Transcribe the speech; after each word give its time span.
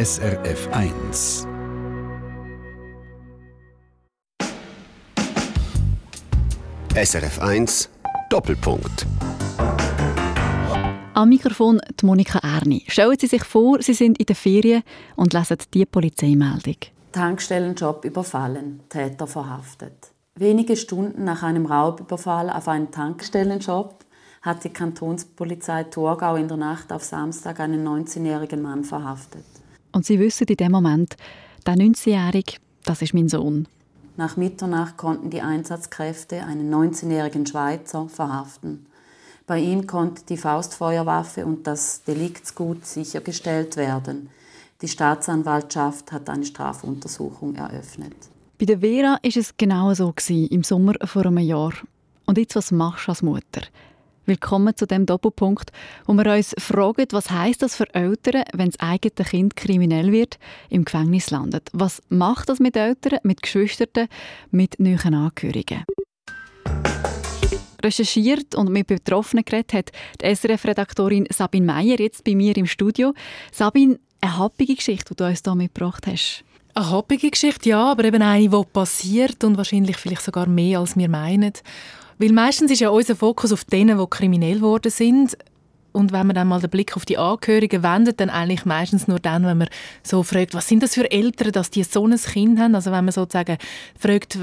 SRF 0.00 0.68
1. 0.72 1.46
SRF 6.94 7.38
1 7.42 7.90
Doppelpunkt. 8.30 9.06
Am 11.12 11.28
Mikrofon 11.28 11.82
die 12.00 12.06
Monika 12.06 12.38
Erni. 12.38 12.86
Stellen 12.88 13.18
Sie 13.20 13.26
sich 13.26 13.44
vor, 13.44 13.82
Sie 13.82 13.92
sind 13.92 14.18
in 14.18 14.24
der 14.24 14.36
Ferien 14.36 14.84
und 15.16 15.34
lesen 15.34 15.58
die 15.74 15.84
Polizeimeldung. 15.84 16.76
Tankstellenjob 17.12 18.06
überfallen, 18.06 18.80
Täter 18.88 19.26
verhaftet. 19.26 20.12
Wenige 20.34 20.76
Stunden 20.76 21.24
nach 21.24 21.42
einem 21.42 21.66
Raubüberfall 21.66 22.48
auf 22.48 22.68
einen 22.68 22.90
Tankstellenjob 22.90 24.06
hat 24.40 24.64
die 24.64 24.70
Kantonspolizei 24.70 25.84
Thurgau 25.84 26.36
in 26.36 26.48
der 26.48 26.56
Nacht 26.56 26.90
auf 26.90 27.04
Samstag 27.04 27.60
einen 27.60 27.86
19-jährigen 27.86 28.62
Mann 28.62 28.84
verhaftet. 28.84 29.59
Und 29.92 30.06
Sie 30.06 30.18
wissen 30.18 30.46
in 30.46 30.56
dem 30.56 30.72
Moment, 30.72 31.16
der 31.66 31.74
19-Jährige, 31.74 32.54
das 32.84 33.02
ist 33.02 33.14
mein 33.14 33.28
Sohn. 33.28 33.66
Nach 34.16 34.36
Mitternacht 34.36 34.96
konnten 34.96 35.30
die 35.30 35.40
Einsatzkräfte 35.40 36.44
einen 36.44 36.72
19-jährigen 36.72 37.46
Schweizer 37.46 38.08
verhaften. 38.08 38.86
Bei 39.46 39.58
ihm 39.58 39.86
konnte 39.86 40.24
die 40.28 40.36
Faustfeuerwaffe 40.36 41.44
und 41.44 41.66
das 41.66 42.04
Deliktsgut 42.04 42.86
sichergestellt 42.86 43.76
werden. 43.76 44.30
Die 44.82 44.88
Staatsanwaltschaft 44.88 46.12
hat 46.12 46.30
eine 46.30 46.44
Strafuntersuchung 46.44 47.56
eröffnet. 47.56 48.14
Bei 48.58 48.66
der 48.66 48.78
Vera 48.80 49.18
ist 49.22 49.36
es 49.36 49.56
genau 49.56 49.92
so 49.94 50.14
im 50.28 50.62
Sommer 50.62 50.94
vor 51.04 51.26
einem 51.26 51.38
Jahr. 51.38 51.72
Und 52.26 52.38
jetzt 52.38 52.56
was 52.56 52.70
machst 52.70 53.08
du 53.08 53.12
als 53.12 53.22
Mutter? 53.22 53.62
Willkommen 54.26 54.76
zu 54.76 54.86
dem 54.86 55.06
Doppelpunkt, 55.06 55.72
wo 56.04 56.12
wir 56.12 56.26
uns 56.34 56.54
fragen, 56.58 57.06
was 57.10 57.30
heißt 57.30 57.62
das 57.62 57.74
für 57.74 57.92
Eltern, 57.94 58.44
wenn 58.52 58.70
das 58.70 58.78
eigene 58.78 59.26
Kind 59.26 59.56
kriminell 59.56 60.12
wird, 60.12 60.38
im 60.68 60.84
Gefängnis 60.84 61.30
landet? 61.30 61.70
Was 61.72 62.02
macht 62.10 62.50
das 62.50 62.60
mit 62.60 62.76
Eltern, 62.76 63.18
mit 63.22 63.42
Geschwistern, 63.42 64.08
mit 64.50 64.78
neuen 64.78 65.14
Angehörigen? 65.14 65.84
Recherchiert 67.82 68.54
und 68.54 68.70
mit 68.70 68.88
Betroffenen 68.88 69.44
geredet 69.44 69.72
hat 69.72 69.92
die 70.20 70.34
SRF-Redaktorin 70.34 71.26
Sabine 71.30 71.64
Meyer 71.64 71.98
jetzt 71.98 72.22
bei 72.22 72.34
mir 72.34 72.54
im 72.58 72.66
Studio. 72.66 73.14
Sabine, 73.52 73.98
eine 74.20 74.36
happige 74.36 74.74
Geschichte, 74.74 75.14
die 75.14 75.16
du 75.16 75.24
uns 75.24 75.40
hier 75.42 75.54
mitgebracht 75.54 76.06
hast. 76.06 76.44
Eine 76.74 76.90
happige 76.90 77.30
Geschichte, 77.30 77.70
ja, 77.70 77.90
aber 77.90 78.04
eben 78.04 78.20
eine, 78.20 78.48
die 78.48 78.64
passiert 78.70 79.42
und 79.44 79.56
wahrscheinlich 79.56 79.96
vielleicht 79.96 80.22
sogar 80.22 80.46
mehr, 80.46 80.80
als 80.80 80.96
wir 80.96 81.08
meinen. 81.08 81.52
Weil 82.20 82.32
meistens 82.32 82.70
ist 82.70 82.80
ja 82.80 82.90
unser 82.90 83.16
Fokus 83.16 83.50
auf 83.50 83.64
denen, 83.64 83.98
die 83.98 84.06
kriminell 84.10 84.56
geworden 84.56 84.90
sind. 84.90 85.38
Und 85.92 86.12
wenn 86.12 86.26
man 86.26 86.36
dann 86.36 86.48
mal 86.48 86.60
den 86.60 86.68
Blick 86.68 86.94
auf 86.94 87.06
die 87.06 87.16
Angehörigen 87.16 87.82
wendet, 87.82 88.20
dann 88.20 88.28
eigentlich 88.28 88.66
meistens 88.66 89.08
nur 89.08 89.18
dann, 89.18 89.46
wenn 89.46 89.56
man 89.56 89.68
so 90.02 90.22
fragt, 90.22 90.52
was 90.52 90.68
sind 90.68 90.82
das 90.82 90.92
für 90.92 91.10
Eltern, 91.10 91.50
dass 91.52 91.70
die 91.70 91.82
so 91.82 92.06
ein 92.06 92.14
Kind 92.18 92.60
haben. 92.60 92.74
Also 92.74 92.92
wenn 92.92 93.06
man 93.06 93.12
sozusagen 93.12 93.56
fragt, 93.98 94.38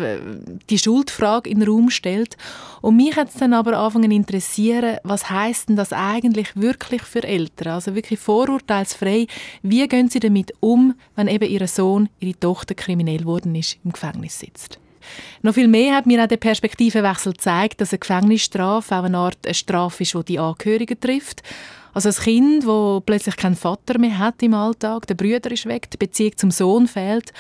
die 0.72 0.78
Schuldfrage 0.80 1.52
in 1.52 1.60
den 1.60 1.70
Raum 1.70 1.92
stellt. 1.92 2.36
Und 2.82 2.96
mich 2.96 3.16
hat 3.16 3.30
es 3.30 3.36
dann 3.36 3.54
aber 3.54 3.78
angefangen 3.78 4.10
interessieren, 4.10 4.98
was 5.04 5.30
heißt 5.30 5.70
denn 5.70 5.76
das 5.76 5.94
eigentlich 5.94 6.56
wirklich 6.56 7.04
für 7.04 7.24
Eltern? 7.24 7.74
Also 7.74 7.94
wirklich 7.94 8.20
vorurteilsfrei. 8.20 9.28
Wie 9.62 9.88
gehen 9.88 10.10
sie 10.10 10.20
damit 10.20 10.52
um, 10.62 10.96
wenn 11.16 11.28
eben 11.28 11.48
ihr 11.48 11.68
Sohn, 11.68 12.10
ihre 12.20 12.40
Tochter 12.40 12.74
kriminell 12.74 13.20
geworden 13.20 13.54
ist, 13.54 13.78
im 13.86 13.92
Gefängnis 13.92 14.40
sitzt? 14.40 14.80
Noch 15.42 15.54
viel 15.54 15.68
mehr 15.68 15.96
hat 15.96 16.06
mir 16.06 16.24
auch 16.24 16.28
der 16.28 16.38
Perspektivenwechsel 16.38 17.34
gezeigt, 17.34 17.82
dass 17.82 17.92
eine 17.92 18.00
Gefängnisstrafe 18.00 18.96
auch 18.96 19.04
eine 19.04 19.18
Art 19.18 19.38
eine 19.46 19.54
Strafe 19.54 20.04
ist, 20.04 20.14
die 20.14 20.24
die 20.24 20.40
Angehörigen 20.40 21.00
trifft. 21.00 21.44
Also 21.94 22.10
ein 22.10 22.16
Kind, 22.16 22.68
das 22.68 23.02
plötzlich 23.06 23.36
keinen 23.38 23.56
Vater 23.56 23.98
mehr 23.98 24.18
hat 24.18 24.44
im 24.44 24.54
Alltag, 24.54 25.08
der 25.08 25.16
Brüder 25.16 25.52
ist 25.52 25.66
weg, 25.66 25.90
die 25.90 25.98
Beziehung 25.98 26.38
zum 26.38 26.52
Sohn 26.52 26.88
fehlt. 26.88 27.34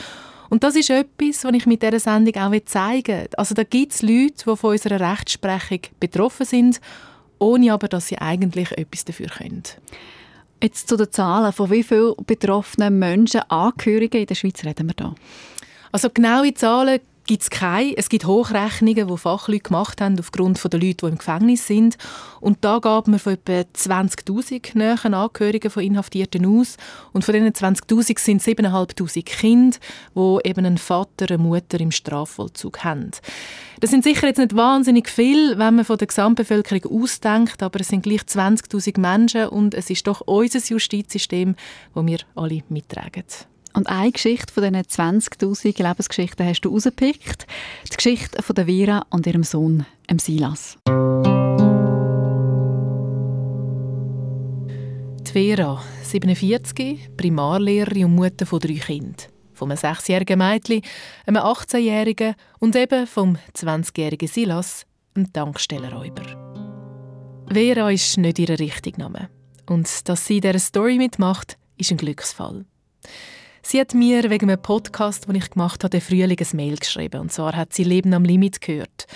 Und 0.49 0.63
das 0.63 0.75
ist 0.75 0.89
etwas, 0.89 1.43
was 1.43 1.53
ich 1.53 1.65
mit 1.65 1.83
dieser 1.83 1.99
Sendung 1.99 2.35
auch 2.41 2.65
zeigen 2.65 3.19
will. 3.19 3.29
Also 3.37 3.53
da 3.53 3.63
gibt 3.63 3.93
es 3.93 4.01
Leute, 4.01 4.45
die 4.45 4.55
von 4.55 4.71
unserer 4.71 4.99
Rechtsprechung 4.99 5.81
betroffen 5.99 6.45
sind, 6.45 6.81
ohne 7.39 7.73
aber, 7.73 7.87
dass 7.87 8.07
sie 8.07 8.17
eigentlich 8.17 8.71
etwas 8.71 9.05
dafür 9.05 9.27
können. 9.27 9.63
Jetzt 10.63 10.87
zu 10.87 10.97
den 10.97 11.11
Zahlen. 11.11 11.53
Von 11.53 11.69
wie 11.69 11.83
vielen 11.83 12.15
betroffenen 12.25 12.97
Menschen, 12.97 13.41
Angehörigen 13.41 14.21
in 14.21 14.25
der 14.25 14.35
Schweiz 14.35 14.63
reden 14.63 14.87
wir 14.87 14.95
da? 14.95 15.13
Also 15.91 16.09
genaue 16.09 16.53
Zahlen 16.53 16.99
gibt 17.27 17.43
es 17.43 17.49
keine. 17.49 17.95
Es 17.95 18.09
gibt 18.09 18.25
Hochrechnungen, 18.25 19.07
die 19.07 19.17
Fachleute 19.17 19.63
gemacht 19.63 20.01
haben 20.01 20.19
aufgrund 20.19 20.63
der 20.63 20.79
Leute, 20.79 20.95
die 20.95 21.05
im 21.05 21.17
Gefängnis 21.17 21.67
sind. 21.67 21.97
Und 22.41 22.63
da 22.65 22.79
gab 22.79 23.07
man 23.07 23.19
von 23.19 23.33
etwa 23.33 23.61
20'000 23.75 24.77
nahen 24.77 25.13
Angehörigen 25.13 25.69
von 25.69 25.83
Inhaftierten 25.83 26.45
aus. 26.45 26.77
Und 27.13 27.25
von 27.25 27.33
diesen 27.33 27.51
20'000 27.53 28.19
sind 28.19 28.41
7'500 28.41 29.23
Kinder, 29.23 29.77
die 30.15 30.49
eben 30.49 30.65
einen 30.65 30.77
Vater, 30.77 31.27
eine 31.29 31.37
Mutter 31.37 31.79
im 31.79 31.91
Strafvollzug 31.91 32.83
haben. 32.83 33.11
Das 33.79 33.91
sind 33.91 34.03
sicher 34.03 34.25
jetzt 34.25 34.39
nicht 34.39 34.55
wahnsinnig 34.55 35.07
viel, 35.09 35.57
wenn 35.59 35.75
man 35.75 35.85
von 35.85 35.97
der 35.97 36.07
Gesamtbevölkerung 36.07 37.03
ausdenkt, 37.03 37.61
aber 37.61 37.81
es 37.81 37.89
sind 37.89 38.01
gleich 38.01 38.21
20'000 38.21 38.99
Menschen 38.99 39.49
und 39.49 39.75
es 39.75 39.89
ist 39.89 40.07
doch 40.07 40.21
unser 40.21 40.59
Justizsystem, 40.59 41.55
das 41.93 42.05
wir 42.05 42.19
alle 42.35 42.63
mittragen. 42.69 43.25
Und 43.77 43.89
eine 43.89 44.11
Geschichte 44.11 44.51
von 44.51 44.63
diesen 44.63 45.21
20'000 45.21 45.87
Lebensgeschichten 45.87 46.47
hast 46.47 46.61
du 46.61 46.69
rausgepickt. 46.69 47.45
Die 47.91 47.95
Geschichte 47.95 48.41
von 48.41 48.55
der 48.55 48.65
Vera 48.65 49.05
und 49.11 49.27
ihrem 49.27 49.43
Sohn, 49.43 49.85
dem 50.09 50.17
Silas. 50.17 50.79
Die 55.21 55.31
Vera, 55.31 55.83
47, 56.01 57.15
Primarlehrerin 57.15 58.05
und 58.05 58.15
Mutter 58.15 58.47
von 58.47 58.59
drei 58.59 58.79
Kindern. 58.79 59.13
Vom 59.53 59.75
sechsjährigen 59.75 60.39
Mädchen, 60.39 60.81
einem 61.27 61.43
18-jährigen 61.43 62.33
und 62.57 62.75
eben 62.75 63.05
vom 63.05 63.37
20-jährigen 63.55 64.27
Silas, 64.27 64.87
einem 65.13 65.31
Tankstellenräuber. 65.31 66.23
Vera 67.47 67.91
ist 67.91 68.17
nicht 68.17 68.39
ihr 68.39 68.57
richtiger 68.57 69.03
Name. 69.03 69.29
Und 69.67 70.09
dass 70.09 70.25
sie 70.25 70.41
dieser 70.41 70.57
Story 70.57 70.97
mitmacht, 70.97 71.59
ist 71.77 71.91
ein 71.91 71.97
Glücksfall. 71.97 72.65
Sie 73.69 73.81
hat 73.81 73.93
mir 73.93 74.29
wegen 74.29 74.49
einem 74.49 74.61
Podcast, 74.61 75.27
den 75.27 75.35
ich 75.35 75.49
gemacht 75.49 75.83
habe, 75.83 75.99
Frühling 75.99 76.39
ein 76.39 76.55
Mail 76.55 76.77
geschrieben. 76.77 77.19
Und 77.19 77.33
zwar 77.33 77.53
hat 77.53 77.73
sie 77.73 77.83
«Leben 77.83 78.13
am 78.13 78.23
Limit» 78.23 78.61
gehört. 78.61 79.07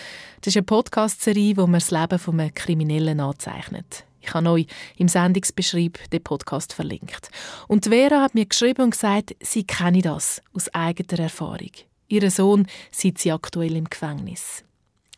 Das 0.41 0.47
ist 0.47 0.57
eine 0.57 0.66
Podcast-Serie, 0.66 1.56
wo 1.56 1.62
man 1.67 1.79
das 1.79 1.89
Leben 1.89 2.19
von 2.19 2.38
einem 2.38 2.53
Kriminellen 2.53 3.22
anzeichnet. 3.22 4.03
Ich 4.19 4.34
habe 4.34 4.50
euch 4.50 4.67
im 4.97 5.07
Sendungsbeschrieb 5.07 6.00
den 6.09 6.22
Podcast 6.22 6.73
verlinkt. 6.73 7.29
Und 7.69 7.85
Vera 7.85 8.19
hat 8.19 8.35
mir 8.35 8.45
geschrieben 8.45 8.81
und 8.81 8.91
gesagt, 8.91 9.38
sie 9.40 9.63
kenne 9.63 10.01
das 10.01 10.41
aus 10.53 10.67
eigener 10.73 11.19
Erfahrung. 11.19 11.72
Ihr 12.09 12.29
Sohn 12.29 12.67
sitzt 12.91 13.23
sie 13.23 13.31
aktuell 13.31 13.78
im 13.78 13.90
Gefängnis. 13.90 14.66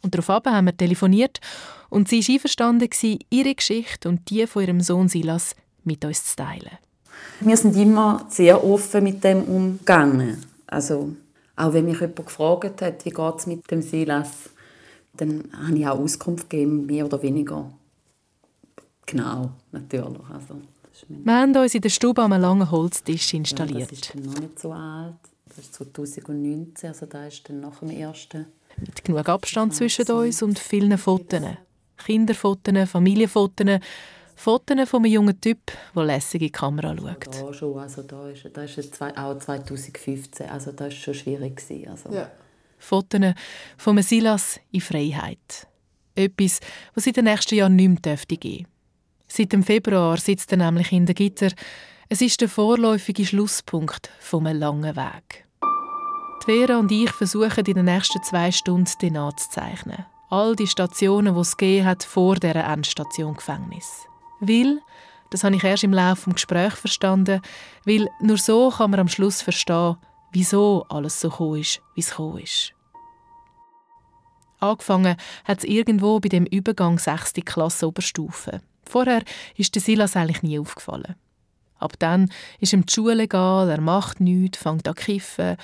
Und 0.04 0.14
daraufhin 0.14 0.54
haben 0.54 0.66
wir 0.68 0.78
telefoniert 0.78 1.40
und 1.90 2.08
sie 2.08 2.22
war 2.22 2.36
einverstanden, 2.36 3.20
ihre 3.32 3.56
Geschichte 3.56 4.10
und 4.10 4.30
die 4.30 4.46
von 4.46 4.62
ihrem 4.62 4.82
Sohn 4.82 5.08
Silas 5.08 5.56
mit 5.84 6.06
uns 6.06 6.24
zu 6.24 6.36
teilen. 6.36 6.78
Wir 7.40 7.58
sind 7.58 7.76
immer 7.76 8.26
sehr 8.30 8.64
offen 8.64 9.04
mit 9.04 9.24
dem 9.24 9.44
umgegangen. 9.44 10.44
Also, 10.68 11.16
auch 11.56 11.74
wenn 11.74 11.86
mich 11.86 12.00
jemand 12.00 12.26
gefragt 12.26 12.82
hat, 12.82 13.06
wie 13.06 13.10
geht 13.10 13.36
es 13.38 13.48
mit 13.48 13.70
dem 13.70 13.82
Silas, 13.82 14.50
dann 15.16 15.44
habe 15.54 15.78
ich 15.78 15.88
auch 15.88 16.00
Auskunft 16.00 16.50
gegeben, 16.50 16.86
mehr 16.86 17.06
oder 17.06 17.22
weniger. 17.22 17.72
Genau, 19.06 19.52
natürlich. 19.72 20.30
Also, 20.34 20.56
wir 21.08 21.34
haben 21.34 21.56
uns 21.56 21.76
in 21.76 21.82
der 21.82 21.90
Stube 21.90 22.24
einen 22.24 22.42
langen 22.42 22.70
Holztisch 22.72 23.34
installiert. 23.34 23.92
Ja, 23.92 23.98
das 23.98 24.16
ist 24.16 24.16
noch 24.16 24.40
nicht 24.40 24.60
so 24.60 24.72
alt. 24.72 25.16
Das 25.48 25.58
ist 25.60 25.74
2019, 25.76 26.90
also 26.90 27.06
da 27.06 27.28
ist 27.28 27.48
dann 27.48 27.60
nach 27.60 27.80
dem 27.80 27.92
ersten. 27.92 28.48
Mit 28.78 29.04
genug 29.04 29.30
Abstand 29.30 29.76
zwischen 29.76 30.10
uns 30.10 30.42
und 30.42 30.58
vielen 30.58 30.98
Fotos. 30.98 31.42
Kinderfotos, 31.98 32.90
Familienfotos 32.90 33.80
Fotos 34.36 34.90
von 34.90 35.04
einem 35.04 35.14
jungen 35.14 35.40
Typ, 35.40 35.60
der 35.96 36.04
lässig 36.04 36.42
in 36.42 36.48
die 36.48 36.52
Kamera 36.52 36.96
schaut. 36.96 37.36
Ja, 37.36 37.54
schon. 37.54 37.78
Also 37.78 38.04
da 38.04 38.30
ist, 38.30 38.50
da 38.54 38.64
ist 38.64 38.78
es 38.78 39.02
auch 39.02 39.38
2015. 39.38 40.50
Also 40.50 40.72
das 40.72 40.82
war 40.82 40.92
schon 40.92 41.14
schwierig. 41.14 41.62
Also. 41.90 42.12
Ja. 42.12 42.32
Fotos 42.78 43.34
von 43.78 44.02
Silas 44.02 44.60
in 44.72 44.82
Freiheit. 44.82 45.68
Etwas, 46.16 46.60
was 46.94 47.08
in 47.08 47.14
den 47.14 47.26
nächsten 47.26 47.56
Jahren 47.56 47.76
nicht 47.76 47.90
mehr 47.90 48.00
dürfte 48.00 48.38
geben. 48.38 48.68
Seit 49.28 49.52
dem 49.52 49.64
Februar 49.64 50.18
sitzt 50.18 50.52
er 50.52 50.58
nämlich 50.58 50.92
in 50.92 51.06
der 51.06 51.16
Gitter. 51.16 51.50
Es 52.10 52.22
ist 52.22 52.42
der 52.42 52.50
vorläufige 52.50 53.26
Schlusspunkt 53.26 54.12
von 54.20 54.46
einem 54.46 54.60
langen 54.60 54.96
Weg. 54.96 55.46
Die 56.46 56.52
Vera 56.52 56.78
und 56.78 56.92
ich 56.92 57.10
versuchen 57.10 57.66
in 57.66 57.74
den 57.74 57.86
nächsten 57.86 58.22
zwei 58.22 58.52
Stunden 58.52 58.92
den 59.02 59.14
nachzuzeichnen. 59.14 60.06
All 60.30 60.56
die 60.56 60.68
Stationen, 60.68 61.34
die 61.36 61.42
es 61.42 61.58
gegeben 61.58 61.86
hat 61.86 62.04
vor 62.04 62.36
dieser 62.36 62.66
Endstation 62.66 63.36
Gefängnis. 63.36 64.08
Weil, 64.40 64.80
das 65.30 65.44
habe 65.44 65.56
ich 65.56 65.64
erst 65.64 65.84
im 65.84 65.94
Laufe 65.94 66.30
des 66.30 66.36
Gesprächs 66.36 66.80
verstanden, 66.80 67.42
weil 67.86 68.10
nur 68.22 68.38
so 68.38 68.70
kann 68.70 68.92
man 68.92 69.00
am 69.00 69.08
Schluss 69.08 69.42
verstehen, 69.42 69.98
wieso 70.32 70.86
alles 70.90 71.20
so 71.20 71.30
gekommen 71.30 71.62
ist, 71.62 71.82
wie 71.96 72.02
es 72.02 72.10
gekommen 72.10 72.40
ist. 72.40 72.74
Angefangen 74.60 75.18
hat 75.44 75.58
es 75.60 75.64
irgendwo 75.66 76.20
bei 76.20 76.30
dem 76.30 76.46
Übergang 76.46 76.98
6. 76.98 77.34
Klasse 77.46 77.88
Oberstufe. 77.88 78.62
Vorher 78.86 79.24
ist 79.58 79.76
Silas 79.80 80.16
eigentlich 80.16 80.42
nie 80.42 80.58
aufgefallen. 80.58 81.16
Ab 81.80 81.94
dann 82.00 82.30
ist 82.60 82.72
ihm 82.72 82.86
die 82.86 82.94
Schule 82.94 83.24
egal, 83.24 83.70
er 83.70 83.82
macht 83.82 84.22
nichts, 84.22 84.60
fängt 84.60 84.88
an 84.88 84.96
kiffen. 84.96 85.58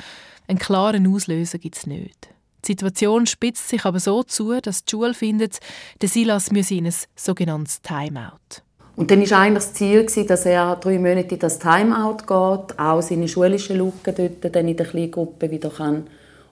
Einen 0.48 0.60
klaren 0.60 1.08
Auslöser 1.08 1.60
gibt 1.60 1.78
es 1.78 1.88
nicht. 1.88 2.30
Die 2.66 2.72
Situation 2.72 3.26
spitzt 3.26 3.70
sich 3.70 3.86
aber 3.86 4.00
so 4.00 4.24
zu, 4.24 4.60
dass 4.62 4.84
die 4.84 4.92
Schule 4.92 5.14
findet, 5.14 5.60
der 6.02 6.10
Silas 6.10 6.52
müsse 6.52 6.76
in 6.76 6.88
ein 6.88 6.94
sogenanntes 7.16 7.82
Timeout. 7.82 8.64
Und 8.96 9.12
dann 9.12 9.22
war 9.32 9.40
eigentlich 9.40 9.64
das 9.64 9.74
Ziel, 9.74 10.06
dass 10.26 10.46
er 10.46 10.76
drei 10.76 11.00
Monate 11.00 11.36
in 11.36 11.40
das 11.40 11.58
Timeout 11.58 12.18
geht, 12.18 12.80
auch 12.80 13.02
seine 13.02 13.30
schulischen 13.30 13.78
Lücken 13.78 14.14
dort 14.14 14.56
dann 14.56 14.68
in 14.68 14.76
der 14.76 14.88
Kleingruppe 14.88 15.50
wieder 15.50 15.70
kann 15.70 16.08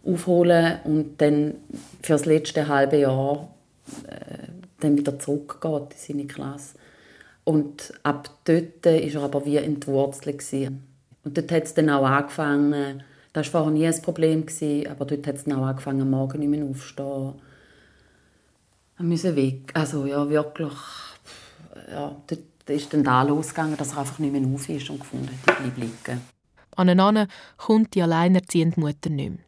aufholen 0.06 0.80
und 0.86 1.22
dann 1.22 1.56
für 2.02 2.14
das 2.14 2.26
letzte 2.26 2.68
halbe 2.68 2.98
Jahr 2.98 3.50
äh, 4.08 4.48
dann 4.80 4.98
wieder 4.98 5.20
zurückgeht 5.20 5.92
in 5.92 5.98
seine 5.98 6.28
Klasse. 6.28 6.76
Und 7.44 7.94
ab 8.04 8.30
dort 8.46 8.86
war 8.86 8.94
er 8.94 9.22
aber 9.24 9.46
wie 9.46 9.58
entwurzelt. 9.58 10.44
Und 11.24 11.38
dort 11.38 11.52
hat 11.52 11.64
es 11.64 11.74
dann 11.74 11.90
auch 11.90 12.06
angefangen, 12.06 13.04
das 13.34 13.54
war 13.54 13.64
vorher 13.64 13.72
nie 13.72 13.88
ein 13.88 14.02
Problem, 14.02 14.46
aber 14.90 15.06
dort 15.06 15.28
hat 15.28 15.36
es 15.36 15.48
auch 15.48 15.66
angefangen, 15.66 16.10
Morgen 16.10 16.40
nicht 16.40 16.50
mehr 16.50 16.66
aufzustehen. 16.66 17.34
Wir 18.98 19.06
müssen 19.06 19.36
weg. 19.36 19.72
Also 19.74 20.06
ja, 20.06 20.28
wirklich 20.28 20.74
ja, 21.92 22.16
dort 22.28 22.42
ist 22.68 22.94
dann 22.94 23.04
da 23.04 23.24
losgegangen, 23.24 23.78
dass 23.78 23.94
er 23.94 24.00
einfach 24.00 24.20
nicht 24.20 24.34
mehr 24.34 24.48
auf 24.54 24.68
ist 24.70 24.90
und 24.90 25.00
gefunden 25.00 25.28
hat, 25.28 25.36
ich 25.36 25.74
bleibe 25.74 25.82
liegen. 25.82 26.22
Aneinander 26.76 27.28
kommt 27.58 27.96
die 27.96 28.02
alleinerziehende 28.02 28.80
Mutter 28.80 29.10
nicht 29.10 29.30
mehr. 29.30 29.40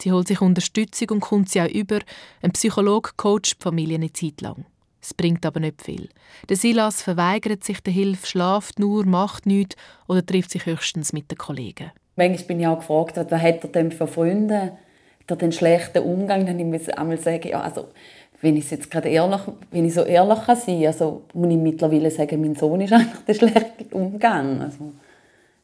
Sie 0.00 0.12
holt 0.12 0.28
sich 0.28 0.40
Unterstützung 0.40 1.10
und 1.10 1.20
kommt 1.20 1.48
sie 1.48 1.60
auch 1.60 1.68
über. 1.68 1.98
Ein 2.40 2.52
Psychologe 2.52 3.10
coacht 3.16 3.56
die 3.58 3.62
Familie 3.62 3.96
eine 3.96 4.12
Zeit 4.12 4.40
lang. 4.40 4.64
Es 5.00 5.12
bringt 5.12 5.44
aber 5.44 5.58
nicht 5.58 5.82
viel. 5.82 6.08
Der 6.48 6.56
Silas 6.56 7.02
verweigert 7.02 7.64
sich 7.64 7.80
der 7.80 7.92
Hilfe, 7.92 8.26
schlaft 8.26 8.78
nur, 8.78 9.06
macht 9.06 9.46
nichts 9.46 9.76
oder 10.06 10.24
trifft 10.24 10.50
sich 10.50 10.66
höchstens 10.66 11.12
mit 11.12 11.30
den 11.30 11.38
Kollegen. 11.38 11.90
Manchmal 12.18 12.46
bin 12.48 12.60
ich 12.60 12.66
auch 12.66 12.78
gefragt, 12.78 13.16
was 13.16 13.40
hat 13.40 13.62
er 13.62 13.68
denn 13.70 13.92
für 13.92 14.08
Freunde? 14.08 14.72
Hat 15.20 15.30
er 15.30 15.36
den 15.36 15.52
schlechten 15.52 16.02
Umgang? 16.02 16.44
Dann 16.46 16.68
muss 16.68 16.88
ich 16.88 16.98
einmal 16.98 17.16
sagen, 17.16 17.46
ja, 17.46 17.60
also 17.60 17.90
wenn 18.40 18.56
ich 18.56 18.68
jetzt 18.72 18.90
gerade 18.90 19.08
ehrlich, 19.08 19.40
wenn 19.70 19.84
ich 19.84 19.94
so 19.94 20.02
ehrlich 20.02 20.44
kann 20.44 20.56
sein, 20.56 20.84
also 20.84 21.22
muss 21.32 21.48
ich 21.48 21.56
mittlerweile 21.56 22.10
sagen, 22.10 22.40
mein 22.40 22.56
Sohn 22.56 22.80
ist 22.80 22.92
einfach 22.94 23.22
der 23.22 23.34
schlechte 23.34 23.84
Umgang. 23.92 24.60
Also, 24.62 24.94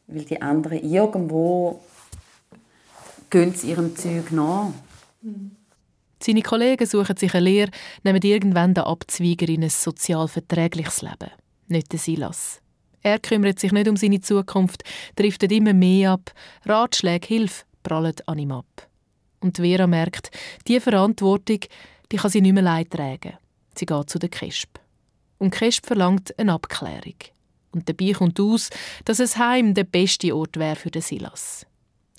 weil 0.07 0.23
die 0.23 0.41
anderen 0.41 0.81
irgendwo 0.81 1.81
gehen 3.29 3.53
sie 3.53 3.71
ihrem 3.71 3.93
Zeug 3.97 4.31
nach. 4.31 4.71
Seine 6.23 6.41
Kollegen 6.41 6.85
suchen 6.85 7.17
sich 7.17 7.35
eine 7.35 7.43
Lehre, 7.43 7.71
nehmen 8.03 8.21
irgendwann 8.23 8.73
den 8.73 8.85
Abzweiger 8.85 9.49
in 9.49 9.63
ein 9.63 9.69
sozial 9.69 10.29
verträgliches 10.29 11.01
Leben. 11.01 11.31
Nicht 11.67 11.91
der 11.91 11.99
Silas. 11.99 12.61
Er 13.05 13.19
kümmert 13.19 13.59
sich 13.59 13.71
nicht 13.71 13.87
um 13.87 13.95
seine 13.95 14.19
Zukunft, 14.19 14.83
driftet 15.15 15.51
immer 15.51 15.73
mehr 15.73 16.13
ab. 16.13 16.31
Ratschläge, 16.65 17.27
Hilfe 17.27 17.63
prallen 17.83 18.15
an 18.25 18.39
ihm 18.39 18.51
ab. 18.51 18.87
Und 19.41 19.57
Vera 19.57 19.85
merkt, 19.85 20.31
diese 20.67 20.81
Verantwortung 20.81 21.59
die 22.11 22.17
kann 22.17 22.31
sie 22.31 22.41
nicht 22.41 22.53
mehr 22.53 22.63
leid 22.63 22.89
tragen. 22.89 23.37
Sie 23.75 23.85
geht 23.85 24.09
zu 24.09 24.17
der 24.17 24.29
KESP. 24.29 24.79
Und 25.37 25.51
KESP 25.51 25.85
verlangt 25.85 26.37
eine 26.39 26.53
Abklärung. 26.53 27.13
Und 27.71 27.87
dabei 27.87 28.13
kommt 28.13 28.39
aus, 28.39 28.71
dass 29.05 29.19
es 29.19 29.37
Heim 29.37 29.75
der 29.75 29.83
beste 29.83 30.35
Ort 30.35 30.57
wäre 30.57 30.75
für 30.75 30.89
den 30.89 31.03
Silas. 31.03 31.67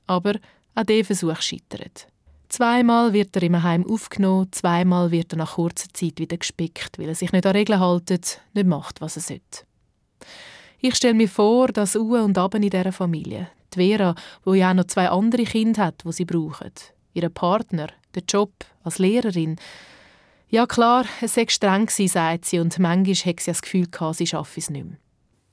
Aber 0.07 0.35
auch 0.77 0.85
dieser 0.85 1.05
Versuch 1.05 1.41
scheitert. 1.41 2.07
Zweimal 2.49 3.13
wird 3.13 3.35
er 3.35 3.43
im 3.43 3.61
Heim 3.61 3.85
aufgenommen, 3.85 4.53
zweimal 4.53 5.11
wird 5.11 5.33
er 5.33 5.39
nach 5.39 5.55
kurzer 5.55 5.89
Zeit 5.93 6.21
wieder 6.21 6.37
gespickt, 6.37 6.97
weil 6.97 7.09
er 7.09 7.17
sich 7.17 7.33
nicht 7.33 7.45
an 7.45 7.57
Regeln 7.57 7.81
hält, 7.81 8.41
nicht 8.55 8.67
macht, 8.69 9.01
was 9.01 9.17
er 9.17 9.23
sollte. 9.23 9.67
Ich 10.89 10.95
stelle 10.95 11.15
mir 11.15 11.29
vor, 11.29 11.67
dass 11.67 11.97
Uwe 11.97 12.23
und 12.23 12.39
Aben 12.39 12.63
in 12.63 12.71
dieser 12.71 12.93
Familie, 12.93 13.49
die 13.75 13.91
Vera, 13.91 14.15
wo 14.45 14.55
ja 14.55 14.71
auch 14.71 14.75
noch 14.75 14.85
zwei 14.85 15.09
andere 15.09 15.43
Kinder 15.43 15.87
hat, 15.87 16.05
wo 16.05 16.13
sie 16.13 16.25
brauchen, 16.25 16.71
ihren 17.13 17.35
Partner, 17.35 17.89
den 18.15 18.23
Job 18.29 18.53
als 18.85 19.01
Lehrerin. 19.01 19.57
Ja 20.49 20.65
klar, 20.65 21.05
es 21.21 21.35
sei 21.35 21.47
streng 21.49 21.87
gewesen, 21.87 22.07
sagt 22.07 22.45
sie, 22.45 22.61
und 22.61 22.79
manchmal 22.79 23.17
hat 23.17 23.41
sie 23.41 23.51
das 23.51 23.63
Gefühl 23.63 23.89
sie 24.13 24.29
schaffe 24.29 24.61
es 24.61 24.71
nicht 24.71 24.87
mehr. 24.87 24.97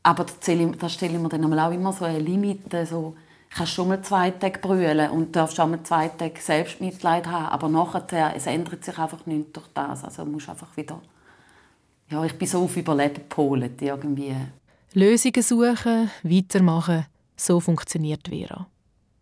Aber 0.04 0.24
da 0.24 0.90
stelle 0.90 1.14
ich 1.16 1.20
mir 1.20 1.30
dann 1.30 1.60
auch 1.60 1.72
immer 1.72 1.94
so 1.94 2.06
eine 2.06 2.20
Limite, 2.20 2.86
so, 2.86 3.16
kannst 3.50 3.74
schon 3.74 3.88
mal 3.88 4.04
zwei 4.04 4.30
Tage 4.30 4.60
brüllen 4.60 5.10
und 5.10 5.36
darfst 5.36 5.58
schon 5.58 5.72
mal 5.72 5.82
zwei 5.82 6.10
Tage 6.10 6.40
Selbstmitleid 6.40 7.26
haben, 7.26 7.48
aber 7.48 7.70
nachher, 7.70 8.36
es 8.36 8.46
ändert 8.46 8.86
sich 8.86 9.00
einfach 9.00 9.26
nichts 9.26 9.54
durch 9.54 9.68
das, 9.74 10.04
also 10.04 10.26
musst 10.26 10.48
einfach 10.48 10.78
wieder, 10.78 11.02
ja, 12.12 12.24
ich 12.24 12.38
bin 12.38 12.48
so 12.48 12.66
auf 12.66 12.78
Überleben 12.78 13.16
gepolt, 13.16 13.82
irgendwie. 13.82 14.36
Lösungen 14.96 15.42
suchen, 15.42 16.12
weitermachen, 16.22 17.08
so 17.36 17.60
funktioniert 17.60 18.28
Vera. 18.28 18.68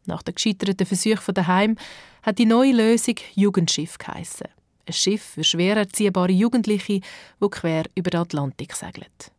Nach 0.06 0.22
den 0.22 0.36
gescheiterten 0.36 0.86
Versuchen 0.86 1.34
daheim 1.34 1.78
hat 2.24 2.40
die 2.40 2.46
neue 2.46 2.74
Lösung 2.74 3.16
Jugendschiff 3.36 3.98
geheissen. 3.98 4.48
Ein 4.86 4.94
Schiff 4.94 5.22
für 5.22 5.46
schwer 5.46 5.78
erziehbare 5.78 6.34
Jugendliche, 6.34 7.00
wo 7.40 7.48
quer 7.48 7.86
über 7.96 8.10
den 8.10 8.20
Atlantik 8.20 8.76
segelt. 8.76 9.32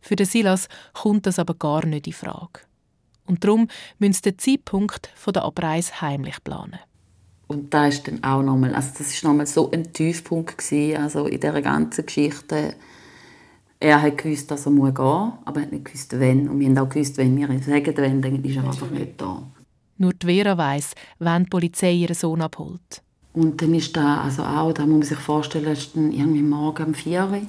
Für 0.00 0.16
den 0.16 0.24
Silas 0.24 0.68
kommt 0.94 1.26
das 1.26 1.38
aber 1.38 1.54
gar 1.54 1.84
nicht 1.84 2.06
in 2.06 2.14
Frage. 2.14 2.60
Und 3.26 3.44
darum 3.44 3.68
müssen 3.98 4.14
sie 4.14 4.22
den 4.22 4.38
Zeitpunkt 4.38 5.10
der 5.26 5.44
Abreise 5.44 6.00
heimlich 6.00 6.42
planen. 6.42 6.78
Und 7.46 7.74
da 7.74 7.88
ist 7.88 8.08
dann 8.08 8.24
auch 8.24 8.42
nochmal, 8.42 8.74
also 8.74 8.88
das 8.96 9.08
ist 9.08 9.22
nochmal 9.22 9.46
so 9.46 9.70
ein 9.70 9.92
Tiefpunkt 9.92 10.56
gewesen, 10.56 11.02
also 11.02 11.26
in 11.26 11.38
dieser 11.38 11.60
ganzen 11.60 12.06
Geschichte. 12.06 12.74
Er 13.82 14.00
hat 14.00 14.18
gewusst, 14.18 14.48
dass 14.48 14.64
er 14.64 14.70
gehen 14.70 14.84
muss, 14.84 15.32
aber 15.44 15.56
er 15.56 15.62
hat 15.62 15.72
nicht 15.72 15.84
gewusst, 15.86 16.12
wann. 16.16 16.48
Und 16.48 16.60
wir 16.60 16.68
haben 16.68 16.78
auch 16.78 16.88
gewusst, 16.88 17.16
wenn 17.16 17.36
wir 17.36 17.48
sagen, 17.58 17.96
wenn, 17.96 18.22
dann 18.22 18.44
ist 18.44 18.56
er 18.56 18.64
einfach 18.64 18.90
nicht 18.90 19.20
da. 19.20 19.42
Nur 19.98 20.12
die 20.12 20.24
Vera 20.24 20.56
weiss, 20.56 20.94
wann 21.18 21.42
die 21.42 21.50
Polizei 21.50 21.92
ihren 21.92 22.14
Sohn 22.14 22.42
abholt. 22.42 23.02
Und 23.32 23.60
dann 23.60 23.74
ist 23.74 23.96
da, 23.96 24.20
also 24.20 24.44
auch, 24.44 24.72
da 24.72 24.82
muss 24.86 24.98
man 24.98 25.02
sich 25.02 25.18
vorstellen, 25.18 25.72
ist 25.72 25.96
dann 25.96 26.12
irgendwie 26.12 26.42
morgen 26.42 26.86
um 26.86 26.94
vier 26.94 27.28
Uhr. 27.28 27.40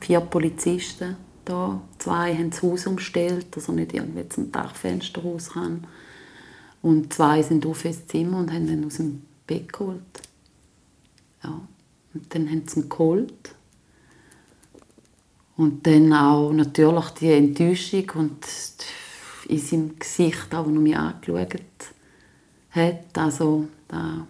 Vier 0.00 0.20
Polizisten 0.20 1.16
da. 1.44 1.78
Zwei 1.98 2.34
haben 2.34 2.48
das 2.48 2.62
Haus 2.62 2.86
umgestellt, 2.86 3.48
dass 3.50 3.68
er 3.68 3.74
nicht 3.74 3.92
irgendwie 3.92 4.26
zum 4.30 4.50
Dachfenster 4.50 5.20
raus 5.20 5.50
kann. 5.52 5.86
Und 6.80 7.12
zwei 7.12 7.42
sind 7.42 7.66
auf 7.66 7.84
ins 7.84 8.06
Zimmer 8.06 8.38
und 8.38 8.50
haben 8.50 8.66
ihn 8.66 8.86
aus 8.86 8.96
dem 8.96 9.20
Bett 9.46 9.70
geholt. 9.70 10.00
Ja. 11.42 11.60
Und 12.14 12.34
dann 12.34 12.48
haben 12.48 12.62
sie 12.66 12.80
ihn 12.80 12.88
geholt. 12.88 13.54
Und 15.56 15.86
dann 15.86 16.12
auch 16.12 16.52
natürlich 16.52 17.10
die 17.20 17.32
Enttäuschung 17.32 18.10
und 18.14 18.46
in 19.48 19.58
seinem 19.58 19.98
Gesicht, 19.98 20.52
auch, 20.54 20.66
als 20.66 20.74
er 20.74 20.80
mich 20.80 20.96
angeschaut 20.96 21.54
hat. 22.74 23.14
Also, 23.16 23.68
das 23.88 23.98
war 23.98 24.26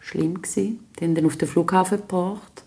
schlimm. 0.00 0.40
Die 0.54 0.78
haben 1.00 1.16
ihn 1.16 1.26
auf 1.26 1.36
den 1.36 1.48
Flughafen 1.48 1.98
gebracht, 1.98 2.62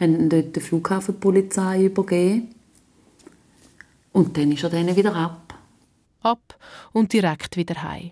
haben 0.00 0.28
dort 0.28 0.56
die 0.56 0.60
Flughafenpolizei 0.60 1.84
übergeben. 1.84 2.54
Und 4.12 4.36
dann 4.36 4.50
ist 4.52 4.64
er 4.64 4.70
dann 4.70 4.96
wieder 4.96 5.14
ab. 5.14 5.54
Ab 6.22 6.58
und 6.92 7.12
direkt 7.12 7.56
wieder 7.56 7.82
heim. 7.82 8.10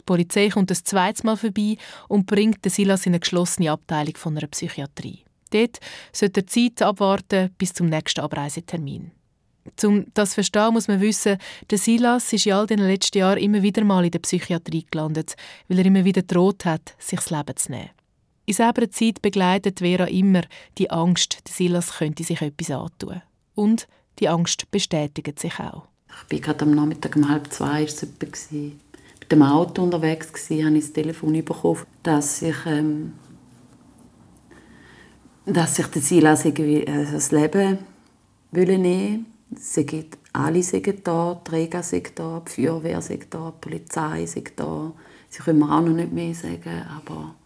Die 0.00 0.04
Polizei 0.06 0.48
kommt 0.48 0.70
das 0.70 0.84
zweite 0.84 1.26
Mal 1.26 1.36
vorbei 1.36 1.76
und 2.08 2.26
bringt 2.26 2.64
Silas 2.70 3.04
in 3.04 3.10
eine 3.12 3.20
geschlossene 3.20 3.70
Abteilung 3.70 4.16
von 4.16 4.36
einer 4.36 4.46
Psychiatrie. 4.46 5.23
Dort 5.54 5.78
sollte 6.12 6.40
er 6.40 6.46
Zeit 6.46 6.82
abwarten 6.82 7.50
bis 7.56 7.72
zum 7.72 7.86
nächsten 7.86 8.20
Abreisetermin. 8.20 9.12
Um 9.82 10.06
das 10.12 10.30
zu 10.30 10.34
verstehen, 10.34 10.74
muss 10.74 10.88
man 10.88 11.00
wissen, 11.00 11.38
der 11.70 11.78
Silas 11.78 12.32
ist 12.32 12.46
in 12.46 12.52
all 12.52 12.66
den 12.66 12.80
letzten 12.80 13.18
Jahren 13.18 13.38
immer 13.38 13.62
wieder 13.62 13.84
mal 13.84 14.04
in 14.04 14.10
der 14.10 14.18
Psychiatrie 14.18 14.84
gelandet, 14.90 15.36
weil 15.68 15.78
er 15.78 15.86
immer 15.86 16.04
wieder 16.04 16.22
droht 16.22 16.64
hat, 16.64 16.94
sich 16.98 17.20
das 17.20 17.30
Leben 17.30 17.56
zu 17.56 17.70
nehmen. 17.70 17.90
In 18.46 18.54
selber 18.54 18.90
Zeit 18.90 19.22
begleitet 19.22 19.78
Vera 19.78 20.04
immer 20.04 20.42
die 20.76 20.90
Angst, 20.90 21.38
der 21.46 21.54
Silas 21.54 21.96
könnte 21.96 22.24
sich 22.24 22.42
etwas 22.42 22.70
antun. 22.70 23.22
Und 23.54 23.86
die 24.18 24.28
Angst 24.28 24.70
bestätigt 24.70 25.38
sich 25.38 25.58
auch. 25.60 25.86
Ich 26.28 26.32
war 26.32 26.40
gerade 26.40 26.64
am 26.64 26.74
Nachmittag 26.74 27.16
um 27.16 27.28
halb 27.28 27.50
zwei 27.52 27.86
war 27.86 28.08
mit 29.20 29.32
dem 29.32 29.42
Auto 29.42 29.82
unterwegs 29.82 30.32
gewesen, 30.32 30.66
habe 30.66 30.76
ich 30.76 30.84
das 30.84 30.92
Telefon 30.92 31.44
bekommen, 31.44 31.80
dass 32.02 32.42
ich, 32.42 32.56
ähm, 32.66 33.14
dass 35.46 35.74
der 35.74 36.02
Silas 36.02 36.44
irgendwie 36.44 36.84
äh, 36.84 37.06
das 37.10 37.30
Leben 37.30 37.78
nehmen 38.52 39.26
will 39.26 39.26
Sie 39.56 40.10
alle 40.32 40.62
sind 40.62 41.06
da, 41.06 41.40
die 41.40 41.50
Träger 41.50 41.82
sind 41.82 42.18
da, 42.18 42.42
die 42.44 42.50
Feuerwehr 42.50 43.00
sind 43.00 43.26
da, 43.30 43.52
die 43.54 43.60
Polizei 43.60 44.26
sind 44.26 44.52
da. 44.56 44.92
Sie 45.30 45.42
können 45.42 45.60
mir 45.60 45.70
auch 45.70 45.80
noch 45.80 45.94
nicht 45.94 46.12
mehr 46.12 46.34
sagen, 46.34 46.82
aber 46.96 47.36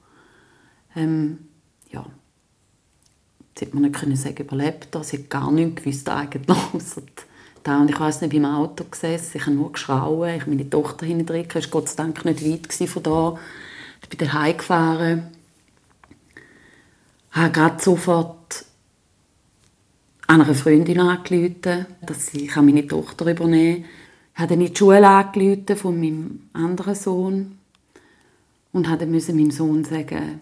ähm, 0.96 1.38
ja, 1.90 2.06
sie 3.58 3.66
hat 3.66 3.74
mir 3.74 3.82
nicht 3.82 3.94
können 3.94 4.16
sagen, 4.16 4.42
überlebt 4.42 4.94
er. 4.94 5.04
Sie 5.04 5.18
hat 5.18 5.28
gar 5.30 5.50
nichts 5.50 5.82
gewusst 5.82 6.08
eigentlich, 6.08 6.46
da. 7.62 7.80
Und 7.80 7.90
ich 7.90 8.00
weiß 8.00 8.22
nicht, 8.22 8.32
wie 8.32 8.38
im 8.38 8.46
Auto 8.46 8.84
gesessen, 8.84 9.36
ich 9.36 9.42
habe 9.42 9.56
nur 9.56 9.72
geschrauen, 9.72 10.36
ich 10.36 10.46
meine 10.46 10.70
Tochter 10.70 11.04
hintendrin, 11.04 11.46
es 11.46 11.54
war 11.54 11.70
Gott 11.70 11.88
sei 11.90 11.96
Dank 11.96 12.24
nicht 12.24 12.44
weit 12.44 12.88
von 12.88 13.02
da. 13.02 13.38
Ich 14.02 14.08
bin 14.08 14.18
dann 14.18 14.32
heimgefahren, 14.32 15.26
habe 17.30 17.52
gerade 17.52 17.82
sofort 17.82 18.64
an 20.26 20.42
einer 20.42 20.54
Freundin 20.54 21.00
angerufen, 21.00 21.86
dass 22.02 22.26
sie 22.26 22.50
meine 22.56 22.86
Tochter 22.86 23.30
übernehmen 23.30 23.82
kann. 23.82 23.90
habe 24.34 24.48
dann 24.50 24.60
in 24.60 24.72
die 24.72 24.76
Schule 24.76 25.76
von 25.76 26.00
meinem 26.00 26.48
anderen 26.52 26.94
Sohn 26.94 27.58
und 28.72 29.10
musste 29.10 29.32
meinem 29.32 29.50
Sohn 29.50 29.84
sagen, 29.84 30.40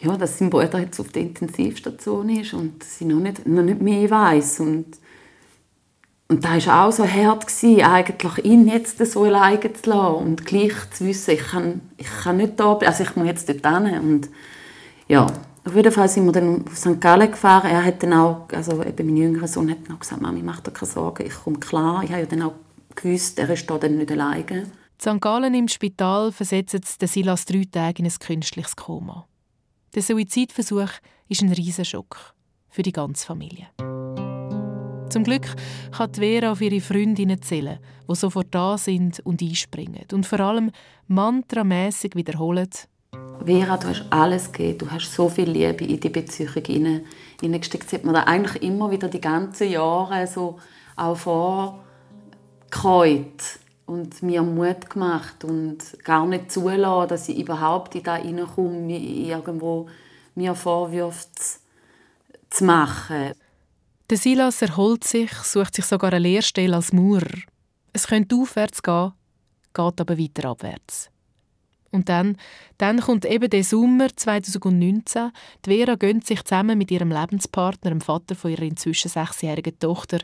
ja, 0.00 0.16
dass 0.16 0.38
sein 0.38 0.50
Bruder 0.50 0.78
jetzt 0.78 1.00
auf 1.00 1.10
der 1.10 1.22
Intensivstation 1.22 2.28
ist 2.28 2.54
und 2.54 2.84
sie 2.84 3.04
noch 3.04 3.18
nicht, 3.18 3.46
noch 3.46 3.62
nicht 3.62 3.80
mehr 3.80 4.08
weiß 4.08 4.60
und 4.60 4.86
und 6.30 6.44
da 6.44 6.50
war 6.66 6.86
auch 6.86 6.92
so 6.92 7.06
hart, 7.06 7.46
gewesen, 7.46 7.80
eigentlich 7.80 8.44
ihn 8.44 8.68
jetzt 8.68 8.98
so 8.98 9.24
alleine 9.24 9.72
zu 9.72 9.88
lassen 9.88 10.14
und 10.14 10.44
gleich 10.44 10.74
zu 10.90 11.06
wissen, 11.06 11.30
ich 11.30 11.40
kann, 11.40 11.80
ich 11.96 12.06
kann 12.22 12.36
nicht 12.36 12.60
da 12.60 12.74
bleiben, 12.74 12.92
also 12.92 13.02
ich 13.02 13.16
muss 13.16 13.26
jetzt 13.26 13.48
dort 13.48 13.86
hin. 13.86 13.98
Und 13.98 14.28
ja, 15.08 15.26
auf 15.64 15.74
jeden 15.74 15.90
Fall 15.90 16.08
sind 16.08 16.26
wir 16.26 16.32
dann 16.32 16.66
auf 16.66 16.76
St. 16.76 17.00
Gallen 17.00 17.30
gefahren. 17.30 17.70
Er 17.70 17.82
hat 17.82 18.02
dann 18.02 18.12
auch, 18.12 18.46
also 18.52 18.82
eben 18.84 19.06
mein 19.06 19.16
jüngerer 19.16 19.48
Sohn 19.48 19.70
hat 19.70 19.78
dann 19.86 19.96
auch 19.96 20.00
gesagt, 20.00 20.20
Mami, 20.20 20.42
mach 20.42 20.60
dir 20.60 20.70
keine 20.70 20.90
Sorgen, 20.90 21.26
ich 21.26 21.34
komme 21.34 21.58
klar. 21.58 22.04
Ich 22.04 22.10
habe 22.10 22.20
ja 22.20 22.26
dann 22.26 22.42
auch 22.42 22.54
gewusst, 22.94 23.38
er 23.38 23.48
ist 23.48 23.68
da 23.68 23.78
dann 23.78 23.96
nicht 23.96 24.12
alleine. 24.12 24.66
St. 25.00 25.20
Gallen 25.20 25.54
im 25.54 25.68
Spital 25.68 26.30
versetzt 26.32 26.98
Silas 27.00 27.46
drei 27.46 27.64
Tage 27.70 28.02
in 28.02 28.06
ein 28.06 28.18
künstliches 28.18 28.76
Koma. 28.76 29.26
Der 29.94 30.02
Suizidversuch 30.02 30.90
ist 31.28 31.40
ein 31.40 31.52
Riesenschock 31.52 32.34
für 32.68 32.82
die 32.82 32.92
ganze 32.92 33.24
Familie. 33.24 33.68
Zum 35.10 35.24
Glück 35.24 35.46
kann 35.96 36.12
Vera 36.12 36.52
auf 36.52 36.60
ihre 36.60 36.80
Freundinnen 36.80 37.40
zählen, 37.40 37.78
die 38.08 38.14
sofort 38.14 38.48
da 38.50 38.76
sind 38.76 39.20
und 39.20 39.40
einspringen 39.40 40.04
und 40.12 40.26
vor 40.26 40.40
allem 40.40 40.70
mantramässig 41.06 42.14
wiederholen. 42.14 42.68
Vera, 43.44 43.78
du 43.78 43.88
hast 43.88 44.04
alles 44.10 44.52
gegeben, 44.52 44.78
du 44.78 44.90
hast 44.90 45.12
so 45.12 45.30
viel 45.30 45.48
Liebe 45.50 45.84
in 45.84 45.98
die 45.98 46.10
Beziehung 46.10 46.52
hineingesteckt. 47.40 47.86
Das 47.86 47.92
hat 47.94 48.04
man 48.04 48.14
da 48.14 48.24
eigentlich 48.24 48.62
immer 48.62 48.90
wieder 48.90 49.08
die 49.08 49.20
ganzen 49.20 49.70
Jahre 49.70 50.26
so 50.26 50.58
auch 50.96 51.16
vorgekäut 51.16 51.80
und 53.86 54.22
mir 54.22 54.42
Mut 54.42 54.90
gemacht 54.90 55.44
und 55.44 55.78
gar 56.04 56.26
nicht 56.26 56.52
zulassen, 56.52 57.08
dass 57.08 57.30
ich 57.30 57.38
überhaupt 57.38 57.94
in 57.94 58.02
da 58.02 58.16
hineinkomme, 58.16 58.98
irgendwo 58.98 59.88
mir 60.34 60.54
Vorwürfe 60.54 61.28
zu 62.50 62.64
machen. 62.64 63.32
Der 64.10 64.16
Silas 64.16 64.62
erholt 64.62 65.04
sich, 65.04 65.30
sucht 65.34 65.74
sich 65.74 65.84
sogar 65.84 66.14
eine 66.14 66.20
Lehrstelle 66.20 66.74
als 66.74 66.94
Maurer. 66.94 67.42
Es 67.92 68.06
könnte 68.06 68.36
aufwärts 68.36 68.82
gehen, 68.82 69.12
geht 69.74 70.00
aber 70.00 70.18
weiter 70.18 70.48
abwärts. 70.48 71.10
Und 71.90 72.08
dann, 72.08 72.38
dann 72.78 73.00
kommt 73.00 73.26
eben 73.26 73.50
der 73.50 73.64
Sommer 73.64 74.08
2019. 74.14 75.30
Die 75.66 75.76
Vera 75.76 75.96
gönnt 75.96 76.26
sich 76.26 76.42
zusammen 76.42 76.78
mit 76.78 76.90
ihrem 76.90 77.10
Lebenspartner, 77.10 77.90
dem 77.90 78.00
Vater 78.00 78.34
von 78.34 78.50
ihrer 78.50 78.62
inzwischen 78.62 79.10
sechsjährigen 79.10 79.78
Tochter, 79.78 80.20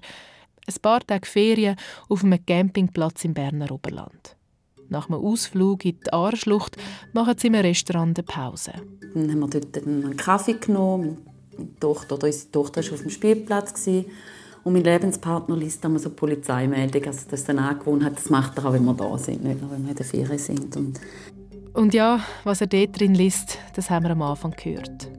ein 0.67 0.75
paar 0.81 1.01
Tage 1.01 1.27
Ferien 1.27 1.77
auf 2.09 2.25
einem 2.25 2.45
Campingplatz 2.45 3.25
im 3.27 3.35
Berner 3.35 3.71
Oberland. 3.71 4.37
Nach 4.89 5.11
einem 5.11 5.21
Ausflug 5.21 5.85
in 5.85 6.01
die 6.01 6.13
Aarschlucht 6.13 6.79
machen 7.13 7.37
sie 7.37 7.49
im 7.49 7.55
Restaurant 7.55 8.19
eine 8.19 8.25
Pause. 8.25 8.73
Dann 9.13 9.31
haben 9.31 9.41
wir 9.41 9.49
dort 9.49 9.87
einen 9.87 10.17
Kaffee 10.17 10.55
genommen, 10.55 11.19
Tochter, 11.81 12.17
oder 12.17 12.27
unsere 12.27 12.51
Tochter 12.51 12.85
war 12.85 12.93
auf 12.93 13.01
dem 13.03 13.11
Spielplatz. 13.11 13.75
Gewesen. 13.75 14.07
Und 14.65 14.73
mein 14.73 14.83
Lebenspartner 14.83 15.57
liest 15.57 15.85
immer 15.85 15.99
so 15.99 16.11
Polizeimeldungen. 16.11 17.09
Also 17.09 17.27
das 17.31 17.41
ist 17.41 17.49
dann 17.49 17.59
angewohnt, 17.59 18.05
das 18.17 18.31
macht 18.31 18.59
er 18.59 18.67
auch, 18.67 18.73
wenn 18.73 18.85
wir 18.85 18.95
da 18.95 19.17
sind, 19.19 19.45
nicht 19.45 19.61
nur, 19.61 19.71
wenn 19.71 19.83
wir 19.83 19.91
in 19.91 19.97
der 19.97 20.07
Ferien 20.07 20.39
sind. 20.39 20.75
Und, 20.77 21.01
und 21.75 21.93
ja, 21.93 22.21
was 22.45 22.63
er 22.63 22.67
dort 22.67 22.99
drin 22.99 23.15
liest, 23.15 23.59
das 23.75 23.91
haben 23.91 24.05
wir 24.05 24.13
am 24.13 24.23
Anfang 24.23 24.53
gehört. 24.53 25.11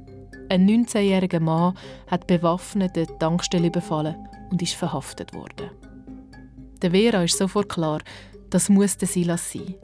Ein 0.49 0.67
19-jähriger 0.67 1.39
Mann 1.39 1.75
hat 2.07 2.25
bewaffnet 2.25 2.97
eine 2.97 3.07
Tankstelle 3.19 3.67
überfallen 3.67 4.15
und 4.49 4.61
ist 4.61 4.73
verhaftet 4.73 5.33
worden. 5.33 5.69
Der 6.81 6.91
Vera 6.91 7.23
ist 7.23 7.37
sofort 7.37 7.69
klar, 7.69 8.01
das 8.49 8.67
muss 8.69 8.97
der 8.97 9.07
Silas 9.07 9.51
sein. 9.51 9.75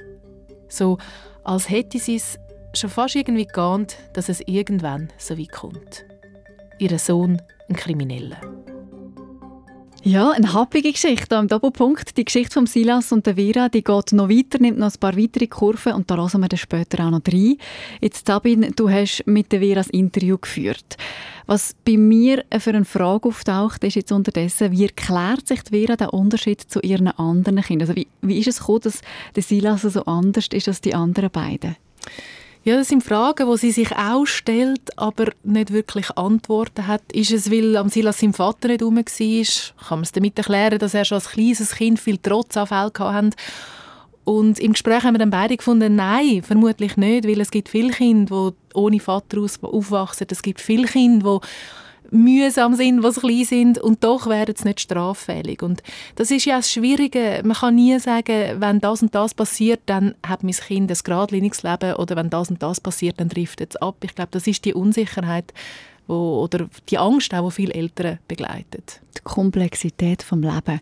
So, 0.70 0.98
als 1.44 1.70
hätte 1.70 2.00
sie 2.00 2.16
es 2.16 2.38
schon 2.74 2.90
fast 2.90 3.16
irgendwie 3.16 3.46
geahnt, 3.46 3.98
dass 4.14 4.30
es 4.30 4.42
irgendwann 4.48 5.10
so 5.18 5.38
weit 5.38 5.52
kommt 5.52 6.06
ihren 6.82 7.00
Sohn 7.00 7.42
ein 7.70 7.76
Krimineller. 7.76 8.42
Ja, 10.04 10.32
eine 10.32 10.52
happige 10.52 10.92
Geschichte 10.92 11.38
am 11.38 11.48
Doppelpunkt. 11.48 12.18
Die 12.18 12.26
Geschichte 12.26 12.56
von 12.56 12.66
Silas 12.66 13.12
und 13.12 13.28
der 13.28 13.36
Vera, 13.36 13.70
die 13.70 13.84
geht 13.84 14.14
noch 14.14 14.30
weiter, 14.30 14.58
nimmt 14.58 14.80
noch 14.80 14.92
ein 14.92 15.00
paar 15.00 15.16
weitere 15.16 15.46
Kurven 15.46 15.94
und 15.94 16.10
da 16.10 16.18
hören 16.18 16.42
wir 16.42 16.48
dann 16.48 16.58
später 16.58 17.06
auch 17.06 17.12
noch 17.12 17.22
rein. 17.28 17.58
Jetzt, 18.02 18.26
Sabine, 18.26 18.72
du 18.72 18.90
hast 18.90 19.22
mit 19.28 19.52
der 19.52 19.60
Vera 19.60 19.76
das 19.76 19.92
Interview 19.92 20.40
geführt. 20.40 20.98
Was 21.46 21.76
bei 21.86 21.98
mir 21.98 22.44
für 22.58 22.72
eine 22.72 22.84
Frage 22.84 23.30
auftaucht, 23.30 23.84
ist 23.84 23.94
jetzt 23.94 24.12
unterdessen, 24.12 24.72
wie 24.72 24.86
erklärt 24.86 25.48
sich 25.48 25.62
die 25.62 25.86
Vera 25.86 25.96
den 25.96 26.10
Unterschied 26.10 26.62
zu 26.62 26.80
ihren 26.80 27.10
anderen 27.10 27.62
Kindern? 27.62 27.88
Also 27.88 27.96
wie, 27.96 28.08
wie 28.24 28.40
ist 28.40 28.48
es 28.48 28.58
gekommen, 28.58 28.82
dass 28.82 29.02
der 29.36 29.44
Silas 29.44 29.84
so 29.84 30.04
anders 30.06 30.48
ist 30.52 30.68
als 30.68 30.82
die 30.82 30.96
anderen 30.96 31.30
beiden? 31.30 31.76
Ja, 32.64 32.76
das 32.78 32.90
sind 32.90 33.04
Fragen, 33.04 33.50
die 33.50 33.58
sie 33.58 33.72
sich 33.72 33.92
auch 33.98 34.26
stellt, 34.26 34.96
aber 34.96 35.32
nicht 35.44 35.74
wirklich 35.74 36.12
Antworten 36.16 36.86
hat. 36.86 37.02
Ist 37.12 37.32
es, 37.32 37.50
weil 37.50 37.76
am 37.76 37.90
Silas 37.90 38.20
sein 38.20 38.34
Vater 38.34 38.68
nicht 38.68 38.82
herum 38.82 38.98
war? 38.98 39.04
Kann 39.04 39.98
man 39.98 40.04
es 40.04 40.12
damit 40.12 40.38
erklären, 40.38 40.78
dass 40.78 40.94
er 40.94 41.04
schon 41.04 41.16
als 41.16 41.30
kleines 41.30 41.76
Kind 41.76 42.00
viel 42.00 42.20
Trotzanfälle 42.20 42.92
hatte? 42.96 43.36
Und 44.26 44.60
im 44.60 44.74
Gespräch 44.74 45.04
haben 45.04 45.16
wir 45.16 45.20
dann 45.20 45.32
beide 45.32 45.58
gefunden, 45.58 45.96
nein, 45.96 46.44
vermutlich 46.44 46.98
nicht, 46.98 47.28
weil 47.28 47.42
es 47.42 47.50
gibt 47.50 47.70
viele 47.70 47.92
Kinder, 47.92 48.52
die 48.52 48.76
ohne 48.76 49.00
Vater 49.00 49.40
aufwachsen. 49.64 50.28
Es 50.30 50.44
gibt 50.44 50.62
viele 50.62 50.86
Kinder, 50.86 51.40
die 51.42 51.48
mühsam 52.12 52.76
sind, 52.76 53.04
was 53.04 53.22
klein 53.22 53.46
sind 53.46 53.80
und 53.80 54.04
doch 54.04 54.28
werden 54.28 54.56
sie 54.56 54.68
nicht 54.68 54.82
straffällig. 54.82 55.64
Und 55.64 55.82
das 56.16 56.30
ist 56.30 56.46
ja 56.46 56.58
das 56.58 56.72
Schwierige. 56.72 57.42
Man 57.44 57.58
kann 57.58 57.76
nie 57.76 57.98
sagen, 58.00 58.60
wenn 58.60 58.80
das 58.80 59.02
und 59.02 59.16
das 59.16 59.34
passiert, 59.34 59.82
dann 59.86 60.14
hat 60.26 60.44
mein 60.44 60.54
Kind 60.54 60.92
ein 60.92 60.98
geradliniges 61.04 61.64
Leben 61.64 61.96
oder 61.96 62.16
wenn 62.18 62.30
das 62.30 62.50
und 62.50 62.62
das 62.62 62.80
passiert, 62.80 63.20
dann 63.20 63.30
trifft 63.30 63.62
es 63.62 63.76
ab. 63.78 63.96
Ich 64.04 64.14
glaube, 64.14 64.32
das 64.32 64.46
ist 64.46 64.66
die 64.66 64.74
Unsicherheit 64.74 65.54
wo, 66.08 66.42
oder 66.44 66.68
die 66.90 66.98
Angst, 66.98 67.34
auch, 67.34 67.50
die 67.50 67.56
viele 67.56 67.74
Eltern 67.74 68.20
begleitet. 68.28 69.02
Die 69.18 69.22
Komplexität 69.24 70.22
vom 70.22 70.42
Lebens. 70.42 70.82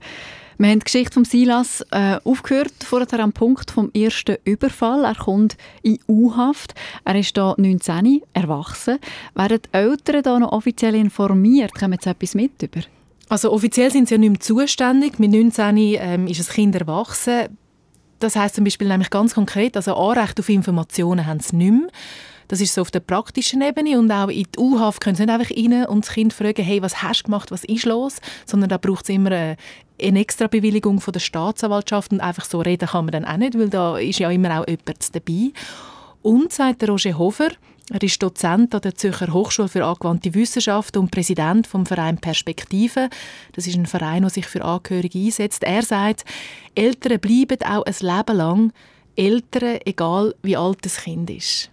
Wir 0.61 0.67
haben 0.67 0.79
die 0.79 0.83
Geschichte 0.83 1.13
von 1.13 1.23
Silas 1.23 1.85
äh, 1.91 2.17
aufgehört, 2.25 2.73
vorher 2.83 3.21
am 3.21 3.31
Punkt 3.31 3.71
vom 3.71 3.91
ersten 3.93 4.35
Überfall. 4.43 5.05
Er 5.05 5.15
kommt 5.15 5.55
in 5.83 5.99
U-Haft. 6.05 6.73
Er 7.05 7.17
ist 7.17 7.37
da 7.37 7.55
19, 7.57 8.23
erwachsen. 8.33 8.99
Werden 9.35 9.59
die 9.65 9.69
Eltern 9.71 10.21
da 10.21 10.37
noch 10.37 10.51
offiziell 10.51 10.95
informiert? 10.95 11.73
Kommen 11.73 11.93
jetzt 11.93 12.07
etwas 12.07 12.35
mit 12.35 12.61
über? 12.61 12.81
Also 13.29 13.53
offiziell 13.53 13.89
sind 13.89 14.09
sie 14.09 14.15
ja 14.15 14.17
nicht 14.19 14.31
mehr 14.31 14.39
zuständig. 14.41 15.17
Mit 15.17 15.31
19 15.31 15.77
ähm, 15.77 16.27
ist 16.27 16.41
das 16.41 16.49
Kind 16.49 16.75
erwachsen. 16.75 17.57
Das 18.19 18.35
heißt 18.35 18.55
zum 18.55 18.65
Beispiel 18.65 18.89
nämlich 18.89 19.11
ganz 19.11 19.35
konkret, 19.35 19.77
also 19.77 19.95
Anrecht 19.95 20.41
auf 20.41 20.49
Informationen 20.49 21.25
haben 21.25 21.39
sie 21.39 21.55
nicht 21.55 21.71
mehr. 21.71 21.87
Das 22.49 22.61
ist 22.61 22.73
so 22.73 22.81
auf 22.81 22.89
der 22.89 22.99
praktischen 22.99 23.61
Ebene 23.61 23.99
und 23.99 24.11
auch 24.11 24.27
in 24.27 24.43
die 24.43 24.59
U-Haft 24.59 25.01
können 25.01 25.15
sie 25.15 25.23
nicht 25.23 25.31
einfach 25.31 25.55
rein 25.55 25.85
und 25.85 26.03
das 26.03 26.13
Kind 26.13 26.33
fragen, 26.33 26.65
hey, 26.65 26.81
was 26.81 27.03
hast 27.03 27.21
du 27.21 27.23
gemacht, 27.25 27.51
was 27.51 27.63
ist 27.63 27.85
los? 27.85 28.15
Sondern 28.47 28.69
da 28.69 28.77
braucht 28.77 29.03
es 29.03 29.09
immer 29.09 29.31
eine, 29.31 29.55
eine 30.01 30.19
extra 30.19 30.47
Bewilligung 30.47 30.99
von 30.99 31.11
der 31.11 31.19
Staatsanwaltschaft 31.19 32.11
und 32.11 32.21
einfach 32.21 32.45
so 32.45 32.59
reden 32.59 32.89
kann 32.89 33.05
man 33.05 33.11
dann 33.11 33.25
auch 33.25 33.37
nicht, 33.37 33.57
weil 33.57 33.69
da 33.69 33.99
ist 33.99 34.17
ja 34.17 34.31
immer 34.31 34.59
auch 34.59 34.67
jemand 34.67 35.15
dabei. 35.15 35.51
Und, 36.23 36.51
sagt 36.51 36.89
Roger 36.89 37.19
Hofer, 37.19 37.49
er 37.91 38.01
ist 38.01 38.21
Dozent 38.21 38.73
an 38.73 38.81
der 38.81 38.95
Zürcher 38.95 39.31
Hochschule 39.31 39.67
für 39.67 39.85
angewandte 39.85 40.33
Wissenschaften 40.33 40.97
und 40.97 41.11
Präsident 41.11 41.67
vom 41.67 41.85
Verein 41.85 42.17
Perspektive. 42.17 43.11
Das 43.53 43.67
ist 43.67 43.77
ein 43.77 43.85
Verein, 43.85 44.23
der 44.23 44.31
sich 44.31 44.47
für 44.47 44.65
Angehörige 44.65 45.19
einsetzt. 45.19 45.63
Er 45.63 45.83
sagt, 45.83 46.25
Eltern 46.73 47.19
bleiben 47.19 47.59
auch 47.63 47.83
ein 47.85 47.95
Leben 47.99 48.37
lang 48.37 48.73
Eltern, 49.15 49.79
egal 49.85 50.33
wie 50.41 50.57
alt 50.57 50.79
das 50.81 50.97
Kind 50.97 51.29
ist 51.29 51.69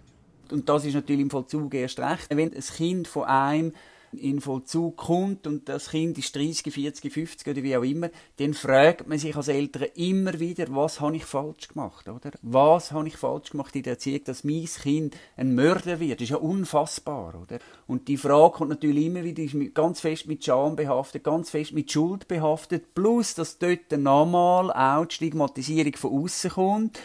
und 0.51 0.69
das 0.69 0.85
ist 0.85 0.93
natürlich 0.93 1.21
im 1.21 1.29
Vollzug 1.29 1.73
erst 1.73 1.99
recht, 1.99 2.27
wenn 2.29 2.53
ein 2.53 2.61
Kind 2.61 3.07
von 3.07 3.23
einem 3.23 3.73
in 4.13 4.41
Vollzug 4.41 4.97
kommt 4.97 5.47
und 5.47 5.67
das 5.69 5.89
Kind 5.89 6.17
ist 6.17 6.35
30, 6.35 6.73
40, 6.73 7.13
50 7.13 7.47
oder 7.47 7.63
wie 7.63 7.75
auch 7.75 7.83
immer, 7.83 8.09
dann 8.37 8.53
fragt 8.53 9.07
man 9.07 9.17
sich 9.17 9.35
als 9.35 9.47
Eltern 9.47 9.87
immer 9.95 10.39
wieder, 10.39 10.65
was 10.69 11.01
habe 11.01 11.15
ich 11.15 11.25
falsch 11.25 11.67
gemacht, 11.67 12.07
oder? 12.07 12.31
Was 12.41 12.91
habe 12.91 13.07
ich 13.07 13.17
falsch 13.17 13.51
gemacht 13.51 13.75
in 13.75 13.83
der 13.83 13.93
Erziehung, 13.93 14.23
dass 14.25 14.43
mein 14.43 14.65
Kind 14.65 15.17
ein 15.35 15.55
Mörder 15.55 15.99
wird? 15.99 16.19
Das 16.19 16.25
ist 16.25 16.29
ja 16.31 16.37
unfassbar, 16.37 17.35
oder? 17.41 17.59
Und 17.85 18.07
die 18.07 18.17
Frage 18.17 18.55
kommt 18.55 18.69
natürlich 18.69 19.05
immer 19.05 19.23
wieder, 19.23 19.43
ist 19.43 19.55
ganz 19.73 19.99
fest 19.99 20.27
mit 20.27 20.43
Scham 20.43 20.75
behaftet, 20.75 21.23
ganz 21.23 21.49
fest 21.49 21.73
mit 21.73 21.91
Schuld 21.91 22.27
behaftet, 22.27 22.93
plus, 22.93 23.35
dass 23.35 23.57
dort 23.57 23.91
nochmal 23.91 24.71
auch 24.71 25.05
die 25.05 25.15
Stigmatisierung 25.15 25.95
von 25.95 26.23
außen 26.23 26.51
kommt 26.51 26.99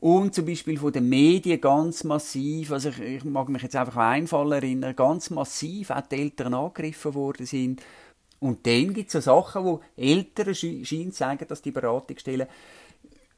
und 0.00 0.34
zum 0.34 0.46
Beispiel 0.46 0.78
von 0.78 0.92
den 0.92 1.08
Medien 1.08 1.60
ganz 1.60 2.04
massiv, 2.04 2.72
also 2.72 2.88
ich, 2.88 3.00
ich 3.00 3.24
mag 3.24 3.50
mich 3.50 3.62
jetzt 3.62 3.76
einfach 3.76 4.26
Fall 4.26 4.52
erinnern, 4.52 4.96
ganz 4.96 5.28
massiv 5.28 5.90
auch 5.90 6.00
die 6.00 6.16
Eltern 6.16 6.54
angegriffen 6.54 7.14
worden 7.14 7.44
sind. 7.44 7.82
Und 8.38 8.66
dann 8.66 8.94
gibt 8.94 9.08
es 9.08 9.12
so 9.12 9.20
Sachen, 9.20 9.64
wo 9.64 9.80
Eltern 9.96 10.54
scheinen 10.54 11.12
sagen, 11.12 11.44
dass 11.46 11.60
die 11.60 11.70
Beratungsstellen 11.70 12.46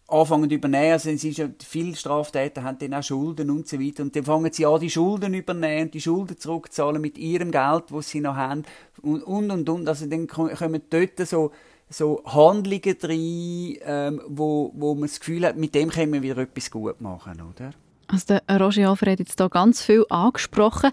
anfangen 0.07 0.49
zu 0.49 0.55
übernehmen. 0.55 0.93
Also 0.93 1.11
es 1.11 1.25
ist 1.25 1.39
ja, 1.39 1.49
viele 1.61 1.97
Straftäter 1.97 2.63
haben 2.63 2.79
dann 2.79 2.95
auch 2.95 3.03
Schulden 3.03 3.51
und 3.51 3.67
so 3.67 3.81
weiter. 3.81 4.05
Und 4.05 4.15
dann 4.15 4.25
fangen 4.25 4.53
sie 4.53 4.65
an, 4.65 4.79
die 4.79 4.91
Schulden 4.91 5.35
übernehmen, 5.35 5.91
die 5.91 6.01
Schulden 6.01 6.39
zurückzahlen 6.39 7.03
mit 7.03 7.19
ihrem 7.19 7.51
Geld, 7.51 7.85
das 7.91 8.11
sie 8.11 8.21
noch 8.21 8.37
haben. 8.37 8.63
Und, 9.01 9.25
und, 9.25 9.51
und, 9.51 9.69
und. 9.69 9.89
Also 9.89 10.07
dann 10.07 10.29
kommen 10.29 10.83
dort 10.91 11.27
so 11.27 11.51
so 11.93 12.23
Handlungen 12.25 12.99
drin, 12.99 13.77
ähm, 13.85 14.21
wo, 14.29 14.73
wo 14.75 14.95
man 14.95 15.03
das 15.03 15.21
Gefühl 15.21 15.47
hat, 15.47 15.57
mit 15.57 15.75
dem 15.75 15.91
können 15.91 16.13
wir 16.13 16.23
wieder 16.23 16.39
etwas 16.39 16.71
gut 16.71 17.01
machen, 17.01 17.41
oder? 17.41 17.73
Also 18.09 18.39
der 18.49 18.61
Roger 18.61 18.91
Hofer 18.91 19.11
hat 19.11 19.21
jetzt 19.21 19.39
hier 19.39 19.49
ganz 19.49 19.83
viel 19.83 20.05
angesprochen. 20.11 20.91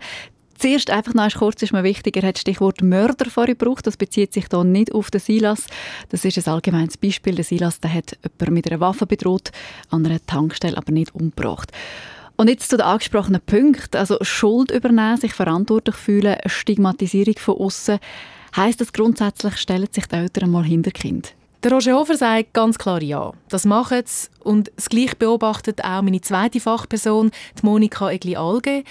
Zuerst 0.57 0.89
einfach 0.89 1.13
noch 1.13 1.33
kurz 1.35 1.61
ist 1.61 1.71
mir 1.71 1.83
wichtig, 1.83 2.17
er 2.17 2.27
hat 2.27 2.35
das 2.35 2.41
Stichwort 2.41 2.81
Mörder 2.81 3.29
vorhin 3.29 3.57
gebraucht. 3.57 3.87
Das 3.87 3.95
bezieht 3.95 4.33
sich 4.33 4.47
hier 4.51 4.63
nicht 4.65 4.93
auf 4.93 5.09
den 5.09 5.21
Silas. 5.21 5.67
Das 6.09 6.25
ist 6.25 6.37
ein 6.37 6.53
allgemeines 6.53 6.97
Beispiel. 6.97 7.35
Der 7.35 7.45
Silas 7.45 7.79
der 7.79 7.93
hat 7.93 8.17
jemanden 8.23 8.53
mit 8.53 8.69
einer 8.69 8.81
Waffe 8.81 9.05
bedroht, 9.05 9.51
an 9.89 10.05
einer 10.05 10.19
Tankstelle 10.25 10.77
aber 10.77 10.91
nicht 10.91 11.15
umgebracht. 11.15 11.71
Und 12.35 12.49
jetzt 12.49 12.69
zu 12.69 12.75
den 12.75 12.85
angesprochenen 12.85 13.41
Punkten. 13.41 13.97
Also 13.97 14.17
Schuld 14.21 14.71
übernehmen, 14.71 15.17
sich 15.17 15.33
verantwortlich 15.33 15.95
fühlen, 15.95 16.37
Stigmatisierung 16.45 17.35
von 17.37 17.55
außen. 17.55 17.99
Heißt 18.59 18.81
das 18.81 18.91
grundsätzlich, 18.91 19.55
stellen 19.55 19.87
sich 19.89 20.05
die 20.07 20.15
Eltern 20.17 20.51
mal 20.51 20.65
hinter 20.65 20.91
Kind? 20.91 21.33
Der 21.63 21.71
Roger 21.71 21.93
Hofer 21.93 22.17
sagt 22.17 22.53
ganz 22.53 22.77
klar 22.77 23.01
ja. 23.01 23.31
Das 23.47 23.63
machen 23.63 24.01
sie. 24.03 24.27
Und 24.43 24.69
das 24.75 24.89
Gleiche 24.89 25.15
beobachtet 25.15 25.81
auch 25.81 26.01
meine 26.01 26.19
zweite 26.19 26.59
Fachperson, 26.59 27.31
die 27.57 27.65
Monika 27.65 28.11
Egli-Alge. 28.11 28.83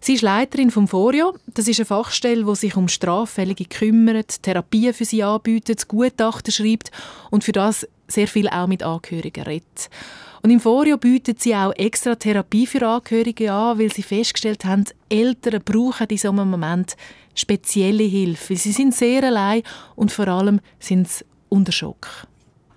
Sie 0.00 0.14
ist 0.14 0.22
Leiterin 0.22 0.70
vom 0.70 0.88
Forio. 0.88 1.34
Das 1.48 1.68
ist 1.68 1.80
eine 1.80 1.84
Fachstelle, 1.84 2.46
die 2.46 2.54
sich 2.56 2.76
um 2.76 2.88
Straffällige 2.88 3.66
kümmert, 3.66 4.42
Therapien 4.42 4.94
für 4.94 5.04
sie 5.04 5.22
anbietet, 5.22 5.86
Gutachten 5.86 6.50
schreibt 6.50 6.90
und 7.28 7.44
für 7.44 7.52
das 7.52 7.86
sehr 8.08 8.26
viel 8.26 8.48
auch 8.48 8.68
mit 8.68 8.82
Angehörigen 8.82 9.44
redet. 9.44 9.90
Und 10.42 10.48
im 10.48 10.60
Forio 10.60 10.96
bietet 10.96 11.42
sie 11.42 11.54
auch 11.54 11.74
extra 11.76 12.14
Therapie 12.14 12.66
für 12.66 12.86
Angehörige 12.86 13.52
an, 13.52 13.78
weil 13.78 13.92
sie 13.92 14.02
festgestellt 14.02 14.64
haben, 14.64 14.86
Eltern 15.10 15.60
brauchen 15.62 16.06
in 16.08 16.16
so 16.16 16.30
einem 16.30 16.50
Moment 16.50 16.96
spezielle 17.34 18.04
Hilfe. 18.04 18.56
Sie 18.56 18.72
sind 18.72 18.94
sehr 18.94 19.24
allein 19.24 19.62
und 19.96 20.12
vor 20.12 20.28
allem 20.28 20.60
sind 20.78 21.08
sie 21.08 21.24
unter 21.48 21.72
Schock. 21.72 22.06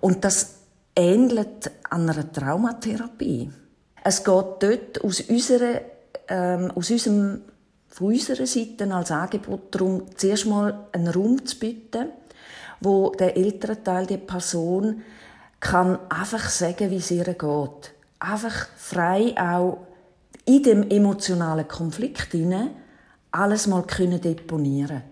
Und 0.00 0.24
das 0.24 0.56
ähnelt 0.96 1.70
einer 1.90 2.30
Traumatherapie. 2.32 3.50
Es 4.02 4.22
geht 4.22 4.44
dort 4.60 5.02
aus 5.02 5.20
unserer 5.22 5.80
ähm, 6.28 6.70
aus 6.72 6.90
unserem, 6.90 7.42
von 7.88 8.08
unserer 8.08 8.46
Seite 8.46 8.92
als 8.92 9.10
Angebot 9.10 9.74
darum, 9.74 10.04
zuerst 10.16 10.46
mal 10.46 10.86
einen 10.92 11.08
Raum 11.08 11.44
zu 11.44 11.58
bieten, 11.58 12.08
wo 12.80 13.10
der 13.10 13.36
ältere 13.36 13.82
Teil 13.82 14.06
der 14.06 14.18
Person 14.18 15.02
kann 15.60 15.98
einfach 16.10 16.48
sagen, 16.48 16.90
wie 16.90 16.96
es 16.96 17.10
ihr 17.10 17.24
geht. 17.24 17.94
Einfach 18.18 18.68
frei 18.76 19.34
auch 19.38 19.78
in 20.44 20.62
dem 20.62 20.90
emotionalen 20.90 21.68
Konflikt 21.68 22.32
hinein 22.32 22.70
alles 23.34 23.66
mal 23.66 23.82
können 23.82 24.20
deponieren 24.20 25.02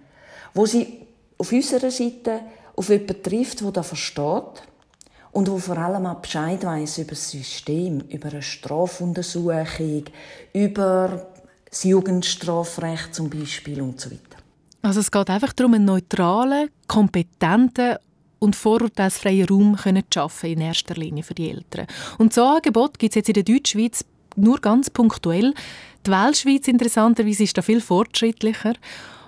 Wo 0.55 0.67
sie 0.67 1.07
auf 1.39 1.53
unserer 1.53 1.91
Seite 1.91 2.41
auf 2.77 2.89
jemanden 2.89 3.23
trifft, 3.23 3.61
der 3.61 3.73
das 3.73 3.89
versteht 3.89 4.63
und 5.33 5.51
wo 5.51 5.59
vor 5.59 5.79
allem 5.79 6.07
auch 6.07 6.21
Bescheid 6.21 6.63
weiß 6.63 6.99
über 6.99 7.11
das 7.11 7.31
System, 7.31 8.01
über 8.09 8.29
eine 8.29 8.43
Strafuntersuchung, 8.43 10.05
über 10.53 11.27
das 11.69 11.85
Jugendstrafrecht 11.85 13.15
zum 13.15 13.31
Beispiel 13.31 13.81
und 13.81 14.01
so 14.01 14.11
weiter. 14.11 14.37
Also 14.83 15.01
es 15.01 15.11
geht 15.11 15.31
einfach 15.31 15.53
darum, 15.53 15.75
einen 15.75 15.87
neutralen, 15.87 16.69
kompetenten 16.87 17.97
und 18.41 18.57
vorurteilsfreien 18.57 19.49
Raum 19.49 19.77
zu 19.79 20.03
schaffen 20.13 20.51
in 20.51 20.61
erster 20.61 20.95
Linie 20.95 21.23
für 21.23 21.35
die 21.35 21.51
Eltern. 21.51 21.87
Und 22.19 22.35
so 22.35 22.43
ein 22.43 22.57
Angebot 22.57 22.99
gibt 22.99 23.13
es 23.13 23.17
jetzt 23.17 23.29
in 23.29 23.35
der 23.35 23.45
Deutschschweiz 23.45 24.05
nur 24.37 24.61
ganz 24.61 24.91
punktuell. 24.91 25.55
Die 26.07 26.11
Weltschweiz 26.11 26.67
interessanterweise 26.67 27.45
ist 27.45 27.57
da 27.57 27.63
viel 27.63 27.81
fortschrittlicher. 27.81 28.75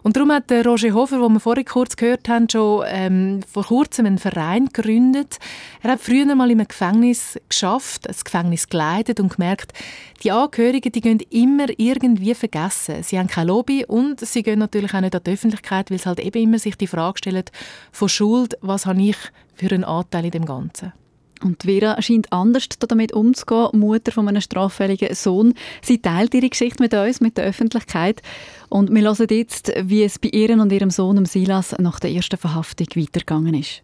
Und 0.02 0.16
darum 0.16 0.32
hat 0.32 0.52
Roger 0.52 0.92
Hofer, 0.92 1.18
den 1.18 1.32
wir 1.32 1.40
vorhin 1.40 1.64
kurz 1.64 1.96
gehört 1.96 2.28
haben, 2.28 2.46
schon 2.50 2.84
ähm, 2.88 3.40
vor 3.50 3.64
kurzem 3.64 4.04
einen 4.04 4.18
Verein 4.18 4.66
gegründet. 4.66 5.38
Er 5.82 5.92
hat 5.92 6.00
früher 6.00 6.26
mal 6.34 6.50
einem 6.50 6.68
Gefängnis 6.68 7.38
geschafft, 7.48 8.06
ein 8.06 8.16
Gefängnis 8.22 8.68
geleitet 8.68 9.18
und 9.18 9.34
gemerkt, 9.34 9.72
die 10.22 10.30
Angehörigen, 10.30 10.92
die 10.92 11.00
gehen 11.00 11.20
immer 11.30 11.68
irgendwie 11.78 12.34
vergessen. 12.34 13.02
Sie 13.02 13.18
haben 13.18 13.28
kein 13.28 13.46
Lobby 13.46 13.86
und 13.86 14.20
sie 14.20 14.42
gehen 14.42 14.58
natürlich 14.58 14.92
auch 14.92 15.00
nicht 15.00 15.14
an 15.14 15.22
die 15.24 15.30
Öffentlichkeit, 15.30 15.90
weil 15.90 15.98
sie 15.98 16.06
halt 16.06 16.20
eben 16.20 16.42
immer 16.42 16.58
sich 16.58 16.76
die 16.76 16.86
Frage 16.86 17.16
stellen, 17.18 17.44
von 17.90 18.08
Schuld, 18.10 18.58
was 18.60 18.84
habe 18.84 19.00
ich 19.00 19.16
für 19.54 19.72
einen 19.72 19.84
Anteil 19.84 20.26
in 20.26 20.32
dem 20.32 20.44
Ganzen? 20.44 20.92
Und 21.44 21.62
Vera 21.62 22.00
scheint 22.00 22.32
anders 22.32 22.68
damit 22.78 23.12
umzugehen, 23.12 23.68
Mutter 23.78 24.12
von 24.12 24.26
einem 24.26 24.40
straffälligen 24.40 25.14
Sohn. 25.14 25.52
Sie 25.82 26.00
teilt 26.00 26.32
ihre 26.32 26.48
Geschichte 26.48 26.82
mit 26.82 26.94
uns, 26.94 27.20
mit 27.20 27.36
der 27.36 27.44
Öffentlichkeit. 27.44 28.22
Und 28.70 28.90
wir 28.90 29.02
hören 29.02 29.26
jetzt, 29.30 29.70
wie 29.82 30.04
es 30.04 30.18
bei 30.18 30.30
ihr 30.30 30.58
und 30.58 30.72
ihrem 30.72 30.88
Sohn 30.90 31.22
Silas 31.26 31.76
nach 31.78 32.00
der 32.00 32.12
ersten 32.12 32.38
Verhaftung 32.38 32.86
weitergegangen 32.96 33.54
ist. 33.54 33.82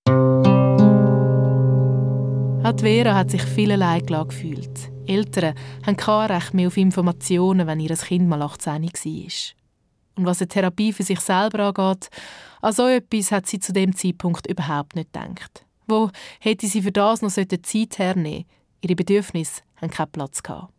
Auch 2.63 2.79
Vera 2.79 3.15
hat 3.15 3.31
sich 3.31 3.43
viel 3.43 3.73
allein 3.73 4.07
gefühlt. 4.07 4.91
Eltern 5.07 5.55
haben 5.87 5.97
kein 5.97 6.31
Recht 6.31 6.55
mehr 6.55 6.69
auf 6.69 6.79
Informationen, 6.79 7.67
wenn 7.67 7.81
ihr 7.81 7.95
Kind 7.95 8.27
mal 8.27 8.41
18 8.41 8.83
war. 8.83 8.91
Und 10.17 10.27
was 10.27 10.41
eine 10.41 10.49
Therapie 10.49 10.95
für 10.95 11.03
sich 11.03 11.21
selber 11.21 11.67
angeht, 11.67 12.09
an 12.63 12.73
so 12.73 12.87
etwas 12.87 13.33
hat 13.33 13.47
sie 13.47 13.61
zu 13.61 13.75
dem 13.75 13.95
Zeitpunkt 13.95 14.47
überhaupt 14.47 14.97
nicht 14.97 15.13
gedacht. 15.13 15.67
Wo 15.91 16.11
hätte 16.39 16.67
sie 16.67 16.83
für 16.83 16.93
das 16.93 17.21
noch 17.21 17.31
Zeit 17.31 17.99
hernehmen 17.99 18.45
Ihre 18.83 18.97
Bedürfnisse 18.97 19.63
haben 19.77 19.91
keinen 19.91 20.11
Platz 20.11 20.43
gehabt. 20.43 20.73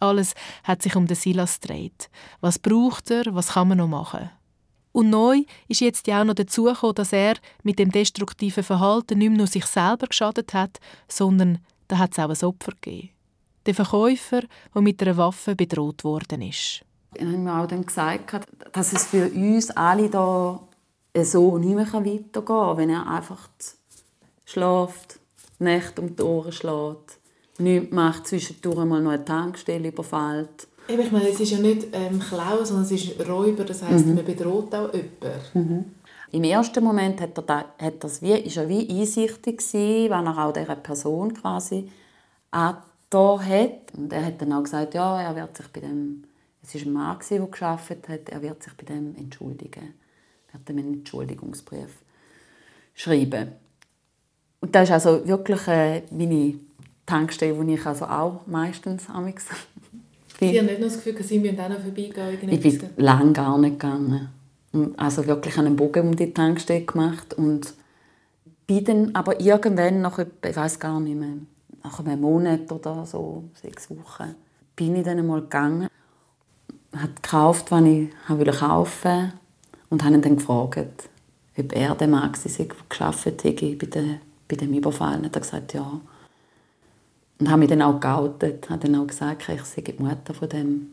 Alles 0.00 0.34
hat 0.62 0.82
sich 0.82 0.94
um 0.94 1.06
den 1.06 1.16
Silas 1.16 1.60
gedreht. 1.60 2.08
Was 2.40 2.58
braucht 2.58 3.10
er? 3.10 3.24
Was 3.34 3.54
kann 3.54 3.68
man 3.68 3.78
noch 3.78 3.88
machen? 3.88 4.30
Und 4.92 5.10
neu 5.10 5.42
ist 5.66 5.80
jetzt 5.80 6.06
ja 6.06 6.20
auch 6.20 6.24
noch 6.24 6.34
dazu 6.34 6.64
gekommen, 6.64 6.94
dass 6.94 7.12
er 7.12 7.34
mit 7.62 7.78
dem 7.78 7.90
destruktiven 7.90 8.64
Verhalten 8.64 9.18
nicht 9.18 9.32
nur 9.32 9.46
sich 9.46 9.66
selber 9.66 10.06
geschadet 10.06 10.54
hat, 10.54 10.78
sondern 11.08 11.58
da 11.88 11.98
hat 11.98 12.12
es 12.12 12.18
auch 12.18 12.30
ein 12.30 12.48
Opfer 12.48 12.72
gegeben. 12.72 13.10
Der 13.66 13.74
Verkäufer, 13.74 14.42
der 14.74 14.82
mit 14.82 15.02
einer 15.02 15.16
Waffe 15.16 15.54
bedroht 15.54 16.04
worden 16.04 16.42
ist. 16.42 16.84
Ich 17.14 17.22
habe 17.22 17.36
mir 17.36 17.60
auch 17.60 17.66
dann 17.66 17.84
gesagt, 17.84 18.46
dass 18.72 18.92
es 18.92 19.06
für 19.06 19.30
uns 19.30 19.70
alle 19.70 20.08
da 20.08 20.60
so 21.22 21.58
nicht 21.58 21.74
mehr 21.74 21.92
weitergehen 21.92 22.44
kann, 22.44 22.76
wenn 22.76 22.90
er 22.90 23.06
einfach 23.08 23.48
schläft, 24.48 25.20
Nächte 25.58 26.00
um 26.00 26.16
die 26.16 26.22
Ohren 26.22 26.52
schlägt, 26.52 27.18
nichts 27.58 27.92
macht, 27.92 28.26
zwischendurch 28.26 28.84
mal 28.84 29.02
noch 29.02 29.10
eine 29.10 29.24
Tankstelle 29.24 29.88
überfällt. 29.88 30.68
Eben, 30.88 31.02
ich 31.02 31.12
meine, 31.12 31.28
es 31.28 31.40
ist 31.40 31.50
ja 31.50 31.58
nicht 31.58 31.88
ähm, 31.92 32.18
Klauen, 32.18 32.64
sondern 32.64 32.84
es 32.84 32.92
ist 32.92 33.28
Räuber, 33.28 33.64
das 33.64 33.82
heisst, 33.82 34.06
mhm. 34.06 34.14
man 34.14 34.24
bedroht 34.24 34.74
auch 34.74 34.90
jemanden. 34.94 35.40
Mhm. 35.52 35.84
Im 36.30 36.44
ersten 36.44 36.82
Moment 36.82 37.20
hat 37.20 37.36
er, 37.36 37.42
da, 37.42 37.64
hat 37.78 38.04
das 38.04 38.22
wie, 38.22 38.32
ist 38.32 38.56
er 38.56 38.68
wie 38.68 38.88
einsichtig 38.88 39.58
gewesen, 39.58 40.10
wenn 40.10 40.26
er 40.26 40.38
auch 40.38 40.52
dieser 40.52 40.76
Person 40.76 41.34
quasi 41.34 41.90
da 42.50 43.40
hat. 43.40 43.94
Und 43.96 44.12
er 44.12 44.26
hat 44.26 44.40
dann 44.40 44.52
auch 44.52 44.62
gesagt, 44.62 44.94
ja, 44.94 45.20
er 45.20 45.36
wird 45.36 45.56
sich 45.56 45.68
bei 45.68 45.80
dem, 45.80 46.24
es 46.62 46.74
war 46.74 46.82
ein 46.82 46.92
Mann, 46.92 47.18
der 47.30 47.46
gearbeitet 47.46 48.08
hat, 48.08 48.28
er 48.28 48.42
wird 48.42 48.62
sich 48.62 48.74
bei 48.74 48.84
dem 48.84 49.14
entschuldigen. 49.16 49.94
Er 50.52 50.58
wird 50.58 50.70
ihm 50.70 50.78
einen 50.78 50.94
Entschuldigungsbrief 50.94 51.90
schreiben. 52.94 53.52
Und 54.60 54.74
das 54.74 54.88
ist 54.88 54.92
also 54.92 55.26
wirklich 55.26 55.66
äh, 55.68 56.02
meine 56.10 56.54
Tankstelle, 57.06 57.56
wo 57.56 57.62
ich 57.62 57.84
also 57.86 58.04
auch 58.04 58.46
meistens 58.46 59.08
amix 59.08 59.46
bin. 60.38 60.50
Sie 60.50 60.58
haben 60.58 60.66
nicht 60.66 60.80
noch 60.80 60.88
das 60.88 61.02
Gefühl, 61.02 61.22
Sie 61.22 61.38
müssen 61.38 61.60
auch 61.60 61.68
noch 61.68 61.80
vorbeigehen? 61.80 62.48
Ich 62.48 62.60
bin 62.60 62.90
lange 62.96 63.32
gar 63.32 63.58
nicht 63.58 63.78
gegangen. 63.78 64.28
Also 64.96 65.26
wirklich 65.26 65.58
einen 65.58 65.76
Bogen 65.76 66.08
um 66.08 66.16
die 66.16 66.32
Tankstelle 66.32 66.84
gemacht 66.84 67.34
und 67.34 67.72
bin 68.66 68.84
dann 68.84 69.14
aber 69.14 69.40
irgendwann 69.40 70.02
nach, 70.02 70.18
ich 70.18 70.56
weiß 70.56 70.78
gar 70.78 71.00
nicht 71.00 71.18
mehr, 71.18 71.38
nach 71.82 72.00
einem 72.00 72.20
Monat 72.20 72.70
oder 72.70 73.06
so, 73.06 73.44
sechs 73.54 73.90
Wochen, 73.90 74.34
bin 74.76 74.94
ich 74.94 75.04
dann 75.04 75.18
einmal 75.18 75.40
gegangen, 75.40 75.88
habe 76.94 77.12
gekauft, 77.14 77.70
was 77.70 77.84
ich 77.84 78.08
wollte 78.28 78.52
kaufen 78.52 79.32
und 79.88 80.04
habe 80.04 80.14
ihn 80.14 80.22
dann 80.22 80.36
gefragt, 80.36 81.08
ob 81.56 81.72
er 81.72 81.94
der 81.94 82.08
Mann 82.08 82.30
war, 82.32 82.56
der 82.64 82.66
gearbeitet 82.88 83.78
bei 83.78 83.86
der 83.86 84.20
bei 84.48 84.56
dem 84.56 84.72
Überfall. 84.72 85.22
hat 85.22 85.36
er 85.36 85.40
gesagt, 85.40 85.74
ja. 85.74 86.00
Und 87.38 87.50
habe 87.50 87.60
mich 87.60 87.68
dann 87.68 87.82
auch 87.82 88.00
geoutet, 88.00 88.68
habe 88.68 88.88
dann 88.88 89.00
auch 89.00 89.06
gesagt, 89.06 89.48
ich 89.48 89.64
sei 89.64 89.82
die 89.82 90.02
Mutter 90.02 90.34
von 90.34 90.48
dem, 90.48 90.92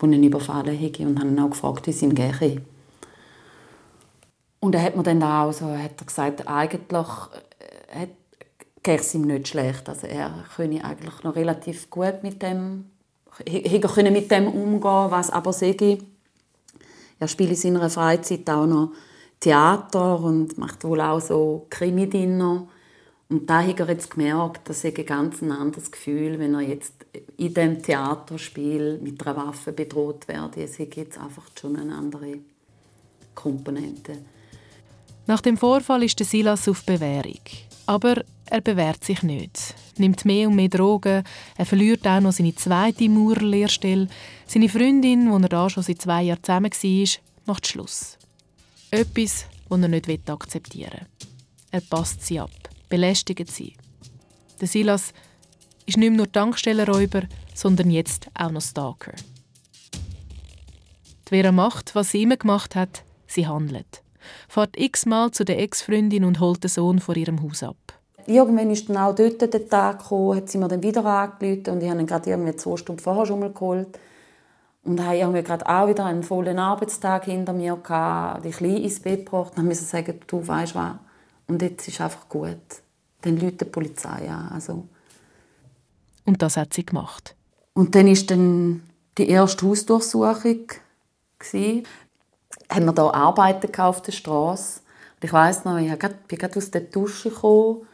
der 0.00 0.08
ihn 0.10 0.24
überfallen 0.24 0.76
hätte. 0.76 1.02
Und 1.02 1.18
habe 1.18 1.28
ihn 1.28 1.40
auch 1.40 1.50
gefragt, 1.50 1.86
wie 1.86 1.90
es 1.90 2.02
ihm 2.02 2.14
gehe. 2.14 2.62
Und 4.60 4.74
er 4.74 4.82
hat 4.82 4.96
mir 4.96 5.02
dann 5.02 5.22
auch 5.22 5.52
so, 5.52 5.66
hat 5.66 6.00
er 6.00 6.06
gesagt, 6.06 6.46
eigentlich 6.46 7.08
äh, 7.88 8.06
geht 8.82 9.00
es 9.00 9.14
ihm 9.14 9.22
nicht 9.22 9.48
schlecht. 9.48 9.88
Also 9.88 10.06
er 10.06 10.44
könne 10.54 10.84
eigentlich 10.84 11.22
noch 11.24 11.34
relativ 11.34 11.90
gut 11.90 12.22
mit 12.22 12.42
dem, 12.42 12.90
hätte 13.46 14.10
mit 14.10 14.30
dem 14.30 14.48
umgehen, 14.48 15.10
was 15.10 15.30
aber 15.30 15.52
sage 15.52 15.98
er 17.20 17.28
spielt 17.28 17.50
in 17.50 17.56
seiner 17.56 17.90
Freizeit 17.90 18.48
auch 18.48 18.66
noch 18.66 18.92
Theater 19.40 20.20
und 20.20 20.58
macht 20.58 20.84
wohl 20.84 21.00
auch 21.00 21.20
so 21.20 21.66
Krimi-Dinner. 21.70 22.68
Und 23.30 23.48
da 23.48 23.62
hat 23.62 23.80
er 23.80 23.88
jetzt 23.88 24.10
gemerkt, 24.10 24.68
dass 24.68 24.84
er 24.84 24.96
ein 24.96 25.06
ganz 25.06 25.42
anderes 25.42 25.90
Gefühl, 25.90 26.38
wenn 26.38 26.54
er 26.54 26.60
jetzt 26.60 26.92
in 27.36 27.54
dem 27.54 27.82
Theaterspiel 27.82 28.98
mit 29.02 29.24
einer 29.26 29.36
Waffe 29.36 29.72
bedroht 29.72 30.28
werde. 30.28 30.64
Es 30.64 30.76
gibt 30.76 30.96
jetzt 30.96 31.18
einfach 31.18 31.44
schon 31.58 31.76
eine 31.76 31.94
andere 31.94 32.38
Komponente. 33.34 34.18
Nach 35.26 35.40
dem 35.40 35.56
Vorfall 35.56 36.02
ist 36.02 36.18
Silas 36.18 36.68
auf 36.68 36.84
Bewährung. 36.84 37.40
Aber 37.86 38.22
er 38.46 38.60
bewährt 38.60 39.04
sich 39.04 39.22
nicht. 39.22 39.74
Nimmt 39.96 40.24
mehr 40.24 40.48
und 40.48 40.56
mehr 40.56 40.68
Drogen. 40.68 41.22
Er 41.56 41.66
verliert 41.66 42.06
auch 42.06 42.20
noch 42.20 42.32
seine 42.32 42.54
zweite 42.54 43.08
Maurerlehrstelle. 43.08 44.08
Seine 44.46 44.68
Freundin, 44.68 45.26
die 45.26 45.42
er 45.44 45.48
da 45.48 45.70
schon 45.70 45.82
seit 45.84 46.02
zwei 46.02 46.22
Jahren 46.24 46.42
zusammen 46.42 46.72
war, 46.72 47.08
macht 47.46 47.66
Schluss. 47.66 48.19
Etwas, 48.92 49.46
das 49.68 49.80
er 49.80 49.88
nicht 49.88 50.28
akzeptieren 50.28 50.90
will. 50.92 51.28
Er 51.70 51.80
passt 51.80 52.26
sie 52.26 52.40
ab, 52.40 52.50
belästigt 52.88 53.48
sie. 53.48 53.74
Der 54.60 54.66
Silas 54.66 55.12
ist 55.86 55.96
nicht 55.96 56.12
nur 56.12 56.30
Tankstellenräuber, 56.30 57.22
sondern 57.54 57.90
jetzt 57.90 58.26
auch 58.34 58.50
noch 58.50 58.60
Stalker. 58.60 59.12
Die 59.92 61.28
Vera 61.28 61.52
macht, 61.52 61.94
was 61.94 62.10
sie 62.10 62.22
immer 62.22 62.36
gemacht 62.36 62.74
hat, 62.74 63.04
sie 63.28 63.46
handelt. 63.46 64.02
Fährt 64.48 64.76
x-mal 64.76 65.30
zu 65.30 65.44
der 65.44 65.60
Ex-Freundin 65.60 66.24
und 66.24 66.40
holt 66.40 66.64
den 66.64 66.68
Sohn 66.68 66.98
vor 66.98 67.16
ihrem 67.16 67.42
Haus 67.42 67.62
ab. 67.62 67.76
Irgendwann 68.26 68.72
ist 68.72 68.88
dann 68.88 68.96
auch 68.96 69.14
dort 69.14 69.40
der 69.40 69.68
Tag 69.68 70.00
gekommen, 70.00 70.36
hat 70.36 70.48
sie 70.48 70.58
mir 70.58 70.66
dann 70.66 70.82
wieder 70.82 71.04
angerufen 71.04 71.70
und 71.70 71.82
ich 71.82 71.88
habe 71.88 72.00
ihn 72.00 72.06
gerade 72.06 72.28
irgendwie 72.28 72.56
zwei 72.56 72.76
Stunden 72.76 73.00
vorher 73.00 73.24
schon 73.24 73.38
mal 73.38 73.52
geholt. 73.52 73.96
Und 74.82 75.04
habe 75.04 75.16
irgendwie 75.16 75.42
gerade 75.42 75.66
auch 75.68 75.88
wieder 75.88 76.06
einen 76.06 76.22
vollen 76.22 76.58
Arbeitstag 76.58 77.26
hinter 77.26 77.52
mir 77.52 77.76
gehabt, 77.76 78.44
die 78.44 78.50
Kleine 78.50 78.80
ins 78.80 79.00
Bett 79.00 79.26
gebracht 79.26 79.52
und 79.56 79.66
musste 79.66 79.84
sagen, 79.84 80.18
du 80.26 80.46
weißt 80.46 80.74
was, 80.74 80.94
und 81.50 81.60
jetzt 81.62 81.88
ist 81.88 82.00
einfach 82.00 82.28
gut. 82.28 82.56
Dann 83.22 83.36
läutet 83.36 83.62
die 83.62 83.64
Polizei 83.66 84.30
an. 84.30 84.50
Also. 84.52 84.86
Und 86.24 86.40
das 86.40 86.56
hat 86.56 86.72
sie 86.72 86.86
gemacht. 86.86 87.34
Und 87.74 87.94
dann 87.96 88.06
war 88.06 88.26
dann 88.26 88.82
die 89.18 89.28
erste 89.28 89.66
Hausdurchsuchung. 89.66 90.68
Gewesen. 91.38 91.86
Haben 92.70 92.86
wir 92.86 92.92
hier 92.92 93.14
Arbeiten 93.14 93.80
auf 93.80 94.00
der 94.02 94.12
Straße. 94.12 94.80
Und 95.16 95.24
ich 95.24 95.32
weiss 95.32 95.64
noch, 95.64 95.78
ich 95.78 95.98
bin 95.98 96.38
gerade 96.38 96.56
aus 96.56 96.70
der 96.70 96.82
Dusche 96.82 97.30
gekommen. 97.30 97.86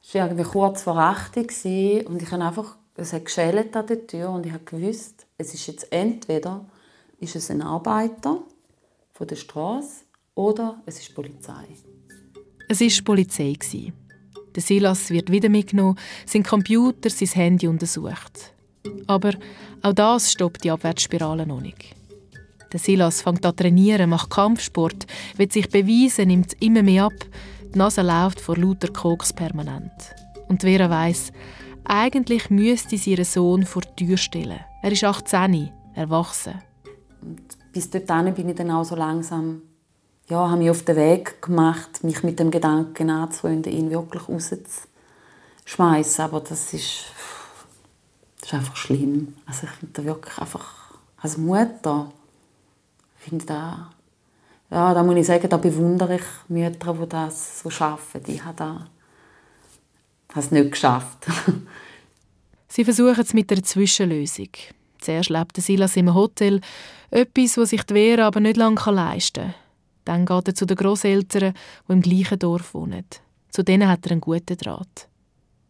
Es 0.00 0.14
war 0.14 0.26
irgendwie 0.26 0.44
kurz 0.44 0.82
vor 0.82 0.96
8 0.96 1.36
Uhr. 1.36 2.06
Und 2.06 2.22
ich 2.22 2.30
habe 2.30 2.44
einfach, 2.44 2.76
es 2.94 3.12
hat 3.12 3.24
geschellt 3.24 3.76
an 3.76 3.86
der 3.88 4.06
Tür 4.06 4.30
und 4.30 4.46
ich 4.46 4.52
habe 4.52 4.64
gewusst, 4.64 5.25
es 5.38 5.54
ist 5.54 5.66
jetzt 5.66 5.92
entweder 5.92 6.64
ist 7.20 7.36
es 7.36 7.50
ein 7.50 7.62
Arbeiter 7.62 8.42
von 9.12 9.26
der 9.26 9.36
Straße 9.36 10.04
oder 10.34 10.82
es 10.86 10.98
ist 10.98 11.14
Polizei. 11.14 11.66
Es 12.68 12.78
die 12.78 13.02
Polizei. 13.02 13.56
Der 14.54 14.62
Silas 14.62 15.10
wird 15.10 15.30
wieder 15.30 15.48
mitgenommen, 15.48 15.98
sein 16.24 16.42
Computer, 16.42 17.10
sein 17.10 17.28
Handy 17.28 17.68
untersucht. 17.68 18.54
Aber 19.06 19.34
auch 19.82 19.92
das 19.92 20.32
stoppt 20.32 20.64
die 20.64 20.70
Abwärtsspirale 20.70 21.46
noch 21.46 21.60
nicht. 21.60 21.94
Der 22.72 22.80
Silas 22.80 23.22
fängt 23.22 23.44
an 23.44 23.56
trainieren, 23.56 24.10
macht 24.10 24.30
Kampfsport, 24.30 25.06
will 25.36 25.50
sich 25.50 25.68
beweisen, 25.68 26.28
nimmt 26.28 26.60
immer 26.60 26.82
mehr 26.82 27.04
ab. 27.04 27.14
Die 27.72 27.78
Nase 27.78 28.02
läuft 28.02 28.40
vor 28.40 28.56
lauter 28.56 28.88
Koks 28.92 29.32
permanent. 29.32 29.92
Und 30.48 30.62
Vera 30.62 30.90
weiss, 30.90 31.32
eigentlich 31.84 32.50
müsste 32.50 32.96
sie 32.96 33.12
ihren 33.12 33.24
Sohn 33.24 33.64
vor 33.64 33.82
die 33.82 34.06
Tür 34.06 34.16
stellen. 34.16 34.60
Er 34.86 34.92
ist 34.92 35.02
18, 35.02 35.72
erwachsen. 35.96 36.62
Und 37.20 37.42
bis 37.72 37.90
dorthin 37.90 38.32
bin 38.32 38.50
ich 38.50 38.54
dann 38.54 38.70
auch 38.70 38.84
so 38.84 38.94
langsam 38.94 39.62
ja, 40.28 40.48
habe 40.48 40.58
mich 40.58 40.70
auf 40.70 40.84
den 40.84 40.94
Weg 40.94 41.42
gemacht, 41.42 42.04
mich 42.04 42.22
mit 42.22 42.38
dem 42.38 42.52
Gedanken 42.52 43.10
anzufreunden, 43.10 43.72
ihn 43.72 43.90
wirklich 43.90 44.28
rauszuschmeißen. 44.28 46.24
Aber 46.24 46.38
das 46.38 46.72
ist, 46.72 47.06
das 48.38 48.46
ist 48.46 48.54
einfach 48.54 48.76
schlimm. 48.76 49.34
Also 49.44 49.66
ich 49.66 49.72
finde 49.72 50.04
wirklich 50.04 50.38
einfach, 50.38 50.92
als 51.16 51.36
Mutter, 51.36 52.12
finde 53.16 53.44
da, 53.44 53.90
ja, 54.70 54.94
da 54.94 55.02
muss 55.02 55.16
ich 55.16 55.26
sagen, 55.26 55.48
da 55.48 55.56
bewundere 55.56 56.14
ich 56.14 56.24
Mütter, 56.46 56.94
die 56.94 57.08
das 57.08 57.58
so 57.58 57.70
schaffen. 57.70 58.22
Ich 58.28 58.44
habe 58.44 58.56
da 58.56 58.86
es 60.36 60.52
nicht 60.52 60.70
geschafft. 60.70 61.26
Sie 62.76 62.84
versuchen 62.84 63.22
es 63.22 63.32
mit 63.32 63.50
einer 63.50 63.62
Zwischenlösung. 63.62 64.50
Zuerst 64.98 65.30
lebt 65.30 65.56
Silas 65.56 65.96
im 65.96 66.12
Hotel, 66.12 66.60
etwas, 67.10 67.56
was 67.56 67.70
sich 67.70 67.82
die 67.84 67.94
Vera 67.94 68.26
aber 68.26 68.40
nicht 68.40 68.58
lange 68.58 68.78
leisten 68.90 69.44
kann. 69.44 69.54
Dann 70.04 70.26
geht 70.26 70.48
er 70.48 70.54
zu 70.54 70.66
den 70.66 70.76
Großeltern, 70.76 71.54
die 71.88 71.92
im 71.94 72.02
gleichen 72.02 72.38
Dorf 72.38 72.74
wohnen. 72.74 73.06
Zu 73.48 73.62
denen 73.62 73.88
hat 73.88 74.04
er 74.04 74.12
einen 74.12 74.20
guten 74.20 74.58
Draht. 74.58 75.08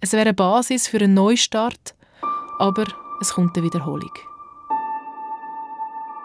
Es 0.01 0.15
wäre 0.15 0.23
eine 0.23 0.35
Basis 0.35 0.89
für 0.89 0.99
einen 0.99 1.15
Neustart, 1.15 1.95
aber 2.59 2.87
es 3.21 3.33
kommt 3.33 3.57
eine 3.57 3.67
Wiederholung. 3.67 4.13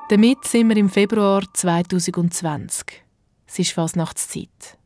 Damit 0.10 0.46
sind 0.46 0.68
wir 0.70 0.78
im 0.78 0.90
Februar 0.90 1.44
2020. 1.54 3.04
Es 3.46 3.60
ist 3.60 3.74
fast 3.74 3.96
Nachtszeit. 3.96 4.80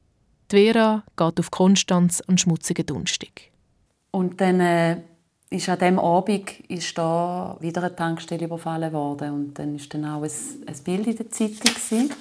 Die 0.52 0.58
Vera 0.58 1.06
geht 1.16 1.40
auf 1.40 1.52
Konstanz 1.52 2.20
an 2.20 2.38
schmutzigen 2.38 2.86
Dunstig. 2.86 3.54
Und 4.12 4.42
dann 4.42 4.60
äh, 4.60 4.98
ist 5.56 5.70
an 5.70 5.80
diesem 5.80 6.00
Abend 6.00 6.52
ist 6.70 6.98
da 6.98 7.56
wieder 7.60 7.84
eine 7.84 7.96
Tankstelle 7.96 8.46
überfallen 8.46 8.92
worden. 8.94 9.34
Und 9.34 9.54
dann 9.56 9.80
war 9.80 9.88
dann 9.90 10.06
auch 10.06 10.24
ein, 10.24 10.32
ein 10.68 10.84
Bild 10.84 11.08
in 11.08 11.16
der 11.16 11.32
Zeitung. 11.32 11.60
Das 11.74 11.92
ist, 11.92 12.12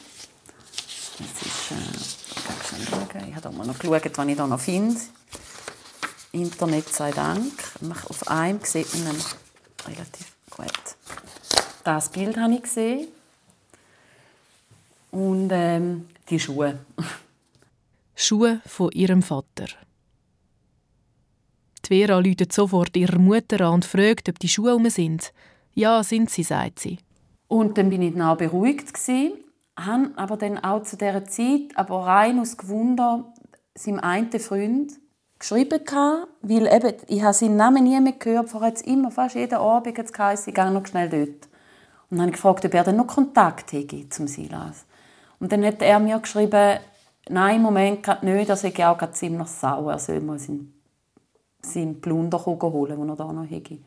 äh. 1.70 2.24
Ich 3.28 3.36
habe 3.36 3.56
mal 3.56 3.66
noch 3.66 3.78
geschaut, 3.78 4.18
was 4.18 4.26
ich 4.26 4.36
da 4.36 4.46
noch 4.46 4.60
finde. 4.60 5.00
Internet 6.32 6.88
sei 6.88 7.12
Dank. 7.12 7.52
Auf 8.08 8.28
einem 8.28 8.60
sieht 8.62 8.92
man 9.04 9.16
relativ 9.86 10.34
gut. 10.50 10.96
Das 11.84 12.08
Bild 12.08 12.36
habe 12.36 12.54
ich 12.54 12.62
gesehen. 12.62 13.08
Und 15.12 15.50
ähm, 15.52 16.08
die 16.28 16.40
Schuhe. 16.40 16.80
Schuhe 18.16 18.60
von 18.66 18.90
ihrem 18.92 19.22
Vater. 19.22 19.66
Die 21.88 22.00
Vera 22.00 22.18
läutet 22.18 22.52
sofort 22.52 22.96
ihrer 22.96 23.18
Mutter 23.18 23.60
an 23.62 23.74
und 23.74 23.84
fragt, 23.84 24.28
ob 24.28 24.38
die 24.38 24.48
Schuhe 24.48 24.74
um 24.74 24.88
sind. 24.88 25.32
Ja, 25.74 26.02
sind 26.02 26.30
sie, 26.30 26.42
sagt 26.42 26.78
sie. 26.78 26.98
Und 27.48 27.76
dann 27.76 27.90
bin 27.90 28.02
ich 28.02 28.12
dann 28.12 28.22
auch 28.22 28.36
beruhigt 28.36 28.94
gewesen 28.94 29.44
habe 29.78 30.10
aber 30.16 30.36
dann 30.36 30.58
auch 30.58 30.82
zu 30.82 30.96
dieser 30.96 31.24
Zeit, 31.24 31.76
aber 31.76 32.06
rein 32.06 32.38
aus 32.38 32.56
Gewunder, 32.56 33.32
seinem 33.74 34.00
einen 34.00 34.30
Freund 34.38 34.92
geschrieben 35.38 35.80
weil 36.42 36.66
eben, 36.66 36.94
ich 37.08 37.22
habe 37.22 37.34
seinen 37.34 37.56
Namen 37.56 37.84
nie 37.84 38.00
mehr 38.00 38.12
gehört, 38.12 38.50
vorher 38.50 38.70
jetzt 38.70 38.86
immer, 38.86 39.10
fast 39.10 39.34
jeden 39.34 39.56
Abend 39.56 39.98
hat 39.98 40.34
es 40.34 40.46
ich 40.46 40.54
gehe 40.54 40.70
noch 40.70 40.86
schnell 40.86 41.08
dort. 41.08 41.48
Und 42.08 42.18
dann 42.18 42.20
habe 42.20 42.30
ich 42.30 42.36
gefragt, 42.36 42.64
ob 42.64 42.74
er 42.74 42.84
dann 42.84 42.96
noch 42.96 43.06
Kontakt 43.06 43.72
hätte 43.72 44.08
zum 44.08 44.28
Silas. 44.28 44.86
Und 45.40 45.50
dann 45.50 45.64
hat 45.64 45.82
er 45.82 45.98
mir 45.98 46.18
geschrieben, 46.20 46.78
nein, 47.28 47.56
im 47.56 47.62
Moment 47.62 48.02
gerade 48.02 48.24
nicht, 48.24 48.48
er 48.48 48.56
sei 48.56 48.68
auch 48.86 48.96
gerade 48.96 49.12
ziemlich 49.12 49.48
sauer, 49.48 49.92
er 49.92 49.98
soll 49.98 50.20
mal 50.20 50.38
seinen, 50.38 50.72
seinen 51.64 52.00
Plunder 52.00 52.38
holen, 52.44 52.98
den 52.98 53.08
er 53.08 53.16
da 53.16 53.32
noch 53.32 53.48
hätte. 53.48 53.78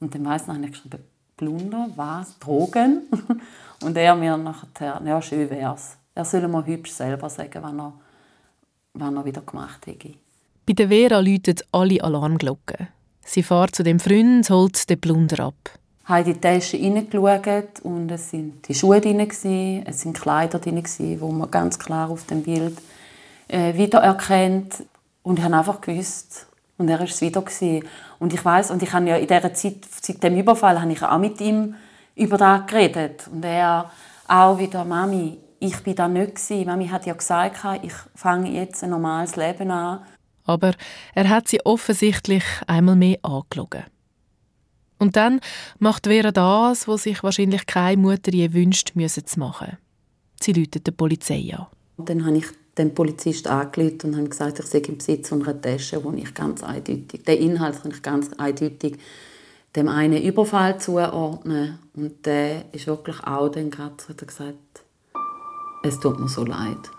Und 0.00 0.14
dann 0.14 0.26
weiss 0.26 0.42
ich, 0.42 0.48
habe 0.48 0.64
ich 0.64 0.72
geschrieben, 0.72 1.02
Plunder, 1.36 1.88
was, 1.94 2.38
Drogen? 2.38 3.02
Und 3.82 3.96
er 3.96 4.14
mir 4.16 4.36
nachher, 4.36 5.00
ja, 5.04 5.22
schön 5.22 5.48
wär's. 5.50 5.96
Er 6.14 6.24
soll 6.24 6.48
mir 6.48 6.66
hübsch 6.66 6.90
selber 6.90 7.30
sagen, 7.30 7.62
was 7.62 7.72
er, 7.72 7.92
was 8.94 9.14
er 9.14 9.24
wieder 9.24 9.40
gemacht 9.42 9.86
hätte. 9.86 10.14
Bei 10.66 10.72
der 10.72 10.88
Vera 10.88 11.20
läuten 11.20 11.56
alle 11.70 12.02
Alarmglocken. 12.02 12.88
Sie 13.24 13.42
fährt 13.42 13.74
zu 13.74 13.84
dem 13.84 14.00
Freund, 14.00 14.50
holt 14.50 14.90
den 14.90 15.00
Plunder 15.00 15.44
ab. 15.44 15.54
Ich 16.02 16.08
habe 16.08 16.28
in 16.28 16.34
die 16.34 16.40
Tasche 16.40 16.76
hineingeschaut 16.76 17.80
und 17.82 18.10
es 18.10 18.32
waren 18.32 18.60
die 18.66 18.74
Schuhe 18.74 19.00
drin, 19.00 19.20
es 19.20 19.44
waren 19.44 20.12
Kleider 20.12 20.58
drin, 20.58 20.82
die 20.82 21.16
man 21.16 21.50
ganz 21.50 21.78
klar 21.78 22.10
auf 22.10 22.24
dem 22.26 22.42
Bild 22.42 22.78
äh, 23.46 23.74
wiedererkennt. 23.74 24.82
Und 25.22 25.38
ich 25.38 25.44
habe 25.44 25.56
einfach 25.56 25.80
gewusst, 25.80 26.47
und 26.78 26.88
er 26.88 27.00
war 27.00 27.06
es 27.06 27.20
wieder. 27.20 27.44
Und 28.18 28.32
ich 28.32 28.44
weiß 28.44 28.70
und 28.70 28.82
ich 28.82 28.92
habe 28.92 29.08
ja 29.08 29.16
in 29.16 29.26
dieser 29.26 29.52
Zeit, 29.52 29.84
seit 30.00 30.22
dem 30.22 30.36
Überfall, 30.36 30.80
habe 30.80 30.92
ich 30.92 31.02
auch 31.02 31.18
mit 31.18 31.40
ihm 31.40 31.74
über 32.14 32.38
das 32.38 32.66
geredet. 32.66 33.28
Und 33.30 33.44
er 33.44 33.90
auch 34.26 34.58
wieder, 34.58 34.84
Mami, 34.84 35.38
ich 35.58 35.76
bin 35.82 35.94
da 35.94 36.08
nicht 36.08 36.36
gewesen. 36.36 36.66
Mami 36.66 36.88
hat 36.88 37.06
ja 37.06 37.14
gesagt, 37.14 37.58
ich 37.82 37.92
fange 38.14 38.50
jetzt 38.50 38.82
ein 38.82 38.90
normales 38.90 39.36
Leben 39.36 39.70
an. 39.70 40.00
Aber 40.44 40.72
er 41.14 41.28
hat 41.28 41.48
sie 41.48 41.64
offensichtlich 41.66 42.44
einmal 42.66 42.96
mehr 42.96 43.18
angelogen. 43.22 43.84
Und 44.98 45.16
dann 45.16 45.40
macht 45.78 46.06
Vera 46.06 46.32
das, 46.32 46.88
was 46.88 47.04
sich 47.04 47.22
wahrscheinlich 47.22 47.66
keine 47.66 48.00
Mutter 48.00 48.32
je 48.32 48.52
wünscht, 48.52 48.92
müssen 48.94 49.26
zu 49.26 49.38
machen. 49.38 49.78
Sie 50.40 50.52
läutet 50.52 50.86
die 50.86 50.92
Polizei 50.92 51.52
an. 51.54 51.66
Und 51.96 52.08
dann 52.08 52.24
habe 52.24 52.38
ich 52.38 52.46
den 52.78 52.94
Polizist 52.94 53.46
angerufen 53.48 54.10
und 54.10 54.16
habe 54.16 54.28
gesagt, 54.28 54.60
ich 54.60 54.66
sei 54.66 54.78
im 54.78 54.98
Besitz 54.98 55.32
einer 55.32 55.60
Tasche, 55.60 56.02
wo 56.02 56.12
ich 56.12 56.32
ganz 56.34 56.62
eindeutig, 56.62 57.24
den 57.24 57.38
Inhalt 57.38 57.82
kann 57.82 57.90
ich 57.90 58.02
ganz 58.02 58.30
eindeutig 58.38 58.96
dem 59.76 59.88
einen 59.88 60.22
Überfall 60.22 60.80
zuordnen. 60.80 61.78
Und 61.94 62.24
der 62.24 62.72
ist 62.72 62.86
wirklich 62.86 63.20
auch 63.24 63.48
dann 63.48 63.70
gerade 63.70 63.94
hat 64.08 64.20
er 64.20 64.26
gesagt, 64.26 64.84
es 65.82 66.00
tut 66.00 66.18
mir 66.18 66.28
so 66.28 66.44
leid. 66.44 66.90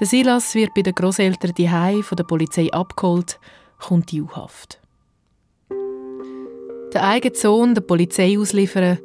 Der 0.00 0.06
Silas 0.06 0.54
wird 0.54 0.74
bei 0.74 0.82
den 0.82 0.94
Großeltern 0.94 1.52
die 1.56 1.68
von 2.02 2.16
der 2.16 2.24
Polizei 2.24 2.72
abgeholt, 2.72 3.38
kommt 3.78 4.12
in 4.12 4.22
U-Haft. 4.22 4.80
Der 6.92 7.04
eigene 7.04 7.34
Sohn 7.34 7.74
der 7.74 7.82
Polizei 7.82 8.38
ausliefern, 8.38 8.98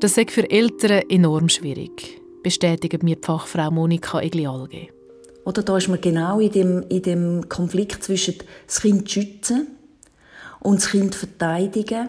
das 0.00 0.18
ist 0.18 0.30
für 0.32 0.50
Eltern 0.50 1.02
enorm 1.08 1.48
schwierig, 1.48 2.20
bestätigt 2.42 3.02
mir 3.02 3.16
die 3.16 3.22
Fachfrau 3.24 3.70
Monika 3.70 4.20
Eglialge. 4.20 4.88
Oder 5.44 5.62
da 5.62 5.76
ist 5.76 5.88
man 5.88 6.00
genau 6.00 6.38
in 6.38 6.52
dem, 6.52 6.84
in 6.88 7.02
dem 7.02 7.48
Konflikt 7.48 8.04
zwischen 8.04 8.36
das 8.66 8.80
Kind 8.80 9.10
schützen 9.10 9.66
und 10.60 10.76
das 10.76 10.90
Kind 10.90 11.14
verteidigen 11.14 12.08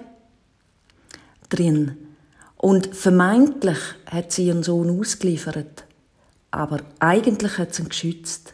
drin. 1.50 1.98
Und 2.58 2.96
vermeintlich 2.96 3.80
hat 4.06 4.32
sie 4.32 4.48
ihren 4.48 4.64
Sohn 4.64 5.00
ausgeliefert, 5.00 5.86
aber 6.52 6.82
eigentlich 7.00 7.58
hat 7.58 7.74
sie 7.74 7.82
ihn 7.82 7.90
geschützt, 7.90 8.54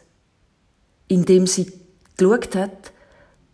indem 1.08 1.46
sie 1.46 1.70
geschaut 2.16 2.54
hat, 2.56 2.92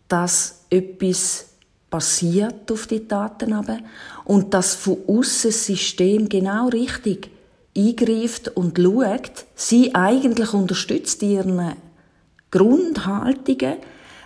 dass 0.09 0.65
etwas 0.71 1.47
passiert 1.91 2.71
auf 2.71 2.87
die 2.87 3.07
Daten 3.07 3.53
aber 3.53 3.79
und 4.25 4.55
dass 4.55 4.75
von 4.75 4.99
außen 5.07 5.51
das 5.51 5.67
System 5.67 6.29
genau 6.29 6.69
richtig 6.69 7.31
eingreift 7.77 8.49
und 8.49 8.79
schaut, 8.79 9.45
sie 9.55 9.95
eigentlich 9.95 10.53
unterstützt 10.55 11.23
ihren 11.23 11.75
Grundhaltungen, 12.51 13.77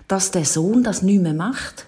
dass 0.09 0.31
der 0.31 0.45
Sohn 0.45 0.83
das 0.83 1.03
nicht 1.03 1.23
mehr 1.23 1.35
macht. 1.35 1.87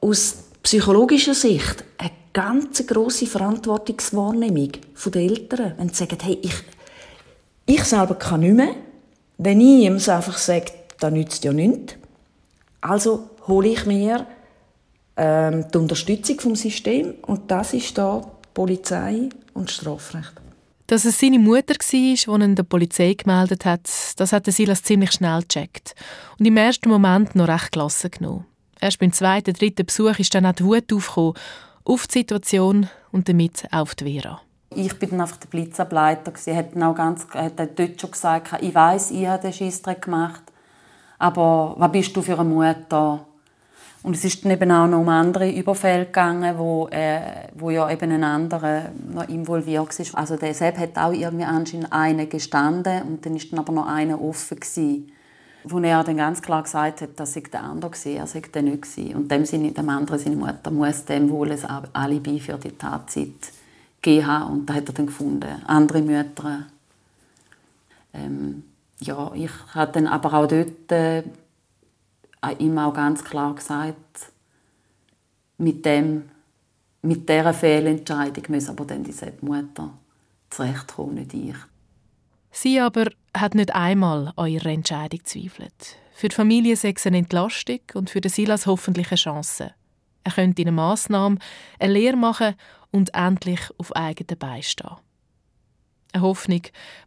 Aus 0.00 0.36
psychologischer 0.62 1.34
Sicht 1.34 1.84
eine 1.98 2.10
ganz 2.32 2.86
große 2.86 3.26
Verantwortungswahrnehmung 3.26 4.72
der 5.06 5.22
Eltern, 5.22 5.74
wenn 5.78 5.88
sie 5.88 5.94
sagen, 5.94 6.18
hey, 6.22 6.38
ich, 6.42 6.54
ich 7.66 7.84
selber 7.84 8.14
kann 8.14 8.40
nicht 8.40 8.54
mehr. 8.54 8.74
Wenn 9.38 9.60
ich 9.60 9.84
ihm 9.84 9.94
einfach 9.94 10.38
sage, 10.38 10.72
das 10.98 11.12
nützt 11.12 11.44
ja 11.44 11.52
nichts. 11.52 11.94
Also 12.80 13.30
hole 13.46 13.68
ich 13.68 13.86
mir 13.86 14.26
ähm, 15.16 15.64
die 15.72 15.78
Unterstützung 15.78 16.40
vom 16.40 16.56
System 16.56 17.14
und 17.26 17.50
das 17.50 17.72
ist 17.72 17.96
da 17.96 18.22
Polizei 18.54 19.28
und 19.54 19.70
Strafrecht. 19.70 20.32
Dass 20.86 21.04
es 21.04 21.18
seine 21.18 21.40
Mutter 21.40 21.74
war, 21.74 22.38
die 22.38 22.44
ihn 22.44 22.54
der 22.54 22.62
Polizei 22.62 23.14
gemeldet 23.14 23.64
hat, 23.64 23.90
das 24.16 24.32
hat 24.32 24.46
Silas 24.46 24.84
ziemlich 24.84 25.12
schnell 25.12 25.42
gecheckt 25.42 25.94
und 26.38 26.46
im 26.46 26.56
ersten 26.56 26.88
Moment 26.88 27.34
noch 27.34 27.48
recht 27.48 27.72
gelassen 27.72 28.10
genommen. 28.12 28.46
Erst 28.80 29.00
beim 29.00 29.12
zweiten, 29.12 29.52
dritten 29.52 29.86
Besuch 29.86 30.18
ist 30.18 30.34
dann 30.34 30.46
auch 30.46 30.52
die 30.52 30.64
Wut 30.64 30.92
aufgekommen, 30.92 31.34
auf 31.84 32.06
die 32.06 32.18
Situation 32.18 32.88
und 33.10 33.28
damit 33.28 33.66
auf 33.72 33.96
die 33.96 34.20
Vera. 34.20 34.40
Ich 34.74 34.96
bin 34.98 35.10
dann 35.10 35.22
einfach 35.22 35.38
der 35.38 35.48
Blitzableiter. 35.48 36.32
Er 36.46 36.56
hat 36.56 36.76
auch 36.76 36.94
ganz, 36.94 37.26
hat 37.32 37.58
dort 37.58 38.00
schon 38.00 38.10
gesagt, 38.10 38.62
ich 38.62 38.74
weiß, 38.74 39.10
ich 39.10 39.26
habe 39.26 39.42
den 39.42 39.52
Scheissdreck 39.52 40.02
gemacht, 40.02 40.42
aber 41.18 41.74
was 41.78 41.92
bist 41.92 42.16
du 42.16 42.22
für 42.22 42.38
eine 42.38 42.48
Mutter? 42.48 43.26
Und 44.06 44.14
es 44.14 44.24
ist 44.24 44.44
dann 44.44 44.52
eben 44.52 44.70
auch 44.70 44.86
noch 44.86 45.00
um 45.00 45.08
andere 45.08 45.50
Überfälle 45.50 46.04
gegangen, 46.04 46.56
wo, 46.58 46.86
äh, 46.92 47.48
wo 47.56 47.70
ja 47.70 47.90
eben 47.90 48.12
ein 48.12 48.22
anderer 48.22 48.92
noch 49.12 49.28
involviert 49.28 49.98
war. 49.98 50.20
Also 50.20 50.36
der 50.36 50.54
Sepp 50.54 50.78
hat 50.78 50.96
auch 50.96 51.10
irgendwie 51.10 51.44
anscheinend 51.44 51.92
einen 51.92 52.28
gestanden 52.28 53.02
und 53.02 53.26
dann 53.26 53.34
ist 53.34 53.50
dann 53.50 53.58
aber 53.58 53.72
noch 53.72 53.88
einer 53.88 54.22
offen 54.22 54.60
gewesen, 54.60 55.10
wo 55.64 55.80
er 55.80 56.04
dann 56.04 56.18
ganz 56.18 56.40
klar 56.40 56.62
gesagt 56.62 57.00
hat, 57.00 57.18
dass 57.18 57.34
ich 57.34 57.50
der 57.50 57.64
andere 57.64 57.90
war, 57.90 58.12
er 58.12 58.26
sei 58.28 58.42
der 58.42 58.62
nicht 58.62 58.82
gewesen. 58.82 59.16
Und 59.16 59.28
dem, 59.28 59.44
seine, 59.44 59.72
dem 59.72 59.88
anderen, 59.88 60.20
seine 60.20 60.36
Mutter, 60.36 60.70
muss 60.70 61.04
dem 61.04 61.28
wohl 61.28 61.50
ein 61.50 61.60
Alibi 61.92 62.38
für 62.38 62.58
die 62.58 62.78
Tatzeit 62.78 63.32
gegeben 64.00 64.26
haben. 64.28 64.52
Und 64.52 64.70
da 64.70 64.74
hat 64.74 64.86
er 64.86 64.94
dann 64.94 65.06
gefunden. 65.06 65.48
Andere 65.66 66.02
Mütter, 66.02 66.66
ähm, 68.14 68.62
ja, 69.00 69.32
ich 69.34 69.50
habe 69.74 69.90
dann 69.90 70.06
aber 70.06 70.32
auch 70.32 70.46
dort 70.46 70.92
äh, 70.92 71.24
ihm 72.58 72.78
auch 72.78 72.94
ganz 72.94 73.24
klar 73.24 73.54
gesagt, 73.54 74.32
mit 75.58 75.84
dem, 75.84 76.28
mit 77.02 77.28
dieser 77.28 77.54
Fehlentscheidung 77.54 78.44
muss 78.48 78.68
aber 78.68 78.84
dann 78.84 79.04
diese 79.04 79.32
Mutter 79.40 79.94
zurechtkommen, 80.50 81.14
nicht 81.14 81.34
ich. 81.34 81.56
Sie 82.50 82.80
aber 82.80 83.10
hat 83.36 83.54
nicht 83.54 83.74
einmal 83.74 84.32
an 84.36 84.48
ihrer 84.48 84.70
Entscheidung 84.70 85.18
gezweifelt. 85.18 85.96
Für 86.14 86.28
die 86.28 86.34
Familie 86.34 86.76
sei 86.76 86.94
es 86.96 87.06
eine 87.06 87.18
Entlastung 87.18 87.80
und 87.94 88.08
für 88.08 88.26
Silas 88.26 88.66
hoffentlich 88.66 89.08
eine 89.08 89.16
Chance. 89.16 89.74
Er 90.24 90.32
könnte 90.32 90.62
in 90.62 90.68
einer 90.68 90.76
Massnahme 90.76 91.38
eine 91.78 91.92
Lehre 91.92 92.16
machen 92.16 92.54
und 92.90 93.14
endlich 93.14 93.60
auf 93.76 93.94
eigenen 93.94 94.38
Beinen 94.38 94.62
stehen. 94.62 94.96
Eine 96.12 96.22
Hoffnung, 96.22 96.62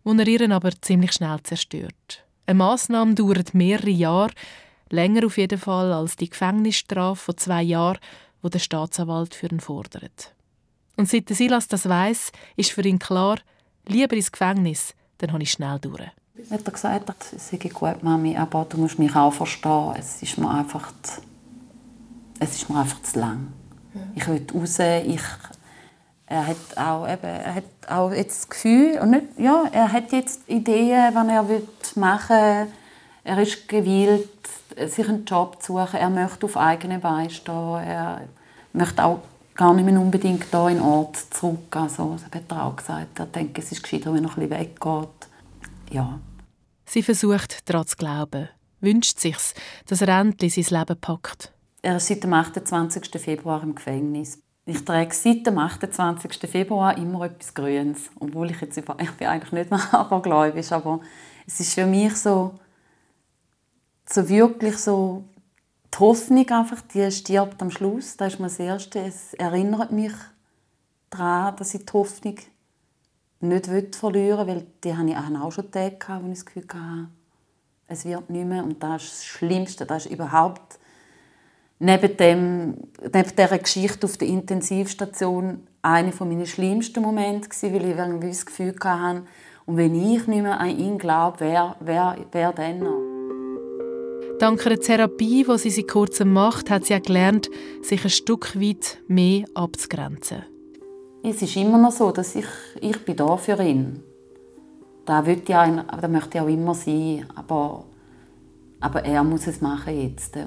die 0.06 0.20
er 0.20 0.28
ihren 0.28 0.52
aber 0.52 0.72
ziemlich 0.80 1.14
schnell 1.14 1.42
zerstört. 1.42 2.24
Eine 2.46 2.60
Massnahme 2.60 3.16
dauert 3.16 3.56
mehrere 3.56 3.90
Jahre, 3.90 4.32
Länger 4.90 5.26
auf 5.26 5.38
jeden 5.38 5.60
Fall 5.60 5.94
als 5.94 6.16
die 6.16 6.30
Gefängnisstrafe 6.30 7.24
von 7.24 7.38
zwei 7.38 7.62
Jahren, 7.62 8.00
wo 8.42 8.50
der 8.50 8.60
Staatsanwalt 8.60 9.36
für 9.36 9.48
ihn 9.48 9.60
fordert. 9.60 10.34
Und 10.98 11.10
seit 11.10 11.30
Silas 11.30 11.68
das 11.68 11.88
weiß, 11.88 12.32
ist 12.56 12.72
für 12.72 12.82
ihn 12.82 13.00
klar, 13.00 13.38
lieber 13.88 14.16
ins 14.16 14.32
Gefängnis, 14.32 14.94
dann 15.20 15.32
habe 15.32 15.44
ich 15.44 15.52
schnell 15.52 15.80
durch. 15.80 16.02
Hat 16.50 16.66
er 16.66 16.72
gesagt, 16.72 17.34
es 17.36 17.50
sei 17.50 17.58
gut, 17.58 18.04
Mami, 18.04 18.38
aber 18.38 18.66
du 18.70 18.78
musst 18.78 19.00
mich 19.00 19.16
auch 19.16 19.34
verstehen. 19.34 19.94
Es 19.98 20.22
ist 20.22 20.38
mir 20.38 20.50
einfach, 20.50 20.92
zu, 21.02 21.22
es 22.40 22.56
ist 22.56 22.70
mir 22.70 22.80
einfach 22.80 23.02
zu 23.02 23.20
lang. 23.20 23.54
Ich 24.16 24.28
will 24.28 24.46
raus, 24.54 24.80
ich 24.80 25.22
er 26.30 26.46
hat 26.46 26.78
auch, 26.78 27.08
eben, 27.08 27.24
er 27.24 27.56
hat 27.56 27.64
auch 27.88 28.12
jetzt 28.12 28.42
das 28.42 28.50
Gefühl, 28.50 29.00
und 29.02 29.10
nicht, 29.10 29.26
ja, 29.38 29.64
er 29.72 29.92
hat 29.92 30.12
jetzt 30.12 30.48
Ideen, 30.48 31.16
was 31.16 31.28
er 31.28 32.00
machen 32.00 32.36
will. 32.38 32.68
Er 33.24 33.42
ist 33.42 33.68
gewillt, 33.68 34.30
sich 34.88 35.08
einen 35.08 35.26
Job 35.26 35.62
zu 35.62 35.74
suchen. 35.74 36.00
Er 36.00 36.10
möchte 36.10 36.46
auf 36.46 36.58
eigene 36.58 37.00
Beine 37.00 37.30
stehen. 37.30 37.54
Er 37.56 38.22
möchte 38.74 39.04
auch 39.04 39.20
gar 39.56 39.74
nicht 39.74 39.86
mehr 39.86 40.00
unbedingt 40.00 40.46
hier 40.46 40.68
in 40.70 40.76
den 40.76 40.84
Ort 40.84 41.18
zurück. 41.18 41.76
Also, 41.76 42.14
das 42.14 42.26
hat 42.26 42.50
er 42.50 42.66
auch 42.66 42.76
gesagt. 42.76 43.20
Er 43.20 43.26
denkt, 43.26 43.58
es 43.58 43.72
ist 43.72 43.84
gescheiter, 43.84 44.14
wenn 44.14 44.24
er 44.24 44.30
ein 44.30 44.36
bisschen 44.36 44.52
weggeht. 44.52 45.30
Ja. 45.92 46.20
Sie 46.86 47.04
versucht, 47.04 47.70
daran 47.70 47.86
zu 47.86 47.98
glauben. 47.98 48.50
Wünscht 48.82 49.20
sich, 49.20 49.36
dass 49.88 50.02
er 50.02 50.20
endlich 50.20 50.56
sein 50.56 50.80
Leben 50.80 51.00
packt. 51.00 51.52
Er 51.82 51.98
ist 51.98 52.08
seit 52.08 52.24
dem 52.24 52.34
28. 52.34 53.22
Februar 53.22 53.62
im 53.64 53.76
Gefängnis. 53.76 54.40
Ich 54.66 54.86
trage 54.86 55.14
seit 55.14 55.46
dem 55.46 55.58
28. 55.58 56.50
Februar 56.50 56.98
immer 56.98 57.26
etwas 57.26 57.54
Grünes. 57.54 58.10
Obwohl 58.20 58.52
ich 58.52 58.62
jetzt 58.62 58.78
ich 58.78 58.84
bin 58.84 59.28
eigentlich 59.28 59.52
nicht 59.52 59.72
mehr 59.72 59.82
abergläubisch, 59.94 60.72
aber 60.72 61.02
es 61.46 61.60
ist 61.60 61.74
für 61.74 61.86
mich 61.86 62.16
so, 62.16 62.54
so 64.12 64.28
wirklich 64.30 64.78
so 64.78 65.24
die 65.94 66.00
Hoffnung 66.00 66.50
einfach, 66.50 66.82
die 66.82 67.12
stirbt 67.12 67.62
am 67.62 67.72
Schluss. 67.72 68.18
Das 68.18 68.34
ist 68.34 68.40
mir 68.40 68.48
das 68.48 68.60
Erste. 68.60 69.00
Es 69.00 69.34
erinnert 69.36 69.92
mich 69.92 70.14
daran, 71.10 71.56
dass 71.56 71.74
ich 71.74 71.86
die 71.86 71.94
Hoffnung 71.94 72.36
nicht 73.42 73.96
verlieren 73.96 74.48
will, 74.48 74.56
weil 74.56 74.68
die 74.84 74.96
hatte 74.96 75.10
ich 75.10 75.16
auch 75.16 75.52
schon 75.52 75.72
Tage, 75.72 75.98
wo 76.22 76.28
ich 76.28 76.40
das 76.40 76.46
Gefühl 76.46 76.64
hatte, 76.74 77.08
es 77.88 78.06
wird 78.06 78.30
nicht 78.30 78.46
mehr. 78.46 78.64
Und 78.64 78.82
das 78.84 79.04
ist 79.04 79.12
das 79.12 79.26
Schlimmste. 79.26 79.86
Das 79.86 80.06
ist 80.06 80.12
überhaupt 80.12 80.80
neben, 81.80 82.18
dem, 82.18 82.78
neben 83.02 83.36
dieser 83.36 83.58
Geschichte 83.58 84.06
auf 84.06 84.18
der 84.18 84.28
Intensivstation 84.28 85.68
einer 85.82 86.12
meiner 86.20 86.46
schlimmsten 86.46 87.02
Momente 87.02 87.50
weil 87.62 87.76
ich 87.86 87.98
irgendwie 87.98 88.28
das 88.28 88.46
Gefühl 88.46 88.76
hatte, 88.84 89.24
und 89.66 89.78
wenn 89.78 89.94
ich 89.94 90.26
nicht 90.26 90.42
mehr 90.42 90.60
an 90.60 90.78
ihn 90.78 90.98
glaube, 90.98 91.42
wer, 91.42 91.76
wer, 91.80 92.18
wer 92.32 92.52
dann 92.54 92.80
noch? 92.80 93.09
Dank 94.40 94.66
einer 94.66 94.80
Therapie, 94.80 95.44
die 95.44 95.58
sie 95.58 95.70
seit 95.70 95.90
kurzem 95.90 96.32
macht, 96.32 96.70
hat 96.70 96.86
sie 96.86 96.96
auch 96.96 97.02
gelernt, 97.02 97.50
sich 97.82 98.06
ein 98.06 98.10
Stück 98.10 98.56
weit 98.56 98.98
mehr 99.10 99.44
abzugrenzen. 99.54 100.44
Es 101.22 101.42
ist 101.42 101.58
immer 101.58 101.78
noch 101.78 101.92
so, 101.92 102.12
dass 102.12 102.36
ich, 102.36 102.46
ich 102.80 102.98
bin 103.04 103.18
da 103.18 103.36
für 103.36 103.62
ihn. 103.62 104.02
Da, 105.06 105.22
ich 105.26 105.44
da 105.44 106.08
möchte 106.08 106.38
ich 106.38 106.40
auch 106.42 106.48
immer 106.48 106.74
sein, 106.74 107.26
aber, 107.36 107.84
aber 108.80 109.04
er 109.04 109.26
muss 109.26 109.46
es 109.48 109.60
machen 109.60 110.02
jetzt. 110.02 110.38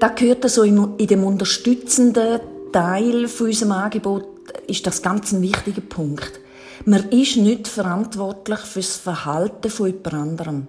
Da 0.00 0.08
gehört 0.08 0.44
also 0.44 0.62
in 0.62 0.96
dem 0.96 1.22
unterstützenden 1.22 2.40
Teil 2.72 3.28
von 3.28 3.46
unserem 3.48 3.72
Angebot 3.72 4.26
ist 4.66 4.86
das 4.86 5.02
ganz 5.02 5.32
ein 5.32 5.42
wichtiger 5.42 5.82
Punkt. 5.82 6.40
Man 6.86 7.10
ist 7.10 7.36
nicht 7.36 7.68
verantwortlich 7.68 8.60
für 8.60 8.80
das 8.80 8.96
Verhalten 8.96 9.70
von 9.70 9.86
jemand 9.88 10.14
anderem. 10.14 10.66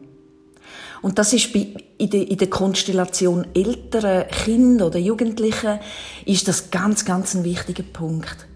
Und 1.01 1.19
das 1.19 1.33
ist 1.33 1.53
bei, 1.53 1.67
in, 1.97 2.09
der, 2.09 2.29
in 2.29 2.37
der 2.37 2.49
Konstellation 2.49 3.47
älterer 3.53 4.23
Kinder 4.23 4.87
oder 4.87 4.99
Jugendlichen 4.99 5.79
ist 6.25 6.47
das 6.47 6.71
ganz, 6.71 7.05
ganz 7.05 7.33
ein 7.35 7.43
wichtiger 7.43 7.83
Punkt. 7.83 8.47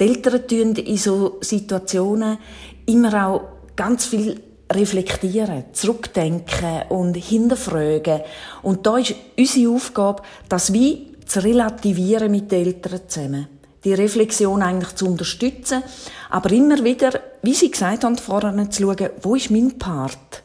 Die 0.00 0.04
Eltern 0.04 0.46
tun 0.46 0.74
in 0.76 0.96
so 0.96 1.38
Situationen 1.40 2.38
immer 2.86 3.26
auch 3.26 3.42
ganz 3.76 4.06
viel 4.06 4.40
reflektieren, 4.72 5.64
zurückdenken 5.72 6.82
und 6.88 7.14
hinterfragen. 7.16 8.22
Und 8.62 8.86
da 8.86 8.98
ist 8.98 9.14
unsere 9.38 9.74
Aufgabe, 9.74 10.22
das 10.48 10.72
wie 10.72 11.12
zu 11.26 11.42
relativieren 11.42 12.30
mit 12.30 12.50
den 12.50 12.66
Eltern 12.66 13.00
zusammen. 13.06 13.48
Die 13.84 13.94
Reflexion 13.94 14.62
eigentlich 14.62 14.94
zu 14.94 15.06
unterstützen, 15.06 15.82
aber 16.30 16.52
immer 16.52 16.82
wieder, 16.84 17.20
wie 17.42 17.54
Sie 17.54 17.70
gesagt 17.70 18.04
haben, 18.04 18.16
vorher 18.16 18.70
zu 18.70 18.82
schauen, 18.82 19.10
wo 19.22 19.34
ist 19.34 19.50
mein 19.50 19.76
Part? 19.76 20.42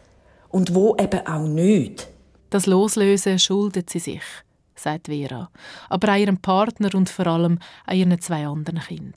Und 0.50 0.74
wo 0.74 0.96
eben 0.98 1.26
auch 1.26 1.48
nicht. 1.48 2.08
Das 2.50 2.66
Loslösen 2.66 3.40
schuldet 3.40 3.90
sie 3.90 4.00
sich, 4.00 4.22
sagt 4.76 5.08
Vera, 5.08 5.50
aber 5.90 6.14
auch 6.14 6.18
ihrem 6.18 6.38
Partner 6.38 6.94
und 6.96 7.10
vor 7.10 7.28
allem 7.28 7.60
an 7.86 7.98
ihren 7.98 8.20
zwei 8.22 8.48
anderen 8.48 8.80
Kindern. 8.80 9.14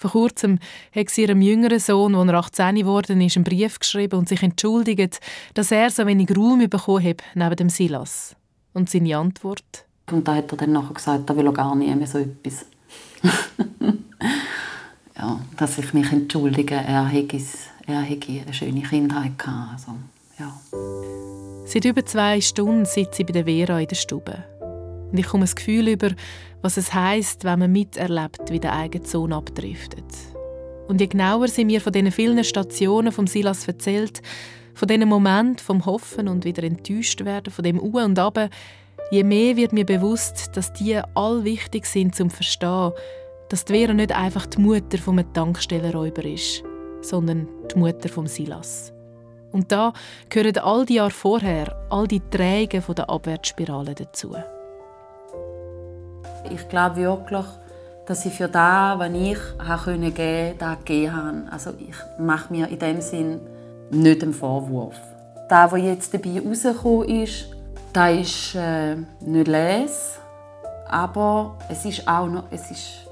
Vor 0.00 0.12
kurzem 0.12 0.58
hat 0.94 1.10
sie 1.10 1.22
ihrem 1.22 1.42
jüngeren 1.42 1.78
Sohn, 1.78 2.14
der 2.26 2.34
18 2.34 2.76
geworden 2.76 3.20
ist, 3.20 3.36
einen 3.36 3.44
Brief 3.44 3.78
geschrieben 3.78 4.18
und 4.18 4.30
sich 4.30 4.42
entschuldigt, 4.42 5.20
dass 5.52 5.70
er 5.70 5.90
so 5.90 6.06
wenig 6.06 6.34
Raum 6.34 6.66
bekommen 6.70 7.04
hat 7.04 7.22
neben 7.34 7.56
dem 7.56 7.68
Silas. 7.68 8.34
Und 8.72 8.88
seine 8.88 9.18
Antwort? 9.18 9.84
Und 10.10 10.26
da 10.26 10.36
hat 10.36 10.50
er 10.52 10.56
dann 10.56 10.72
nachher 10.72 10.94
gesagt, 10.94 11.28
da 11.28 11.36
will 11.36 11.44
er 11.44 11.52
gar 11.52 11.76
nicht 11.76 11.94
mehr 11.94 12.06
so 12.06 12.16
etwas. 12.18 12.64
ja, 15.18 15.40
dass 15.58 15.76
ich 15.76 15.92
mich 15.92 16.10
entschuldige, 16.10 16.76
er 16.76 17.06
hätte, 17.06 17.36
er 17.86 18.00
hätte 18.02 18.32
eine 18.32 18.54
schöne 18.54 18.82
Kindheit 18.82 19.38
gehabt. 19.38 19.72
Also, 19.72 19.92
ja. 20.38 21.66
Seit 21.66 21.84
über 21.84 22.04
zwei 22.04 22.40
Stunden 22.40 22.84
sitze 22.84 23.22
ich 23.22 23.26
bei 23.26 23.32
der 23.32 23.44
Vera 23.44 23.78
in 23.80 23.86
der 23.86 23.96
Stube. 23.96 24.44
Und 25.10 25.18
ich 25.18 25.26
komme 25.26 25.44
das 25.44 25.56
Gefühl 25.56 25.88
über, 25.88 26.10
was 26.62 26.76
es 26.76 26.92
heißt, 26.92 27.44
wenn 27.44 27.58
man 27.58 27.72
miterlebt, 27.72 28.50
wie 28.50 28.60
der 28.60 28.74
eigene 28.74 29.06
Sohn 29.06 29.32
abdriftet. 29.32 30.04
Und 30.88 31.00
je 31.00 31.06
genauer 31.06 31.48
sie 31.48 31.64
mir 31.64 31.80
von 31.80 31.92
diesen 31.92 32.10
vielen 32.10 32.42
Stationen 32.42 33.12
vom 33.12 33.26
Silas 33.26 33.66
erzählt, 33.66 34.22
von 34.74 34.88
diesen 34.88 35.08
Momenten 35.08 35.58
vom 35.58 35.86
Hoffen 35.86 36.28
und 36.28 36.44
wieder 36.44 36.62
enttäuscht 36.64 37.24
werden, 37.24 37.52
von 37.52 37.64
dem 37.64 37.78
U 37.78 37.98
und 37.98 38.18
Ab, 38.18 38.50
je 39.10 39.24
mehr 39.24 39.56
wird 39.56 39.72
mir 39.72 39.84
bewusst, 39.84 40.56
dass 40.56 40.72
die 40.72 41.00
all 41.14 41.44
wichtig 41.44 41.86
sind 41.86 42.14
zum 42.14 42.30
Verstehen, 42.30 42.92
dass 43.48 43.64
die 43.64 43.74
Vera 43.74 43.92
nicht 43.92 44.12
einfach 44.12 44.46
die 44.46 44.60
Mutter 44.60 44.98
einem 45.06 45.32
Tankstellenräuber 45.32 46.24
ist, 46.24 46.62
sondern 47.02 47.48
die 47.72 47.78
Mutter 47.78 48.08
vom 48.08 48.26
Silas. 48.26 48.92
Und 49.52 49.72
da 49.72 49.92
gehören 50.28 50.58
all 50.58 50.86
die 50.86 50.94
Jahre 50.94 51.10
vorher 51.10 51.74
all 51.90 52.06
die 52.06 52.20
Träge 52.30 52.82
von 52.82 52.94
der 52.94 53.10
Abwärtsspirale 53.10 53.94
dazu. 53.94 54.34
Ich 56.50 56.68
glaube 56.68 56.96
wirklich, 56.96 57.46
dass 58.06 58.26
ich 58.26 58.32
für 58.32 58.48
das, 58.48 58.98
was 58.98 59.10
ich 59.12 59.38
geben 59.58 60.02
konnte, 60.02 60.54
das 60.58 60.78
gegeben 60.78 61.16
habe. 61.16 61.42
Also 61.50 61.70
ich 61.78 61.96
mache 62.18 62.52
mir 62.52 62.68
in 62.68 62.78
dem 62.78 63.00
Sinn 63.00 63.40
nicht 63.90 64.22
einen 64.22 64.32
Vorwurf. 64.32 64.96
Das, 65.48 65.72
was 65.72 65.80
jetzt 65.80 66.14
dabei 66.14 66.40
rausgekommen 66.40 67.08
ist, 67.08 67.46
das 67.92 68.14
ist 68.14 68.54
äh, 68.54 68.96
nicht 69.20 69.48
les, 69.48 70.18
aber 70.88 71.58
es 71.68 71.84
ist 71.84 72.06
auch 72.06 72.26
noch, 72.26 72.44
es 72.50 72.70
ist, 72.70 73.06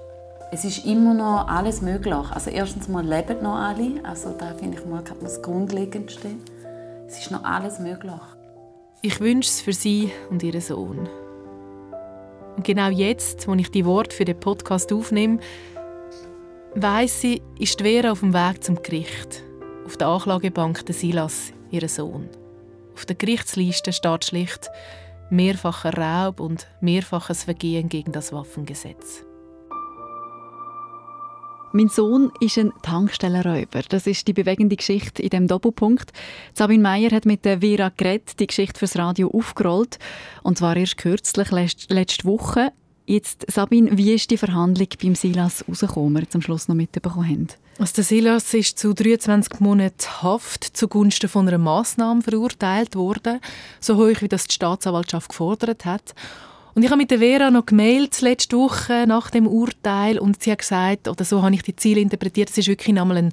es 0.51 0.65
ist 0.65 0.87
immer 0.87 1.15
noch 1.15 1.49
alles 1.49 1.83
möglich. 1.83 2.15
Also 2.31 2.51
erstens 2.51 2.89
mal 2.89 3.05
leben 3.05 3.43
noch 3.43 3.57
alle, 3.57 4.03
also 4.05 4.35
da 4.37 4.55
finde 4.55 4.79
ich 4.79 4.87
mal 4.87 5.05
das 5.21 5.43
Grundlegendste. 5.43 6.29
Es 7.07 7.19
ist 7.19 7.31
noch 7.31 7.45
alles 7.45 7.79
möglich. 7.79 8.21
Ich 9.03 9.21
wünsche 9.21 9.49
es 9.49 9.61
für 9.61 9.73
sie 9.73 10.11
und 10.31 10.43
ihren 10.43 10.61
Sohn. 10.61 11.09
Und 12.57 12.65
genau 12.65 12.89
jetzt, 12.89 13.47
wo 13.47 13.55
ich 13.55 13.71
die 13.71 13.85
Worte 13.85 14.17
für 14.17 14.25
den 14.25 14.41
Podcast 14.41 14.93
aufnehme, 14.93 15.39
weiss 16.75 17.21
sie, 17.21 17.43
ist 17.59 17.81
Vera 17.83 18.11
auf 18.11 18.21
dem 18.21 18.35
Weg 18.35 18.65
zum 18.65 18.83
Gericht. 18.83 19.43
Auf 19.87 19.97
der 19.97 20.09
Anklagebank 20.09 20.85
der 20.87 20.95
Silas, 20.95 21.53
ihren 21.71 21.89
Sohn. 21.89 22.29
Auf 22.95 23.07
der 23.07 23.17
Gerichtsliste 23.17 23.93
steht 23.93 24.25
schlicht 24.25 24.71
mehrfacher 25.31 25.93
Raub 25.93 26.41
und 26.41 26.67
mehrfaches 26.81 27.45
Vergehen 27.45 27.89
gegen 27.89 28.13
das 28.13 28.33
Waffengesetz. 28.33 29.28
Mein 31.79 31.91
Sohn 31.91 32.33
ist 32.41 32.59
ein 32.59 32.73
Tankstellenräuber. 32.83 33.83
Das 33.89 34.09
ist 34.09 34.27
die 34.27 34.33
bewegende 34.33 34.75
Geschichte 34.75 35.23
in 35.23 35.29
dem 35.29 35.47
Doppelpunkt. 35.47 36.11
Sabine 36.53 36.83
Meyer 36.83 37.13
hat 37.13 37.25
mit 37.25 37.45
der 37.45 37.61
Vera 37.61 37.93
Gret 37.97 38.41
die 38.41 38.49
Geschichte 38.49 38.81
fürs 38.81 38.99
Radio 38.99 39.31
aufgerollt. 39.33 40.01
Und 40.43 40.59
zwar 40.59 40.77
erst 40.77 40.97
kürzlich, 40.97 41.53
letzte 41.53 42.25
Woche. 42.25 42.73
Jetzt, 43.07 43.47
Sabine, 43.49 43.97
wie 43.97 44.13
ist 44.13 44.29
die 44.33 44.39
Verhandlung 44.39 44.89
beim 45.01 45.15
Silas 45.15 45.65
rausgekommen, 45.69 46.27
die 46.29 46.35
am 46.35 46.43
Schluss 46.43 46.67
noch 46.67 46.75
mitbekommen 46.75 47.29
haben? 47.29 47.47
Also 47.79 47.93
der 47.95 48.05
Silas 48.05 48.53
ist 48.55 48.77
zu 48.77 48.93
23 48.93 49.61
Monaten 49.61 50.05
Haft 50.21 50.65
zugunsten 50.65 51.29
von 51.29 51.47
einer 51.47 51.59
Massnahme 51.59 52.23
verurteilt 52.23 52.97
worden, 52.97 53.39
so 53.79 53.95
hoch 53.99 54.21
wie 54.21 54.27
das 54.27 54.49
die 54.49 54.55
Staatsanwaltschaft 54.55 55.29
gefordert 55.29 55.85
hat. 55.85 56.13
Und 56.75 56.83
ich 56.83 56.91
habe 56.91 56.99
mit 56.99 57.11
der 57.11 57.19
Vera 57.19 57.51
noch 57.51 57.67
gemailt 57.67 58.21
letzte 58.21 58.57
Woche 58.57 59.05
nach 59.07 59.31
dem 59.31 59.47
Urteil 59.47 60.19
und 60.19 60.43
sie 60.43 60.53
hat 60.53 60.59
gesagt, 60.59 61.09
oder 61.09 61.25
so 61.25 61.43
habe 61.43 61.55
ich 61.55 61.63
die 61.63 61.77
Ziele 61.77 62.01
interpretiert, 62.01 62.51
es 62.51 62.59
ist 62.59 62.69
wirklich 62.69 62.97
einmal 62.99 63.17
ein 63.17 63.33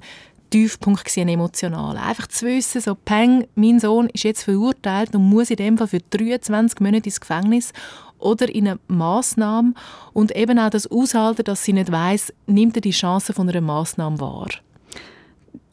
Tiefpunkt 0.50 1.04
gewesen, 1.04 1.28
emotional. 1.28 1.96
Einfach 1.96 2.28
zu 2.28 2.46
wissen, 2.46 2.80
so 2.80 2.94
Peng, 2.94 3.46
mein 3.54 3.80
Sohn 3.80 4.08
ist 4.10 4.24
jetzt 4.24 4.44
verurteilt 4.44 5.14
und 5.14 5.28
muss 5.28 5.50
in 5.50 5.56
dem 5.56 5.78
Fall 5.78 5.88
für 5.88 6.00
23 6.00 6.80
Monate 6.80 7.06
ins 7.06 7.20
Gefängnis 7.20 7.72
oder 8.18 8.48
in 8.48 8.68
eine 8.68 8.78
Massnahme 8.88 9.74
und 10.12 10.34
eben 10.34 10.58
auch 10.58 10.70
das 10.70 10.90
Aushalten, 10.90 11.44
dass 11.44 11.64
sie 11.64 11.72
nicht 11.72 11.90
weiß, 11.90 12.32
nimmt 12.46 12.76
er 12.76 12.80
die 12.80 12.90
Chance 12.90 13.32
von 13.32 13.48
einer 13.48 13.60
Massnahme 13.60 14.20
wahr. 14.20 14.48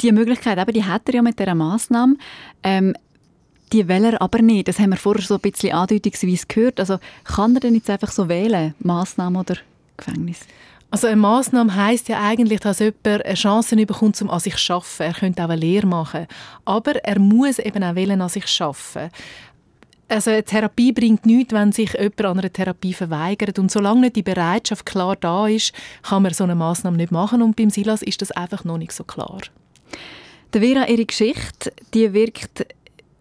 Die 0.02 0.12
Möglichkeit, 0.12 0.58
eben, 0.58 0.74
die 0.74 0.84
hat 0.84 1.04
er 1.08 1.16
ja 1.16 1.22
mit 1.22 1.40
dieser 1.40 1.56
Massnahme. 1.56 2.16
Ähm, 2.64 2.94
die 3.74 3.88
will 3.88 4.06
er 4.06 4.22
aber 4.22 4.42
nicht. 4.42 4.68
Das 4.68 4.80
haben 4.80 4.92
wir 4.92 4.98
vorher 4.98 5.24
so 5.24 5.36
ein 5.36 5.42
bisschen 5.42 5.74
andeutungsweise 5.74 6.46
gehört. 6.48 6.80
Also 6.80 7.00
kann 7.24 7.56
er 7.56 7.60
denn 7.60 7.76
jetzt 7.76 7.90
einfach 7.90 8.12
so 8.12 8.30
wählen, 8.30 8.76
Massnahme 8.80 9.40
oder 9.40 9.56
Gefängnis? 9.98 10.42
Also 10.92 11.08
eine 11.08 11.16
Massnahme 11.16 11.76
heißt 11.76 12.08
ja 12.08 12.22
eigentlich, 12.22 12.60
dass 12.60 12.78
jemand 12.78 13.26
eine 13.26 13.34
Chance 13.34 13.76
bekommt, 13.76 14.22
um 14.22 14.30
an 14.30 14.40
sich 14.40 14.56
zu 14.58 14.74
arbeiten. 14.74 15.02
Er 15.02 15.14
könnte 15.14 15.44
auch 15.44 15.50
eine 15.50 15.60
Lehre 15.60 15.88
machen. 15.88 16.28
Aber 16.66 17.04
er 17.04 17.20
muss 17.20 17.58
eben 17.58 17.84
auch 17.84 17.96
wählen, 17.96 18.22
an 18.22 18.30
sich 18.30 18.46
zu 18.46 18.64
arbeiten. 18.64 19.12
Also 20.08 20.30
eine 20.30 20.44
Therapie 20.44 20.92
bringt 20.92 21.26
nichts, 21.26 21.52
wenn 21.52 21.72
sich 21.72 21.94
jemand 21.94 22.22
an 22.22 22.40
einer 22.40 22.54
Therapie 22.54 22.94
verweigert. 22.94 23.58
Und 23.58 23.72
solange 23.72 24.02
nicht 24.02 24.18
die 24.18 24.22
Bereitschaft 24.22 24.86
klar 24.86 25.16
da 25.16 25.48
ist, 25.48 25.74
kann 26.04 26.22
man 26.22 26.34
so 26.34 26.44
eine 26.44 26.54
Massnahme 26.54 26.98
nicht 26.98 27.12
machen. 27.12 27.42
Und 27.42 27.56
beim 27.56 27.72
Silas 27.72 28.04
ist 28.04 28.22
das 28.22 28.30
einfach 28.30 28.64
noch 28.64 28.78
nicht 28.78 28.92
so 28.92 29.04
klar. 29.04 29.42
Der 30.54 30.62
Vera, 30.62 30.88
ihre 30.88 31.08
Geschichte, 31.08 31.74
die 31.96 32.14
wirkt 32.14 32.68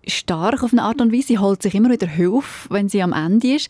stark 0.06 0.62
auf 0.62 0.72
eine 0.72 0.82
Art 0.82 1.00
und 1.00 1.12
Weise. 1.12 1.28
Sie 1.28 1.38
holt 1.38 1.62
sich 1.62 1.74
immer 1.74 1.90
wieder 1.90 2.06
Hilfe, 2.06 2.68
wenn 2.70 2.88
sie 2.88 3.02
am 3.02 3.12
Ende 3.12 3.54
ist. 3.54 3.68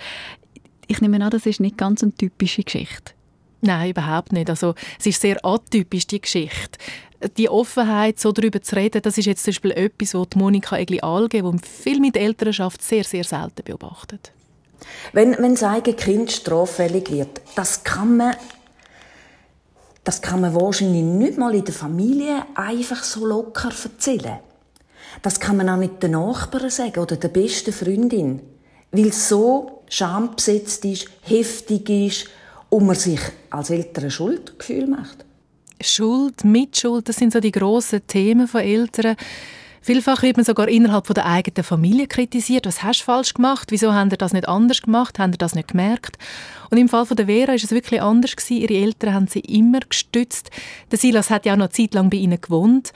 Ich 0.87 1.01
nehme 1.01 1.23
an, 1.25 1.31
das 1.31 1.47
ist 1.47 1.61
nicht 1.61 1.79
ganz 1.79 2.03
eine 2.03 2.14
typische 2.14 2.62
Geschichte. 2.62 3.12
Nein, 3.61 3.90
überhaupt 3.90 4.33
nicht. 4.33 4.51
Also, 4.51 4.75
es 4.99 5.07
ist 5.07 5.21
sehr 5.21 5.45
atypisch, 5.45 6.07
die 6.07 6.21
Geschichte. 6.21 6.79
Die 7.37 7.49
Offenheit, 7.49 8.18
so 8.18 8.33
darüber 8.33 8.61
zu 8.61 8.75
reden, 8.75 9.01
das 9.01 9.16
ist 9.16 9.27
jetzt 9.27 9.45
zum 9.45 9.53
Beispiel 9.53 9.71
etwas, 9.73 10.14
was 10.14 10.29
Monika 10.35 10.77
Egli-Alge, 10.77 11.42
die 11.42 11.59
viel 11.66 12.01
mit 12.01 12.16
Elternschaft 12.16 12.83
sehr, 12.83 13.05
sehr 13.05 13.23
selten 13.23 13.62
beobachtet. 13.64 14.33
Wenn, 15.12 15.37
wenn 15.38 15.53
das 15.53 15.62
eigene 15.62 15.97
Kind 15.97 16.33
straffällig 16.33 17.11
wird, 17.12 17.40
das 17.55 17.85
kann 17.85 18.16
man 18.16 18.35
das 20.05 20.21
kann 20.21 20.40
man 20.40 20.53
wahrscheinlich 20.53 21.05
nicht 21.05 21.38
mal 21.38 21.55
in 21.55 21.64
der 21.64 21.75
Familie 21.75 22.45
einfach 22.57 23.05
so 23.05 23.25
locker 23.25 23.71
erzählen. 23.85 24.40
Das 25.20 25.40
kann 25.40 25.57
man 25.57 25.68
auch 25.68 25.77
nicht 25.77 26.03
den 26.03 26.12
Nachbarn 26.12 26.70
sagen 26.70 27.01
oder 27.01 27.16
der 27.16 27.29
besten 27.29 27.72
Freundin, 27.72 28.40
weil 28.90 29.12
so 29.12 29.83
schambesetzt 29.88 30.85
ist, 30.85 31.09
heftig 31.22 31.88
ist 31.90 32.27
und 32.70 32.87
man 32.87 32.96
sich 32.96 33.20
als 33.51 33.70
Eltern 33.70 34.11
Schuldgefühl 34.11 34.87
macht. 34.87 35.25
Schuld, 35.81 36.44
Mitschuld, 36.44 37.09
das 37.09 37.16
sind 37.16 37.33
so 37.33 37.40
die 37.40 37.53
grossen 37.53 38.07
Themen 38.07 38.48
von 38.48 38.62
Eltern. 38.62 39.16
Vielfach 39.85 40.22
wird 40.22 40.37
man 40.37 40.44
sogar 40.44 40.68
innerhalb 40.68 41.12
der 41.12 41.27
eigenen 41.27 41.64
Familie 41.64 42.07
kritisiert. 42.07 42.66
Was 42.66 42.85
hast 42.85 43.01
du 43.01 43.05
falsch 43.07 43.35
gemacht? 43.35 43.72
Wieso 43.72 43.92
haben 43.92 44.12
ihr 44.12 44.16
das 44.16 44.33
nicht 44.33 44.48
anders 44.48 44.81
gemacht? 44.81 45.18
Haben 45.18 45.33
ihr 45.33 45.38
das 45.38 45.57
nicht 45.57 45.68
gemerkt? 45.68 46.18
Und 46.70 46.79
im 46.79 46.88
Fall 46.88 47.05
von 47.05 47.16
der 47.16 47.27
Vera 47.27 47.53
ist 47.53 47.64
es 47.64 47.72
wirklich 47.72 48.01
anders 48.01 48.37
gewesen. 48.37 48.62
Ihre 48.62 48.75
Eltern 48.75 49.12
haben 49.12 49.27
sie 49.27 49.40
immer 49.40 49.81
gestützt. 49.81 50.51
Der 50.92 50.98
Silas 50.98 51.31
hat 51.31 51.46
ja 51.46 51.55
auch 51.55 51.57
noch 51.57 51.64
eine 51.64 51.72
Zeit 51.72 51.94
lang 51.94 52.11
bei 52.11 52.18
ihnen 52.18 52.40
gewohnt 52.40 52.92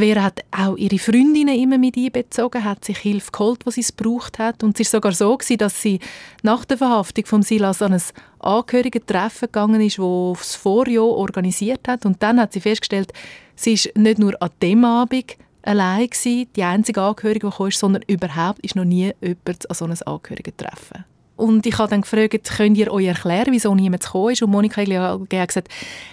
Vera 0.00 0.22
hat 0.22 0.40
auch 0.50 0.76
ihre 0.76 0.98
Freundinnen 0.98 1.54
immer 1.54 1.78
mit 1.78 1.96
einbezogen, 1.96 2.64
hat 2.64 2.84
sich 2.84 2.98
Hilfe 2.98 3.30
geholt, 3.30 3.64
was 3.64 3.74
sie 3.74 3.82
es 3.82 3.92
braucht 3.92 4.38
hat. 4.38 4.62
Und 4.62 4.76
es 4.76 4.80
ist 4.80 4.90
sogar 4.90 5.12
so 5.12 5.36
gewesen, 5.36 5.58
dass 5.58 5.80
sie 5.80 6.00
nach 6.42 6.64
der 6.64 6.78
Verhaftung 6.78 7.26
von 7.26 7.42
Silas 7.42 7.82
an 7.82 7.92
ein 7.92 8.02
Angehörigentreffen 8.40 9.46
gegangen 9.46 9.80
ist, 9.80 9.98
wo 9.98 10.34
das 10.36 10.56
Vorjahr 10.56 11.04
organisiert 11.04 11.86
hat. 11.88 12.04
Und 12.04 12.22
dann 12.22 12.40
hat 12.40 12.52
sie 12.52 12.60
festgestellt, 12.60 13.12
sie 13.54 13.74
ist 13.74 13.96
nicht 13.96 14.18
nur 14.18 14.40
an 14.42 14.50
dem 14.60 14.84
Abend 14.84 15.36
allein 15.62 16.08
gewesen, 16.08 16.48
die 16.56 16.64
einzige 16.64 17.02
Angehörige, 17.02 17.48
die 17.48 17.56
kam, 17.56 17.70
sondern 17.70 18.02
überhaupt 18.06 18.60
ist 18.60 18.76
noch 18.76 18.84
nie 18.84 19.12
jemand 19.20 19.70
an 19.70 19.76
so 19.76 19.84
einem 19.84 19.96
Angehörigentreffen. 20.04 21.04
Und 21.40 21.64
ich 21.64 21.78
habe 21.78 21.88
dann 21.88 22.02
gefragt, 22.02 22.50
könnt 22.54 22.76
ihr 22.76 22.92
euch 22.92 23.06
erklären, 23.06 23.48
wieso 23.50 23.74
niemand 23.74 24.04
gekommen 24.04 24.32
ist? 24.32 24.42
Und 24.42 24.50
Monika 24.50 24.82
hat 24.82 25.48
gesagt, 25.48 25.68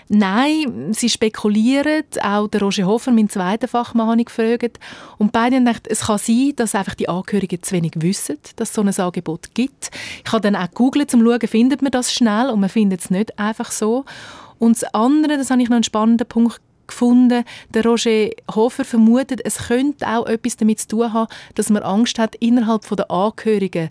nein, 0.08 0.94
sie 0.94 1.10
spekulieren. 1.10 2.04
Auch 2.22 2.48
der 2.48 2.62
Roger 2.62 2.86
Hofer, 2.86 3.12
mein 3.12 3.28
zweiter 3.28 3.68
Fachmann, 3.68 4.08
habe 4.08 4.22
ich 4.22 4.28
gefragt. 4.28 4.80
Und 5.18 5.34
beide 5.34 5.58
haben 5.58 5.66
gedacht, 5.66 5.86
es 5.90 6.06
kann 6.06 6.18
sein, 6.18 6.54
dass 6.56 6.76
einfach 6.76 6.96
die 6.96 7.10
Angehörigen 7.10 7.62
zu 7.62 7.74
wenig 7.74 7.92
wissen, 7.98 8.38
dass 8.56 8.70
es 8.70 8.76
so 8.76 8.82
ein 8.82 8.98
Angebot 8.98 9.54
gibt. 9.54 9.92
Ich 10.26 10.32
habe 10.32 10.40
dann 10.40 10.56
auch 10.56 10.70
gegoogelt, 10.70 11.14
um 11.14 11.20
zu 11.20 11.26
schauen, 11.26 11.48
findet 11.48 11.82
man 11.82 11.92
das 11.92 12.14
schnell? 12.14 12.50
Und 12.50 12.62
man 12.62 12.70
findet 12.70 13.02
es 13.02 13.10
nicht 13.10 13.38
einfach 13.38 13.72
so. 13.72 14.06
Und 14.60 14.82
das 14.82 14.94
andere, 14.94 15.38
das 15.38 15.52
habe 15.52 15.62
ich 15.62 15.68
noch 15.68 15.76
einen 15.76 15.84
spannenden 15.84 16.28
Punkt 16.28 16.62
gefunden. 16.88 17.44
Der 17.74 17.84
Roger 17.84 18.30
Hofer 18.56 18.86
vermutet, 18.86 19.42
es 19.44 19.68
könnte 19.68 20.08
auch 20.08 20.26
etwas 20.26 20.56
damit 20.56 20.80
zu 20.80 20.88
tun 20.88 21.12
haben, 21.12 21.28
dass 21.56 21.70
man 21.70 21.84
Angst 21.84 22.18
hat, 22.18 22.36
innerhalb 22.36 22.88
der 22.88 23.12
Angehörigen 23.12 23.90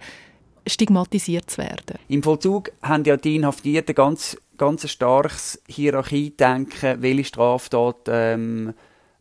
stigmatisiert 0.66 1.50
zu 1.50 1.58
werden. 1.58 1.98
Im 2.08 2.22
Vollzug 2.22 2.72
haben 2.82 3.04
ja 3.04 3.16
die 3.16 3.36
Inhaftierten 3.36 3.94
ganz 3.94 4.36
ganz 4.56 4.88
starkes 4.88 5.62
Hierarchiedenken, 5.68 7.02
welche 7.02 7.24
Straftat 7.24 8.08
ähm, 8.08 8.74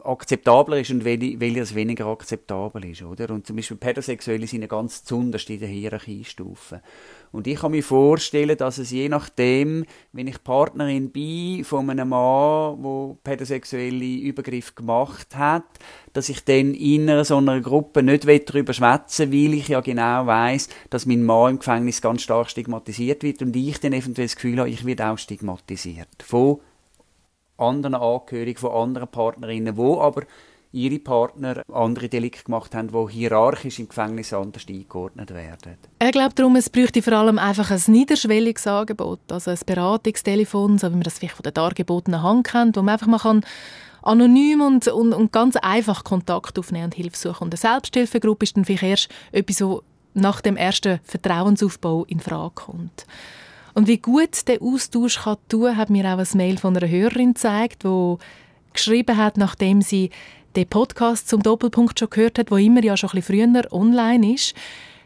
akzeptabler 0.05 0.79
ist 0.79 0.91
und 0.91 1.03
welches 1.03 1.75
weniger 1.75 2.05
akzeptabel 2.05 2.85
ist, 2.85 3.03
oder? 3.03 3.33
Und 3.33 3.47
zum 3.47 3.55
Beispiel 3.55 3.77
Pädosexuelle 3.77 4.47
sind 4.47 4.61
ja 4.61 4.67
ganz 4.67 5.03
zunderst 5.03 5.49
in 5.49 5.59
der 5.59 5.69
Hierarchiestufe. 5.69 6.81
Und 7.31 7.47
ich 7.47 7.59
kann 7.59 7.71
mir 7.71 7.83
vorstellen, 7.83 8.55
dass 8.57 8.77
es 8.77 8.91
je 8.91 9.09
nachdem, 9.09 9.85
wenn 10.13 10.27
ich 10.27 10.43
Partnerin 10.43 11.09
bin 11.09 11.65
von 11.65 11.89
einem 11.89 12.09
Mann, 12.09 12.77
wo 12.81 13.17
pädosexuelle 13.23 14.19
Übergriff 14.21 14.73
gemacht 14.73 15.35
hat, 15.35 15.65
dass 16.13 16.29
ich 16.29 16.45
dann 16.45 16.73
in 16.73 17.23
so 17.25 17.37
einer 17.37 17.59
Gruppe 17.59 18.03
nicht 18.03 18.25
darüber 18.25 18.73
schwätzen 18.73 19.33
weil 19.33 19.53
ich 19.53 19.67
ja 19.67 19.81
genau 19.81 20.25
weiß, 20.25 20.69
dass 20.89 21.05
mein 21.05 21.23
Mann 21.23 21.51
im 21.51 21.59
Gefängnis 21.59 22.01
ganz 22.01 22.21
stark 22.21 22.49
stigmatisiert 22.49 23.23
wird 23.23 23.41
und 23.41 23.55
ich 23.55 23.79
dann 23.79 23.93
eventuell 23.93 24.27
das 24.27 24.35
Gefühl 24.35 24.59
habe, 24.59 24.69
ich 24.69 24.85
werde 24.85 25.07
auch 25.07 25.17
stigmatisiert. 25.17 26.07
Von 26.23 26.59
anderen 27.57 27.95
Angehörigen, 27.95 28.59
von 28.59 28.71
anderen 28.71 29.07
Partnerinnen, 29.07 29.77
wo 29.77 30.01
aber 30.01 30.23
ihre 30.71 30.99
Partner 30.99 31.63
andere 31.71 32.09
Delikte 32.09 32.43
gemacht 32.43 32.75
haben, 32.75 32.89
die 32.89 33.13
hierarchisch 33.13 33.79
im 33.79 33.87
Gefängnis 33.87 34.33
anders 34.33 34.65
eingeordnet 34.67 35.33
werden. 35.33 35.77
Ich 36.03 36.11
glaube 36.11 36.35
darum, 36.35 36.57
es 36.57 36.69
bräuchte 36.69 37.01
vor 37.01 37.13
allem 37.13 37.39
einfach 37.39 37.71
ein 37.71 37.81
niederschwelliges 37.87 38.67
Angebot, 38.67 39.19
also 39.31 39.51
ein 39.51 39.59
Beratungstelefon, 39.65 40.77
so 40.77 40.87
wie 40.89 40.95
man 40.95 41.03
das 41.03 41.17
vielleicht 41.17 41.35
von 41.35 41.43
der 41.43 41.53
dargebotenen 41.53 42.21
Hand 42.21 42.47
kennt, 42.47 42.75
wo 42.75 42.81
man 42.81 42.93
einfach 42.93 43.07
mal 43.07 43.19
kann 43.19 43.45
anonym 44.05 44.61
und, 44.61 44.87
und, 44.87 45.13
und 45.13 45.31
ganz 45.31 45.55
einfach 45.55 46.03
Kontakt 46.03 46.59
aufnehmen 46.59 46.85
und 46.85 46.95
Hilfe 46.95 47.17
suchen. 47.17 47.45
Und 47.45 47.53
eine 47.53 47.57
Selbsthilfegruppe 47.57 48.43
ist 48.43 48.55
dann 48.55 48.65
vielleicht 48.65 48.83
erst 48.83 49.09
etwas, 49.31 49.57
so 49.57 49.83
nach 50.13 50.41
dem 50.41 50.57
ersten 50.57 50.99
Vertrauensaufbau 51.03 52.05
in 52.05 52.19
Frage 52.19 52.53
kommt. 52.53 53.05
Und 53.75 53.87
wie 53.87 53.97
gut 53.97 54.47
der 54.47 54.61
Austausch 54.61 55.23
kann 55.23 55.37
tun, 55.49 55.75
hat 55.75 55.89
mir 55.89 56.05
auch 56.05 56.17
ein 56.17 56.37
Mail 56.37 56.57
von 56.57 56.75
einer 56.75 56.89
Hörerin 56.89 57.33
gezeigt, 57.33 57.83
wo 57.83 58.19
geschrieben 58.73 59.17
hat, 59.17 59.37
nachdem 59.37 59.81
sie 59.81 60.11
den 60.55 60.67
Podcast 60.67 61.27
zum 61.27 61.43
Doppelpunkt 61.43 61.99
schon 61.99 62.09
gehört 62.09 62.39
hat, 62.39 62.51
wo 62.51 62.55
immer 62.55 62.81
ja 62.81 62.95
schon 62.95 63.09
ein 63.09 63.19
bisschen 63.19 63.53
früher 63.53 63.73
online 63.73 64.33
ist. 64.33 64.55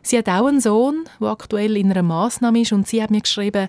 Sie 0.03 0.17
hat 0.19 0.29
auch 0.29 0.45
einen 0.45 0.61
Sohn, 0.61 1.05
der 1.19 1.29
aktuell 1.29 1.77
in 1.77 1.89
einer 1.89 2.03
Maßnahme 2.03 2.61
ist 2.61 2.71
und 2.71 2.87
sie 2.87 3.01
hat 3.01 3.09
mir 3.09 3.21
geschrieben, 3.21 3.67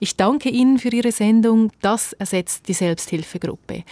ich 0.00 0.16
danke 0.16 0.48
Ihnen 0.48 0.78
für 0.78 0.90
Ihre 0.90 1.12
Sendung, 1.12 1.70
das 1.82 2.14
ersetzt 2.14 2.68
die 2.68 2.72
Selbsthilfegruppe. 2.72 3.84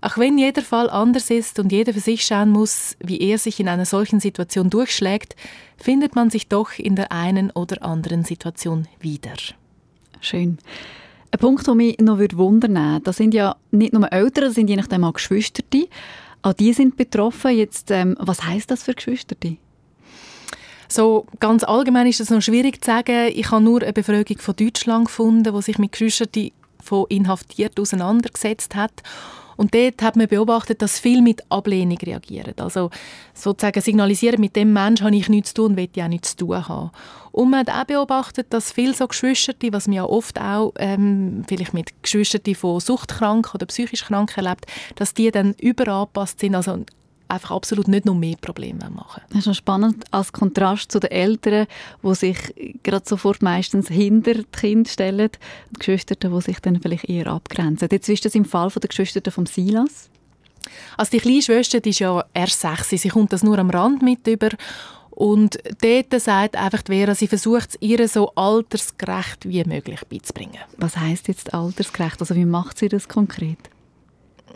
Auch 0.00 0.16
wenn 0.16 0.38
jeder 0.38 0.62
Fall 0.62 0.88
anders 0.88 1.28
ist 1.28 1.58
und 1.58 1.70
jeder 1.70 1.92
für 1.92 2.00
sich 2.00 2.24
schauen 2.24 2.50
muss, 2.50 2.96
wie 3.00 3.20
er 3.20 3.36
sich 3.36 3.60
in 3.60 3.68
einer 3.68 3.84
solchen 3.84 4.20
Situation 4.20 4.70
durchschlägt, 4.70 5.36
findet 5.76 6.14
man 6.14 6.30
sich 6.30 6.48
doch 6.48 6.78
in 6.78 6.96
der 6.96 7.12
einen 7.12 7.50
oder 7.50 7.82
anderen 7.82 8.24
Situation 8.24 8.88
wieder. 9.00 9.34
Schön. 10.20 10.58
Ein 11.30 11.38
Punkt, 11.40 11.66
der 11.66 11.74
mich 11.74 11.98
noch 11.98 12.18
wundern 12.18 12.74
würde, 12.74 13.00
das 13.04 13.16
sind 13.16 13.34
ja 13.34 13.56
nicht 13.70 13.92
nur 13.92 14.10
Eltern, 14.12 14.44
das 14.44 14.54
sind 14.54 14.70
je 14.70 14.76
nachdem 14.76 15.04
auch 15.04 15.12
Geschwister. 15.12 15.62
Auch 16.42 16.52
die 16.54 16.72
sind 16.72 16.96
betroffen. 16.96 17.56
Jetzt, 17.56 17.90
ähm, 17.90 18.16
was 18.18 18.44
heißt 18.44 18.70
das 18.70 18.82
für 18.82 18.94
Geschwister? 18.94 19.36
So 20.88 21.26
ganz 21.38 21.64
allgemein 21.64 22.06
ist 22.06 22.20
es 22.20 22.30
noch 22.30 22.40
schwierig 22.40 22.82
zu 22.82 22.90
sagen. 22.90 23.30
Ich 23.34 23.50
habe 23.50 23.62
nur 23.62 23.82
eine 23.82 23.92
Befragung 23.92 24.38
von 24.38 24.56
Deutschland 24.56 25.06
gefunden, 25.06 25.52
wo 25.52 25.60
sich 25.60 25.78
mit 25.78 25.92
Geschwistern 25.92 26.50
von 26.82 27.06
Inhaftierten 27.10 27.82
auseinandergesetzt 27.82 28.74
hat. 28.74 29.02
Und 29.58 29.74
dort 29.74 30.00
hat 30.02 30.14
man 30.14 30.28
beobachtet, 30.28 30.80
dass 30.82 31.00
viel 31.00 31.20
mit 31.20 31.42
Ablehnung 31.50 31.98
reagieren. 31.98 32.54
Also 32.58 32.90
sozusagen 33.34 33.80
signalisieren, 33.80 34.40
mit 34.40 34.54
dem 34.54 34.72
Menschen 34.72 35.04
habe 35.04 35.16
ich 35.16 35.28
nichts 35.28 35.52
zu 35.52 35.56
tun 35.56 35.72
und 35.72 35.76
will 35.76 35.88
ja 35.96 36.04
auch 36.04 36.08
nichts 36.08 36.36
zu 36.36 36.46
tun 36.46 36.68
haben. 36.68 36.92
Und 37.32 37.50
man 37.50 37.66
hat 37.66 37.70
auch 37.70 37.84
beobachtet, 37.84 38.46
dass 38.50 38.70
viele 38.70 38.94
so 38.94 39.08
Geschwister, 39.08 39.54
was 39.72 39.88
man 39.88 39.96
ja 39.96 40.04
oft 40.04 40.40
auch 40.40 40.72
ähm, 40.78 41.44
vielleicht 41.48 41.74
mit 41.74 41.92
Geschwistern 42.04 42.54
von 42.54 42.78
Suchtkranken 42.78 43.52
oder 43.52 43.66
psychisch 43.66 44.04
Kranken 44.04 44.44
erlebt, 44.44 44.66
dass 44.94 45.12
die 45.12 45.30
dann 45.32 45.54
überangepasst 45.54 46.38
sind, 46.38 46.54
also 46.54 46.84
einfach 47.28 47.50
absolut 47.50 47.88
nicht 47.88 48.06
noch 48.06 48.14
mehr 48.14 48.36
Probleme 48.40 48.90
machen. 48.90 49.22
Das 49.30 49.40
ist 49.40 49.46
noch 49.46 49.54
spannend 49.54 50.04
als 50.10 50.32
Kontrast 50.32 50.90
zu 50.90 51.00
den 51.00 51.10
Eltern, 51.10 51.66
die 52.02 52.14
sich 52.14 52.38
gerade 52.82 53.08
sofort 53.08 53.42
meistens 53.42 53.88
hinter 53.88 54.34
die 54.34 54.44
Kinder 54.44 54.88
stellen, 54.88 55.30
die 55.70 55.78
Geschwister, 55.78 56.14
die 56.14 56.40
sich 56.40 56.60
dann 56.60 56.80
vielleicht 56.80 57.08
eher 57.08 57.26
abgrenzen. 57.28 57.88
Jetzt 57.90 58.08
ist 58.08 58.24
das 58.24 58.34
im 58.34 58.44
Fall 58.44 58.70
der 58.70 58.88
Geschwister 58.88 59.30
von 59.30 59.46
Silas. 59.46 60.10
Also 60.96 61.12
die 61.12 61.18
kleine 61.18 61.42
Schwester 61.42 61.80
die 61.80 61.90
ist 61.90 62.00
ja 62.00 62.24
erst 62.34 62.60
sechs, 62.60 62.90
sie 62.90 63.08
kommt 63.08 63.32
das 63.32 63.42
nur 63.42 63.58
am 63.58 63.70
Rand 63.70 64.02
mit 64.02 64.26
über 64.26 64.50
und 65.10 65.58
dort 65.82 66.20
sagt 66.20 66.56
einfach 66.56 66.82
Vera, 66.86 67.14
sie 67.14 67.26
versucht 67.26 67.70
es 67.70 67.76
ihr 67.80 68.06
so 68.06 68.30
altersgerecht 68.36 69.48
wie 69.48 69.64
möglich 69.64 70.00
beizubringen. 70.08 70.60
Was 70.76 70.96
heißt 70.96 71.26
jetzt 71.26 71.54
altersgerecht? 71.54 72.20
Also 72.20 72.36
wie 72.36 72.44
macht 72.44 72.78
sie 72.78 72.88
das 72.88 73.08
konkret? 73.08 73.58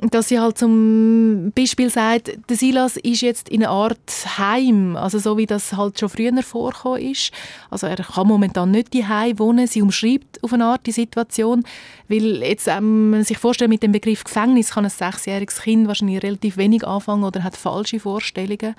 Dass 0.00 0.28
sie 0.28 0.40
halt 0.40 0.58
zum 0.58 1.52
Beispiel 1.54 1.90
sagt, 1.90 2.32
der 2.48 2.56
Silas 2.56 2.96
ist 2.96 3.20
jetzt 3.20 3.48
in 3.48 3.62
einer 3.62 3.72
Art 3.72 4.38
Heim, 4.38 4.96
also 4.96 5.18
so 5.18 5.36
wie 5.36 5.46
das 5.46 5.74
halt 5.74 6.00
schon 6.00 6.08
früher 6.08 6.42
vorgekommen 6.42 7.02
ist. 7.02 7.30
Also 7.70 7.86
er 7.86 7.96
kann 7.96 8.26
momentan 8.26 8.70
nicht 8.70 8.92
die 8.92 9.06
Heim 9.06 9.38
wohnen. 9.38 9.66
Sie 9.66 9.82
umschreibt 9.82 10.42
auf 10.42 10.52
eine 10.52 10.64
Art 10.64 10.86
die 10.86 10.92
Situation, 10.92 11.64
weil 12.08 12.42
jetzt 12.42 12.68
ähm, 12.68 13.10
man 13.10 13.24
sich 13.24 13.38
vorstellt 13.38 13.70
mit 13.70 13.82
dem 13.82 13.92
Begriff 13.92 14.24
Gefängnis 14.24 14.70
kann 14.70 14.84
ein 14.84 14.90
sechsjähriges 14.90 15.62
Kind 15.62 15.86
wahrscheinlich 15.86 16.22
relativ 16.22 16.56
wenig 16.56 16.86
anfangen 16.86 17.24
oder 17.24 17.44
hat 17.44 17.56
falsche 17.56 18.00
Vorstellungen. 18.00 18.74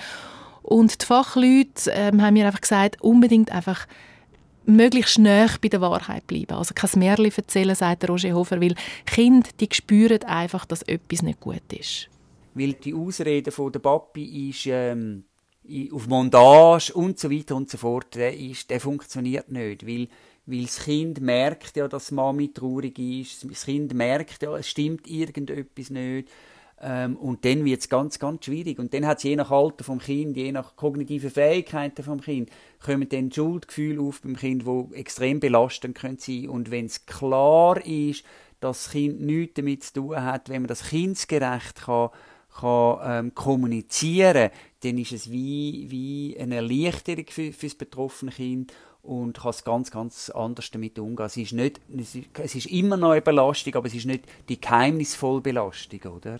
Und 0.61 1.01
die 1.01 1.05
Fachleute 1.05 1.91
ähm, 1.91 2.21
haben 2.21 2.33
mir 2.33 2.47
einfach 2.47 2.61
gesagt, 2.61 3.01
unbedingt 3.01 3.51
einfach 3.51 3.85
möglichst 4.65 5.19
näher 5.19 5.49
bei 5.61 5.69
der 5.69 5.81
Wahrheit 5.81 6.27
bleiben. 6.27 6.53
Also 6.53 6.73
kein 6.73 6.99
Märchen 6.99 7.31
erzählen, 7.35 7.75
sagt 7.75 8.07
Roger 8.09 8.33
Hofer, 8.33 8.61
weil 8.61 8.75
Kinder, 9.05 9.49
die 9.59 9.69
spüren 9.71 10.23
einfach, 10.23 10.65
dass 10.65 10.83
etwas 10.83 11.21
nicht 11.21 11.39
gut 11.39 11.71
ist. 11.71 12.09
Weil 12.53 12.73
die 12.73 12.93
Ausrede 12.93 13.51
von 13.51 13.71
der 13.71 13.79
Papi 13.79 14.49
ist 14.49 14.67
ähm, 14.67 15.25
auf 15.91 16.07
Montage 16.07 16.93
und 16.93 17.19
so 17.19 17.31
weiter 17.31 17.55
und 17.55 17.69
so 17.69 17.77
fort, 17.77 18.15
der, 18.15 18.37
ist, 18.37 18.69
der 18.69 18.79
funktioniert 18.79 19.51
nicht, 19.51 19.85
weil 19.87 20.07
weil 20.45 20.63
das 20.63 20.83
Kind 20.83 21.21
merkt 21.21 21.77
ja, 21.77 21.87
dass 21.87 22.11
Mami 22.11 22.51
traurig 22.53 22.99
ist, 22.99 23.49
das 23.49 23.65
Kind 23.65 23.93
merkt 23.93 24.43
ja, 24.43 24.55
es 24.57 24.67
stimmt 24.67 25.07
irgendetwas 25.07 25.89
nicht 25.89 26.29
ähm, 26.85 27.15
und 27.15 27.45
dann 27.45 27.63
wird 27.63 27.81
es 27.81 27.89
ganz, 27.89 28.19
ganz 28.19 28.45
schwierig. 28.45 28.77
Und 28.77 28.93
dann 28.93 29.05
hat 29.05 29.17
es 29.17 29.23
je 29.23 29.35
nach 29.35 29.51
Alter 29.51 29.83
vom 29.83 29.99
Kind, 29.99 30.35
je 30.35 30.51
nach 30.51 30.75
kognitiven 30.75 31.29
Fähigkeiten 31.29 32.03
vom 32.03 32.19
Kind, 32.19 32.49
kommen 32.83 33.07
dann 33.07 33.31
Schuldgefühle 33.31 34.01
auf 34.01 34.21
beim 34.21 34.35
Kind, 34.35 34.65
wo 34.65 34.89
extrem 34.93 35.39
belastend 35.39 35.97
können 35.97 36.17
sein. 36.17 36.49
Und 36.49 36.71
wenn 36.71 36.87
es 36.87 37.05
klar 37.05 37.83
ist, 37.85 38.25
dass 38.59 38.83
das 38.83 38.91
Kind 38.91 39.21
nichts 39.21 39.55
damit 39.55 39.83
zu 39.83 39.93
tun 39.93 40.21
hat, 40.21 40.49
wenn 40.49 40.63
man 40.63 40.67
das 40.67 40.89
kindgerecht 40.89 41.83
kann, 41.85 42.09
kann 42.59 42.99
ähm, 43.03 43.33
kommunizieren, 43.33 44.51
dann 44.81 44.97
ist 44.97 45.13
es 45.13 45.31
wie, 45.31 45.87
wie 45.89 46.37
eine 46.37 46.55
Erleichterung 46.55 47.25
für, 47.29 47.51
für 47.53 47.65
das 47.65 47.75
betroffene 47.75 48.31
Kind 48.31 48.73
und 49.01 49.39
kann 49.39 49.49
es 49.49 49.63
ganz, 49.63 49.89
ganz 49.89 50.29
anders 50.29 50.69
damit 50.71 50.99
umgehen. 50.99 51.25
Es 51.25 51.37
ist, 51.37 51.53
nicht, 51.53 51.81
es 51.97 52.15
ist, 52.15 52.27
es 52.39 52.55
ist 52.55 52.67
immer 52.67 52.97
noch 52.97 53.11
eine 53.11 53.21
Belastung, 53.21 53.75
aber 53.75 53.87
es 53.87 53.95
ist 53.95 54.05
nicht 54.05 54.25
die 54.49 54.59
geheimnisvolle 54.59 55.41
Belastung, 55.41 56.01
oder? 56.11 56.39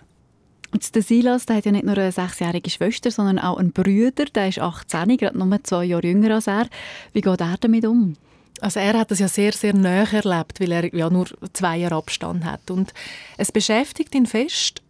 Jetzt 0.74 0.96
der 0.96 1.04
Silas, 1.04 1.46
der 1.46 1.58
hat 1.58 1.66
ja 1.66 1.72
nicht 1.72 1.86
nur 1.86 1.98
eine 1.98 2.12
sechsjährige 2.12 2.70
Schwester, 2.70 3.12
sondern 3.12 3.38
auch 3.38 3.58
einen 3.58 3.72
Bruder, 3.72 4.26
der 4.26 4.48
ist 4.48 4.60
18, 4.60 5.18
gerade 5.18 5.38
nur 5.38 5.64
zwei 5.64 5.86
Jahre 5.86 6.08
jünger 6.08 6.36
als 6.36 6.48
er. 6.48 6.68
Wie 7.14 7.22
geht 7.22 7.42
er 7.42 7.56
damit 7.60 7.86
um? 7.86 8.16
Also 8.60 8.80
er 8.80 8.98
hat 8.98 9.12
das 9.12 9.20
ja 9.20 9.28
sehr, 9.28 9.52
sehr 9.52 9.74
näher 9.74 10.12
erlebt, 10.12 10.60
weil 10.60 10.72
er 10.72 10.96
ja 10.96 11.10
nur 11.10 11.28
zwei 11.54 11.78
Jahre 11.78 11.96
Abstand 11.96 12.44
hat. 12.44 12.72
Und 12.72 12.94
es 13.38 13.52
beschäftigt 13.52 14.16
ihn 14.16 14.26
fest. 14.26 14.82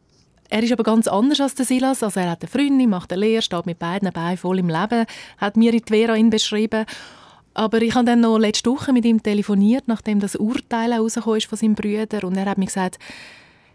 Er 0.49 0.63
ist 0.63 0.71
aber 0.71 0.83
ganz 0.83 1.07
anders 1.07 1.41
als 1.41 1.55
der 1.55 1.65
Silas. 1.65 2.03
Also 2.03 2.19
er 2.19 2.31
hat 2.31 2.43
eine 2.43 2.49
Freundin, 2.49 2.89
macht 2.89 3.11
eine 3.11 3.21
Lehre, 3.21 3.41
steht 3.41 3.65
mit 3.65 3.79
beiden 3.79 4.11
Beinen 4.13 4.37
voll 4.37 4.59
im 4.59 4.69
Leben, 4.69 5.05
hat 5.37 5.57
mir 5.57 5.73
in 5.73 5.81
Vera 5.85 6.15
ihn 6.15 6.29
beschrieben. 6.29 6.85
Aber 7.55 7.81
ich 7.81 7.93
habe 7.93 8.05
dann 8.05 8.21
noch 8.21 8.37
letzte 8.37 8.69
Woche 8.69 8.93
mit 8.93 9.05
ihm 9.05 9.21
telefoniert, 9.21 9.87
nachdem 9.87 10.19
das 10.19 10.35
Urteil 10.35 10.93
herausgekommen 10.93 11.39
ist 11.39 11.47
von 11.47 11.57
seinem 11.57 11.75
Bruder. 11.75 12.25
Und 12.25 12.37
er 12.37 12.45
hat 12.45 12.57
mir 12.57 12.67
gesagt, 12.67 12.99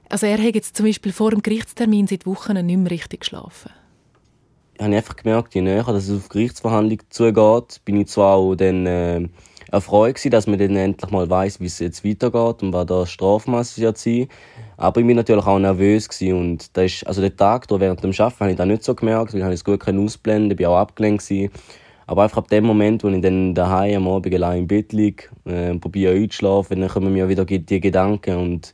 also 0.08 0.26
er 0.26 0.38
hat 0.38 0.54
jetzt 0.54 0.76
zum 0.76 0.86
Beispiel 0.86 1.12
vor 1.12 1.30
dem 1.30 1.42
Gerichtstermin 1.42 2.06
seit 2.06 2.26
Wochen 2.26 2.54
nicht 2.64 2.78
mehr 2.78 2.90
richtig 2.90 3.20
geschlafen. 3.20 3.70
Ich 4.74 4.84
habe 4.84 4.94
einfach 4.94 5.16
gemerkt, 5.16 5.54
je 5.54 5.60
näher 5.60 5.84
dass 5.84 6.08
es 6.08 6.16
auf 6.16 6.28
Gerichtsverhandlung 6.28 7.00
zugeht, 7.10 7.80
bin 7.84 8.00
ich 8.00 8.08
zwar 8.08 8.36
auch 8.36 8.54
dann 8.54 8.86
äh, 8.86 9.28
erfreut 9.72 10.20
dass 10.32 10.46
man 10.46 10.58
dann 10.58 10.76
endlich 10.76 11.10
mal 11.10 11.28
weiß, 11.28 11.60
wie 11.60 11.66
es 11.66 11.78
jetzt 11.78 12.04
weitergeht 12.04 12.62
und 12.62 12.72
was 12.72 12.86
da 12.86 13.06
Strafmaß 13.06 13.78
wird 13.78 13.98
sein. 13.98 14.28
Aber 14.76 15.00
ich 15.00 15.06
bin 15.06 15.16
natürlich 15.16 15.46
auch 15.46 15.58
nervös 15.58 16.08
gewesen 16.08 16.38
und 16.38 16.76
das 16.76 16.84
ist, 16.86 17.06
also 17.06 17.20
den 17.20 17.36
Tag 17.36 17.66
da 17.68 17.80
während 17.80 18.02
dem 18.02 18.12
Arbeiten 18.12 18.40
habe 18.40 18.50
ich 18.52 18.56
das 18.56 18.66
nicht 18.66 18.84
so 18.84 18.94
gemerkt, 18.94 19.34
weil 19.34 19.40
ich 19.40 19.46
es 19.54 19.64
gut 19.64 19.86
ausblenden, 19.86 20.56
bin 20.56 20.66
auch 20.66 20.76
abgelenkt 20.76 21.26
gewesen. 21.26 21.50
Aber 22.06 22.22
einfach 22.22 22.38
ab 22.38 22.48
dem 22.48 22.64
Moment, 22.64 23.04
wo 23.04 23.08
ich 23.08 23.20
dann 23.20 23.54
daheim 23.54 24.06
am 24.06 24.14
Abend 24.14 24.34
allein 24.34 24.60
im 24.60 24.66
Bett 24.66 24.92
liege, 24.92 25.24
äh, 25.44 25.74
probiere 25.74 26.14
einzuschlafen, 26.14 26.80
dann 26.80 26.88
kommen 26.88 27.12
mir 27.12 27.28
wieder 27.28 27.44
die 27.44 27.80
Gedanken 27.80 28.36
und 28.36 28.72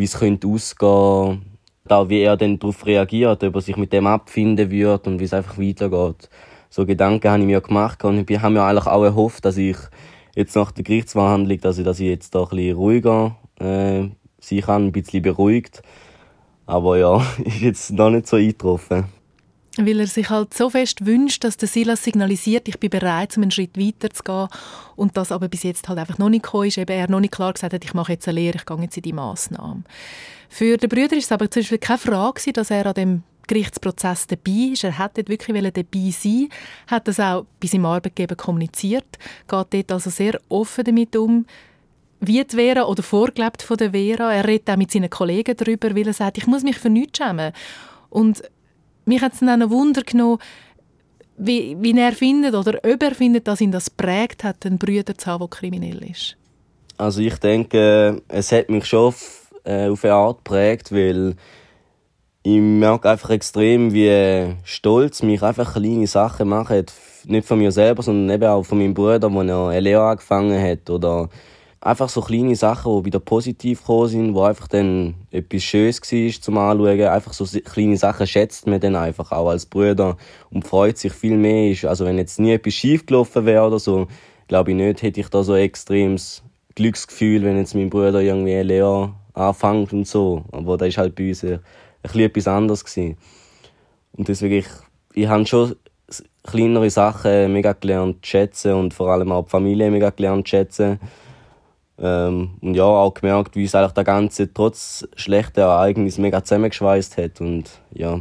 wie 0.00 0.04
es 0.04 0.18
könnte 0.18 0.48
ausgehen 0.48 1.50
da 1.90 2.08
wie 2.08 2.20
er 2.20 2.36
dann 2.36 2.58
darauf 2.58 2.86
reagiert, 2.86 3.42
ob 3.42 3.54
er 3.54 3.60
sich 3.60 3.76
mit 3.76 3.92
dem 3.92 4.06
abfinden 4.06 4.70
wird 4.70 5.08
und 5.08 5.18
wie 5.18 5.24
es 5.24 5.34
einfach 5.34 5.58
weitergeht. 5.58 6.30
So 6.68 6.86
Gedanken 6.86 7.28
habe 7.28 7.40
ich 7.40 7.46
mir 7.46 7.60
gemacht 7.60 8.04
und 8.04 8.30
ich 8.30 8.40
habe 8.40 8.54
mir 8.54 8.62
eigentlich 8.62 8.86
auch 8.86 9.02
erhofft, 9.02 9.44
dass 9.44 9.56
ich 9.56 9.76
jetzt 10.36 10.54
nach 10.54 10.70
der 10.70 10.84
Gerichtsverhandlung, 10.84 11.58
dass 11.60 11.78
ich, 11.78 11.84
dass 11.84 11.98
ich 11.98 12.06
jetzt 12.06 12.34
da 12.36 12.44
ein 12.44 12.72
ruhiger 12.72 13.36
äh, 13.58 14.04
sein 14.38 14.60
kann, 14.60 14.86
ein 14.86 14.92
bisschen 14.92 15.22
beruhigt. 15.22 15.82
Aber 16.64 16.96
ja, 16.96 17.16
ist 17.44 17.60
jetzt 17.60 17.90
noch 17.92 18.10
nicht 18.10 18.28
so 18.28 18.36
eingetroffen. 18.36 19.06
Weil 19.76 20.00
er 20.00 20.06
sich 20.08 20.30
halt 20.30 20.52
so 20.52 20.70
fest 20.70 21.06
wünscht, 21.06 21.44
dass 21.44 21.56
der 21.56 21.68
Silas 21.68 22.02
signalisiert, 22.02 22.66
ich 22.66 22.80
bin 22.80 22.90
bereit, 22.90 23.36
um 23.36 23.44
einen 23.44 23.52
Schritt 23.52 23.78
weiter 23.78 24.10
zu 24.10 24.22
gehen. 24.24 24.48
Und 24.96 25.16
das 25.16 25.30
aber 25.30 25.48
bis 25.48 25.62
jetzt 25.62 25.88
halt 25.88 25.98
einfach 25.98 26.18
noch 26.18 26.28
nicht 26.28 26.42
gekommen 26.42 26.66
ist. 26.66 26.78
Eben 26.78 26.92
er 26.92 27.08
noch 27.08 27.20
nicht 27.20 27.32
klar 27.32 27.52
gesagt 27.52 27.72
hat, 27.72 27.84
ich 27.84 27.94
mache 27.94 28.12
jetzt 28.12 28.26
eine 28.26 28.40
Lehre, 28.40 28.56
ich 28.56 28.66
gehe 28.66 28.80
jetzt 28.80 28.96
in 28.96 29.02
die 29.02 29.12
Massnahme. 29.12 29.84
Für 30.48 30.76
den 30.76 30.88
Brüder 30.88 31.16
ist 31.16 31.26
es 31.26 31.32
aber 31.32 31.48
zum 31.50 31.62
Beispiel 31.62 31.78
keine 31.78 31.98
Frage, 31.98 32.52
dass 32.52 32.70
er 32.70 32.86
an 32.86 32.94
dem 32.94 33.22
Gerichtsprozess 33.50 34.28
dabei 34.28 34.72
ist. 34.72 34.84
Er 34.84 34.98
hätte 34.98 35.26
wirklich 35.28 35.72
dabei 35.72 36.10
sein 36.10 36.48
hat 36.86 37.08
das 37.08 37.18
auch 37.18 37.46
bei 37.60 37.66
seinem 37.66 37.86
Arbeitgeber 37.86 38.36
kommuniziert, 38.36 39.18
geht 39.48 39.74
dort 39.74 39.92
also 39.92 40.08
sehr 40.08 40.40
offen 40.48 40.84
damit 40.84 41.16
um, 41.16 41.46
wie 42.20 42.44
die 42.44 42.56
Vera 42.56 42.84
oder 42.84 43.02
vorgelebt 43.02 43.62
von 43.62 43.76
der 43.76 43.90
Vera. 43.90 44.32
Er 44.32 44.46
redet 44.46 44.70
auch 44.70 44.76
mit 44.76 44.92
seinen 44.92 45.10
Kollegen 45.10 45.56
darüber, 45.56 45.96
weil 45.96 46.06
er 46.06 46.12
sagt, 46.12 46.38
ich 46.38 46.46
muss 46.46 46.62
mich 46.62 46.78
für 46.78 46.90
nichts 46.90 47.18
schämen. 47.18 47.52
Und 48.08 48.42
mich 49.10 49.20
hat 49.20 49.34
es 49.34 49.40
dann 49.40 49.60
noch 49.60 49.70
Wunder 49.70 50.02
genommen, 50.02 50.38
wie, 51.36 51.76
wie 51.80 51.98
er 51.98 52.12
findet 52.12 52.54
oder 52.54 52.78
ob 52.84 53.02
er 53.02 53.14
findet, 53.14 53.46
dass 53.48 53.60
ihn 53.60 53.72
das 53.72 53.90
prägt 53.90 54.44
hat, 54.44 54.64
einen 54.64 54.78
Bruder 54.78 55.16
zu 55.16 55.26
haben, 55.26 55.40
der 55.40 55.48
kriminell 55.48 56.02
ist. 56.04 56.36
Also 56.96 57.20
ich 57.20 57.36
denke, 57.36 58.22
es 58.28 58.52
hat 58.52 58.68
mich 58.68 58.84
schon 58.84 59.08
auf, 59.08 59.50
äh, 59.64 59.88
auf 59.88 60.04
eine 60.04 60.14
Art 60.14 60.44
geprägt, 60.44 60.92
weil 60.92 61.34
ich 62.42 62.60
merke 62.60 63.10
einfach 63.10 63.30
extrem, 63.30 63.92
wie 63.92 64.54
stolz 64.64 65.22
mich 65.22 65.42
einfach 65.42 65.74
kleine 65.74 66.06
Sachen 66.06 66.48
machen. 66.48 66.86
Nicht 67.24 67.46
von 67.46 67.58
mir 67.58 67.72
selber, 67.72 68.02
sondern 68.02 68.34
eben 68.34 68.48
auch 68.48 68.62
von 68.62 68.78
meinem 68.78 68.94
Bruder, 68.94 69.18
der 69.18 69.30
eine 69.30 69.80
Lehre 69.80 70.08
angefangen 70.08 70.62
hat. 70.62 70.88
Oder 70.88 71.28
einfach 71.80 72.08
so 72.08 72.20
kleine 72.20 72.56
Sachen, 72.56 72.98
die 72.98 73.06
wieder 73.06 73.20
positiv 73.20 73.80
gekommen 73.80 74.08
sind, 74.08 74.34
wo 74.34 74.42
einfach 74.42 74.68
dann 74.68 75.14
etwas 75.30 75.62
Schönes 75.62 76.00
war 76.00 76.42
zum 76.42 76.58
Anschauen. 76.58 77.00
Einfach 77.00 77.32
so 77.32 77.46
kleine 77.60 77.96
Sachen 77.96 78.26
schätzt 78.26 78.66
man 78.66 78.80
dann 78.80 78.96
einfach 78.96 79.32
auch 79.32 79.48
als 79.48 79.66
Bruder 79.66 80.16
und 80.50 80.66
freut 80.66 80.98
sich 80.98 81.12
viel 81.12 81.36
mehr. 81.36 81.76
Also 81.88 82.04
wenn 82.04 82.18
jetzt 82.18 82.38
nie 82.38 82.52
etwas 82.52 82.74
schief 82.74 83.06
gelaufen 83.06 83.46
wäre 83.46 83.66
oder 83.66 83.78
so, 83.78 84.08
glaube 84.48 84.72
ich 84.72 84.76
nicht, 84.76 85.02
hätte 85.02 85.20
ich 85.20 85.28
da 85.28 85.42
so 85.42 85.54
ein 85.54 85.62
extremes 85.62 86.42
Glücksgefühl, 86.74 87.42
wenn 87.44 87.56
jetzt 87.56 87.74
mein 87.74 87.90
Bruder 87.90 88.20
irgendwie 88.20 88.54
eine 88.54 88.64
Lehre 88.64 89.14
anfängt 89.32 89.92
und 89.92 90.06
so. 90.06 90.44
Aber 90.52 90.76
da 90.76 90.84
ist 90.86 90.98
halt 90.98 91.14
bei 91.14 91.28
uns 91.28 91.44
ein 91.44 91.60
etwas 92.02 92.46
anderes 92.46 92.84
gewesen. 92.84 93.16
Und 94.12 94.28
deswegen, 94.28 94.56
ich, 94.56 94.66
ich 95.14 95.28
habe 95.28 95.46
schon 95.46 95.76
kleinere 96.42 96.90
Sachen 96.90 97.52
mega 97.52 97.72
gelernt 97.72 98.24
zu 98.24 98.30
schätzen 98.30 98.74
und 98.74 98.92
vor 98.92 99.10
allem 99.10 99.32
auch 99.32 99.44
die 99.44 99.50
Familie 99.50 99.90
mega 99.90 100.10
gelernt 100.10 100.46
zu 100.46 100.50
schätzen. 100.50 101.00
Ähm, 102.00 102.50
und 102.60 102.74
ja, 102.74 102.84
auch 102.84 103.14
gemerkt, 103.14 103.56
wie 103.56 103.64
es 103.64 103.74
eigentlich 103.74 103.92
der 103.92 104.04
ganze 104.04 104.52
trotz 104.52 105.06
schlechter 105.16 105.62
Ereignisse 105.62 106.20
mega 106.20 106.42
zusammengeschweißt 106.42 107.18
hat 107.18 107.40
und 107.40 107.64
ja. 107.92 108.20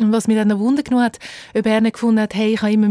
Und 0.00 0.12
was 0.12 0.28
mich 0.28 0.36
dann 0.36 0.48
noch 0.48 0.60
Wunder 0.60 0.82
genommen 0.84 1.04
hat, 1.04 1.18
ob 1.56 1.66
er 1.66 1.80
nicht 1.80 1.94
gefunden 1.94 2.20
hat, 2.20 2.34
hey, 2.34 2.54
ich 2.54 2.62
habe 2.62 2.72
immer 2.72 2.88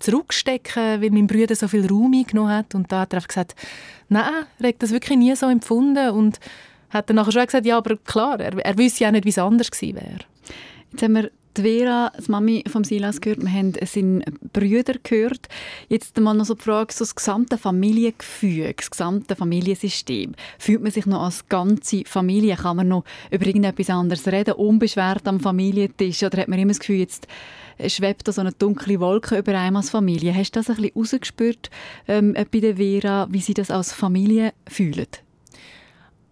zurückstecken, 0.00 1.00
weil 1.00 1.10
mein 1.10 1.28
Bruder 1.28 1.54
so 1.54 1.68
viel 1.68 1.86
Raum 1.86 2.12
eingenommen 2.12 2.50
hat. 2.50 2.74
Und 2.74 2.90
da 2.90 3.02
hat 3.02 3.12
er 3.12 3.18
einfach 3.18 3.28
gesagt, 3.28 3.54
nein, 4.08 4.44
er 4.58 4.68
hat 4.68 4.74
das 4.80 4.90
wirklich 4.90 5.16
nie 5.16 5.34
so 5.36 5.46
empfunden 5.48 6.10
und 6.10 6.40
hat 6.90 7.08
dann 7.08 7.16
nachher 7.16 7.32
schon 7.32 7.46
gesagt, 7.46 7.66
ja, 7.66 7.78
aber 7.78 7.96
klar, 7.98 8.40
er, 8.40 8.58
er 8.58 8.76
wüsste 8.76 9.04
ja 9.04 9.12
nicht, 9.12 9.24
wie 9.24 9.28
es 9.28 9.38
anders 9.38 9.70
gewesen 9.70 9.96
wäre. 9.96 10.18
Jetzt 10.90 11.02
haben 11.02 11.14
wir 11.14 11.30
die 11.58 11.62
Vera, 11.62 12.12
die 12.16 12.30
Mami 12.30 12.64
von 12.68 12.84
Silas, 12.84 13.20
gehört. 13.20 13.42
Wir 13.42 13.52
haben 13.52 13.72
seine 13.84 14.24
Brüder 14.52 14.94
gehört. 15.02 15.48
Jetzt 15.88 16.18
mal 16.18 16.34
noch 16.34 16.44
so 16.44 16.54
die 16.54 16.62
Frage, 16.62 16.92
so 16.92 17.04
das 17.04 17.14
gesamte 17.14 17.58
Familiengefüge, 17.58 18.72
das 18.74 18.90
gesamte 18.90 19.36
Familiensystem. 19.36 20.34
Fühlt 20.58 20.82
man 20.82 20.92
sich 20.92 21.06
noch 21.06 21.22
als 21.22 21.48
ganze 21.48 22.04
Familie? 22.06 22.56
Kann 22.56 22.76
man 22.76 22.88
noch 22.88 23.04
über 23.30 23.46
irgendetwas 23.46 23.90
anderes 23.90 24.26
reden, 24.26 24.54
unbeschwert 24.54 25.26
am 25.26 25.40
Familientisch? 25.40 26.22
Oder 26.22 26.38
hat 26.38 26.48
man 26.48 26.58
immer 26.58 26.70
das 26.70 26.80
Gefühl, 26.80 27.00
jetzt 27.00 27.26
schwebt 27.86 28.26
da 28.26 28.32
so 28.32 28.40
eine 28.40 28.52
dunkle 28.52 29.00
Wolke 29.00 29.38
über 29.38 29.58
einem 29.58 29.76
als 29.76 29.90
Familie? 29.90 30.34
Hast 30.34 30.56
du 30.56 30.60
das 30.60 30.70
ein 30.70 30.76
bisschen 30.76 30.92
rausgespürt 30.96 31.70
ähm, 32.06 32.34
bei 32.34 32.60
der 32.60 32.76
Vera, 32.76 33.28
wie 33.30 33.40
sie 33.40 33.54
das 33.54 33.70
als 33.70 33.92
Familie 33.92 34.52
fühlen? 34.68 35.06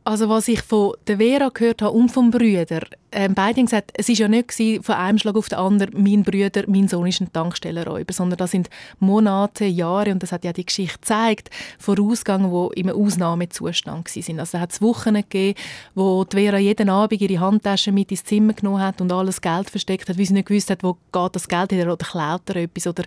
Also 0.07 0.29
was 0.29 0.47
ich 0.47 0.63
von 0.63 0.93
der 1.09 1.17
Vera 1.17 1.49
gehört 1.49 1.83
habe 1.83 1.91
und 1.91 2.11
vom 2.11 2.31
Brüder, 2.31 2.83
ähm, 3.11 3.35
beide 3.35 3.59
haben 3.59 3.67
gesagt, 3.67 3.91
es 3.95 4.09
ist 4.09 4.21
ja 4.21 4.29
nicht 4.29 4.51
gewesen, 4.51 4.81
von 4.85 4.95
einem 4.95 5.19
Schlag 5.19 5.35
auf 5.35 5.49
den 5.49 5.59
anderen, 5.59 6.01
mein 6.01 6.23
Brüder, 6.23 6.63
mein 6.69 6.87
Sohn 6.87 7.09
ist 7.09 7.21
ein 7.21 7.33
Tankstellenräuber, 7.33 8.13
sondern 8.13 8.37
das 8.37 8.53
sind 8.53 8.71
Monate, 9.01 9.65
Jahre 9.65 10.13
und 10.13 10.23
das 10.23 10.31
hat 10.31 10.45
ja 10.45 10.53
die 10.53 10.65
Geschichte 10.65 11.01
gezeigt, 11.01 11.51
vorausgegangen, 11.81 12.53
wo 12.53 12.69
im 12.69 12.89
Ausnahmezustand 12.89 14.07
sind. 14.07 14.39
Also 14.39 14.61
hat 14.61 14.71
es 14.71 14.81
Wochen 14.81 15.15
gegeben, 15.15 15.59
wo 15.97 16.23
die 16.23 16.37
Vera 16.37 16.59
jeden 16.59 16.89
Abend 16.89 17.21
ihre 17.21 17.41
Handtasche 17.41 17.91
mit 17.91 18.13
ins 18.13 18.23
Zimmer 18.23 18.53
genommen 18.53 18.83
hat 18.83 19.01
und 19.01 19.11
alles 19.11 19.41
Geld 19.41 19.71
versteckt 19.71 20.09
hat, 20.09 20.17
weil 20.17 20.27
sie 20.27 20.35
nicht 20.35 20.47
gewusst 20.47 20.71
hat, 20.71 20.85
wo 20.85 20.93
geht 21.11 21.35
das 21.35 21.49
Geld 21.49 21.73
hin 21.73 21.89
oder 21.89 22.07
klaut 22.07 22.49
er 22.51 22.63
etwas 22.63 22.87
oder 22.87 23.03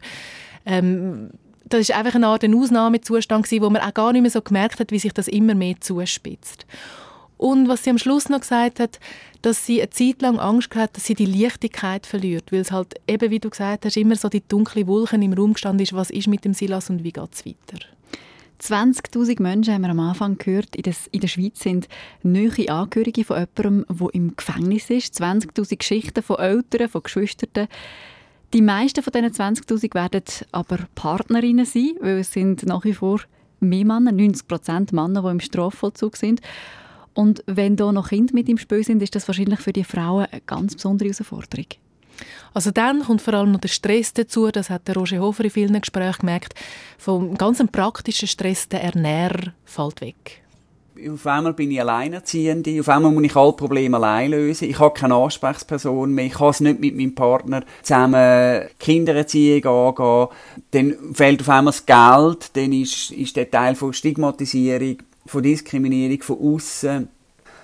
ähm, 0.65 1.29
das 1.69 1.81
ist 1.81 1.91
einfach 1.91 2.15
eine 2.15 2.27
Art 2.27 2.43
Ausnahmezustand 2.43 3.45
gewesen, 3.45 3.63
wo 3.63 3.69
man 3.69 3.81
auch 3.81 3.93
gar 3.93 4.11
nicht 4.11 4.21
mehr 4.21 4.31
so 4.31 4.41
gemerkt 4.41 4.79
hat, 4.79 4.91
wie 4.91 4.99
sich 4.99 5.13
das 5.13 5.27
immer 5.27 5.55
mehr 5.55 5.75
zuspitzt. 5.79 6.65
Und 7.37 7.69
was 7.69 7.83
sie 7.83 7.89
am 7.89 7.97
Schluss 7.97 8.27
noch 8.27 8.41
gesagt 8.41 8.81
hat, 8.81 8.99
dass 9.41 9.65
sie 9.65 9.81
eine 9.81 9.89
Zeit 9.91 10.21
lang 10.21 10.39
Angst 10.39 10.75
hat, 10.75 10.97
dass 10.97 11.05
sie 11.05 11.13
die 11.13 11.25
Leichtigkeit 11.25 12.05
verliert, 12.05 12.51
weil 12.51 12.59
es 12.59 12.71
halt 12.71 12.95
eben, 13.07 13.31
wie 13.31 13.39
du 13.39 13.49
gesagt 13.49 13.85
hast, 13.85 13.95
immer 13.95 14.17
so 14.17 14.27
die 14.27 14.45
dunkle 14.45 14.85
Wolken 14.87 15.21
im 15.21 15.31
Raum 15.31 15.53
gestanden 15.53 15.83
ist, 15.83 15.93
was 15.93 16.09
ist 16.09 16.27
mit 16.27 16.43
dem 16.43 16.53
Silas 16.53 16.89
und 16.89 17.03
wie 17.05 17.13
geht 17.13 17.33
es 17.33 17.45
weiter. 17.45 17.79
20'000 18.61 19.41
Menschen, 19.41 19.73
haben 19.73 19.83
wir 19.83 19.89
am 19.89 20.01
Anfang 20.01 20.37
gehört, 20.37 20.75
in, 20.75 20.83
des, 20.83 21.07
in 21.11 21.21
der 21.21 21.29
Schweiz 21.29 21.61
sind 21.61 21.87
neue 22.23 22.69
Angehörige 22.69 23.23
von 23.23 23.37
jemandem, 23.37 23.85
der 23.97 24.13
im 24.13 24.35
Gefängnis 24.35 24.89
ist. 24.89 25.21
20'000 25.21 25.77
Geschichten 25.77 26.21
von 26.21 26.39
Eltern, 26.39 26.89
von 26.89 27.03
Geschwistern. 27.03 27.69
Die 28.53 28.61
meisten 28.63 29.03
von 29.03 29.13
diesen 29.13 29.31
20'000 29.31 29.93
werden 29.93 30.23
aber 30.51 30.79
Partnerinnen 30.95 31.65
sein, 31.65 31.91
weil 31.99 32.19
es 32.19 32.33
sind 32.33 32.65
nach 32.65 32.83
wie 32.83 32.93
vor 32.93 33.21
mehr 33.59 33.85
Männer, 33.85 34.11
90 34.11 34.47
Prozent 34.47 34.91
Männer, 34.91 35.21
die 35.21 35.29
im 35.29 35.39
Strafvollzug 35.39 36.17
sind. 36.17 36.41
Und 37.13 37.43
wenn 37.45 37.75
da 37.75 37.91
noch 37.91 38.09
Kinder 38.09 38.33
mit 38.33 38.49
im 38.49 38.57
Spiel 38.57 38.83
sind, 38.83 39.03
ist 39.03 39.13
das 39.13 39.27
wahrscheinlich 39.27 39.59
für 39.59 39.73
die 39.73 39.83
Frauen 39.83 40.25
eine 40.31 40.41
ganz 40.41 40.73
besondere 40.75 41.09
Herausforderung. 41.09 41.67
Also 42.53 42.71
dann 42.71 43.03
kommt 43.03 43.21
vor 43.21 43.35
allem 43.35 43.51
noch 43.51 43.59
der 43.59 43.69
Stress 43.69 44.13
dazu, 44.13 44.49
das 44.49 44.69
hat 44.69 44.87
der 44.87 44.95
Roger 44.95 45.19
Hofer 45.19 45.43
in 45.43 45.51
vielen 45.51 45.79
Gesprächen 45.79 46.21
gemerkt, 46.21 46.55
vom 46.97 47.35
ganz 47.35 47.63
praktischen 47.71 48.27
Stress, 48.27 48.67
der 48.67 48.83
Ernährer 48.83 49.53
fällt 49.63 50.01
weg 50.01 50.41
auf 51.11 51.25
einmal 51.27 51.53
bin 51.53 51.71
ich 51.71 51.79
Alleinerziehende, 51.79 52.79
auf 52.79 52.89
einmal 52.89 53.11
muss 53.11 53.23
ich 53.23 53.35
alle 53.35 53.53
Probleme 53.53 53.97
allein 53.97 54.31
lösen, 54.31 54.69
ich 54.69 54.79
habe 54.79 54.93
keine 54.93 55.15
Ansprechperson 55.15 56.13
mehr, 56.13 56.25
ich 56.25 56.33
kann 56.33 56.49
es 56.49 56.59
nicht 56.59 56.79
mit 56.79 56.95
meinem 56.95 57.15
Partner 57.15 57.63
zusammen 57.81 58.67
Kindererziehung 58.79 59.65
angehen, 59.65 60.27
dann 60.71 61.13
fehlt 61.13 61.41
auf 61.41 61.49
einmal 61.49 61.73
das 61.73 61.85
Geld, 61.85 62.55
dann 62.55 62.73
ist, 62.73 63.11
ist 63.11 63.35
der 63.35 63.49
Teil 63.49 63.75
von 63.75 63.93
Stigmatisierung, 63.93 64.97
von 65.25 65.43
Diskriminierung 65.43 66.21
von 66.21 66.55
außen 66.55 67.07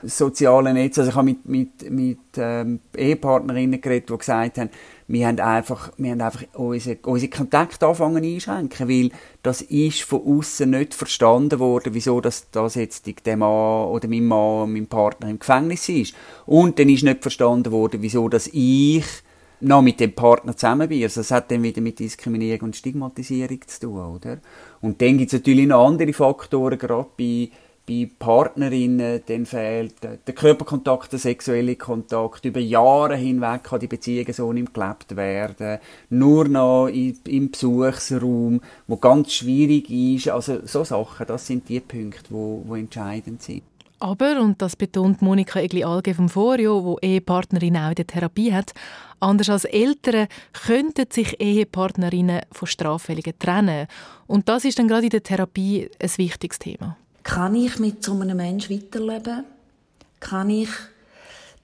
soziale 0.03 0.73
Netz. 0.73 0.97
Also 0.97 1.09
ich 1.09 1.15
habe 1.15 1.25
mit, 1.25 1.45
mit, 1.45 1.91
mit 1.91 2.19
ähm, 2.37 2.79
Ehepartnerinnen 2.95 3.81
geredet, 3.81 4.09
die 4.09 4.17
gesagt 4.17 4.57
haben, 4.57 4.69
wir 5.07 5.27
haben 5.27 5.39
einfach, 5.39 5.91
wir 5.97 6.11
haben 6.11 6.21
einfach 6.21 6.43
unsere, 6.53 6.97
unsere 7.03 7.29
Kontakte 7.29 7.85
anfangen 7.85 8.23
einschränken, 8.23 8.89
weil 8.89 9.11
das 9.43 9.61
ist 9.61 10.01
von 10.01 10.21
außen 10.25 10.69
nicht 10.69 10.93
verstanden 10.95 11.59
worden, 11.59 11.93
wieso 11.93 12.21
das, 12.21 12.49
das 12.51 12.75
jetzt 12.75 13.05
der 13.25 13.37
Mann 13.37 13.87
oder 13.87 14.07
mein 14.07 14.25
Mann, 14.25 14.73
mein 14.73 14.87
Partner 14.87 15.29
im 15.29 15.39
Gefängnis 15.39 15.87
ist. 15.89 16.15
Und 16.45 16.79
dann 16.79 16.89
ist 16.89 17.03
nicht 17.03 17.21
verstanden 17.21 17.71
worden, 17.71 18.01
wieso 18.01 18.29
das 18.29 18.49
ich 18.51 19.05
noch 19.61 19.81
mit 19.81 19.99
dem 19.99 20.13
Partner 20.13 20.55
zusammen 20.55 20.89
bin. 20.89 21.03
Also 21.03 21.21
das 21.21 21.31
hat 21.31 21.51
dann 21.51 21.63
wieder 21.63 21.81
mit 21.81 21.99
Diskriminierung 21.99 22.67
und 22.67 22.75
Stigmatisierung 22.75 23.59
zu 23.65 23.79
tun, 23.81 24.15
oder? 24.15 24.39
Und 24.81 25.01
dann 25.01 25.17
gibt 25.17 25.33
es 25.33 25.39
natürlich 25.39 25.67
noch 25.67 25.87
andere 25.87 26.13
Faktoren, 26.13 26.77
gerade 26.77 27.07
bei 27.17 27.49
bei 27.87 28.09
Partnerinnen 28.17 29.21
dann 29.27 29.45
fehlt 29.45 29.95
der 30.03 30.33
Körperkontakt, 30.33 31.11
der 31.11 31.19
sexuelle 31.19 31.75
Kontakt. 31.75 32.43
Über 32.45 32.59
Jahre 32.59 33.15
hinweg 33.15 33.63
kann 33.63 33.79
die 33.79 33.87
Beziehung 33.87 34.31
so 34.33 34.51
nicht 34.51 34.73
gelebt 34.73 35.15
werden. 35.15 35.79
Nur 36.09 36.47
noch 36.47 36.87
im 36.87 37.51
Besuchsraum, 37.51 38.61
wo 38.87 38.97
ganz 38.97 39.33
schwierig 39.33 39.89
ist. 39.91 40.29
Also 40.29 40.65
so 40.65 40.83
Sachen, 40.83 41.27
das 41.27 41.45
sind 41.45 41.69
die 41.69 41.79
Punkte, 41.79 42.25
wo, 42.29 42.63
wo 42.65 42.75
entscheidend 42.75 43.43
sind. 43.43 43.61
Aber, 43.99 44.41
und 44.41 44.61
das 44.61 44.75
betont 44.75 45.21
Monika 45.21 45.59
Egli-Alge 45.59 46.13
vom 46.13 46.27
Forio, 46.27 46.83
wo 46.83 46.97
Ehepartnerin 47.01 47.77
auch 47.77 47.89
in 47.89 47.95
der 47.95 48.07
Therapie 48.07 48.51
hat, 48.51 48.73
anders 49.19 49.49
als 49.49 49.65
Eltern 49.65 50.27
könnten 50.65 51.05
sich 51.09 51.39
Ehepartnerinnen 51.39 52.41
von 52.51 52.67
Straffälligen 52.67 53.39
trennen. 53.39 53.87
Und 54.27 54.49
das 54.49 54.65
ist 54.65 54.79
dann 54.79 54.87
gerade 54.87 55.05
in 55.05 55.11
der 55.11 55.23
Therapie 55.23 55.89
ein 55.99 56.11
wichtiges 56.17 56.59
Thema. 56.59 56.97
Kann 57.25 57.55
ich 57.55 57.79
mit 57.79 58.03
so 58.03 58.13
einem 58.13 58.37
Menschen 58.37 58.75
weiterleben? 58.75 59.43
Kann 60.21 60.49
ich 60.49 60.69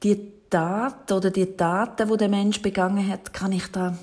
die 0.04 0.34
Tat 0.50 1.10
oder 1.12 1.30
die 1.30 1.56
Taten, 1.56 2.10
die 2.10 2.18
der 2.18 2.28
Mensch 2.28 2.62
begangen 2.62 3.08
hat, 3.08 3.32
kann 3.32 3.54
ich 3.54 3.68
da 3.68 3.98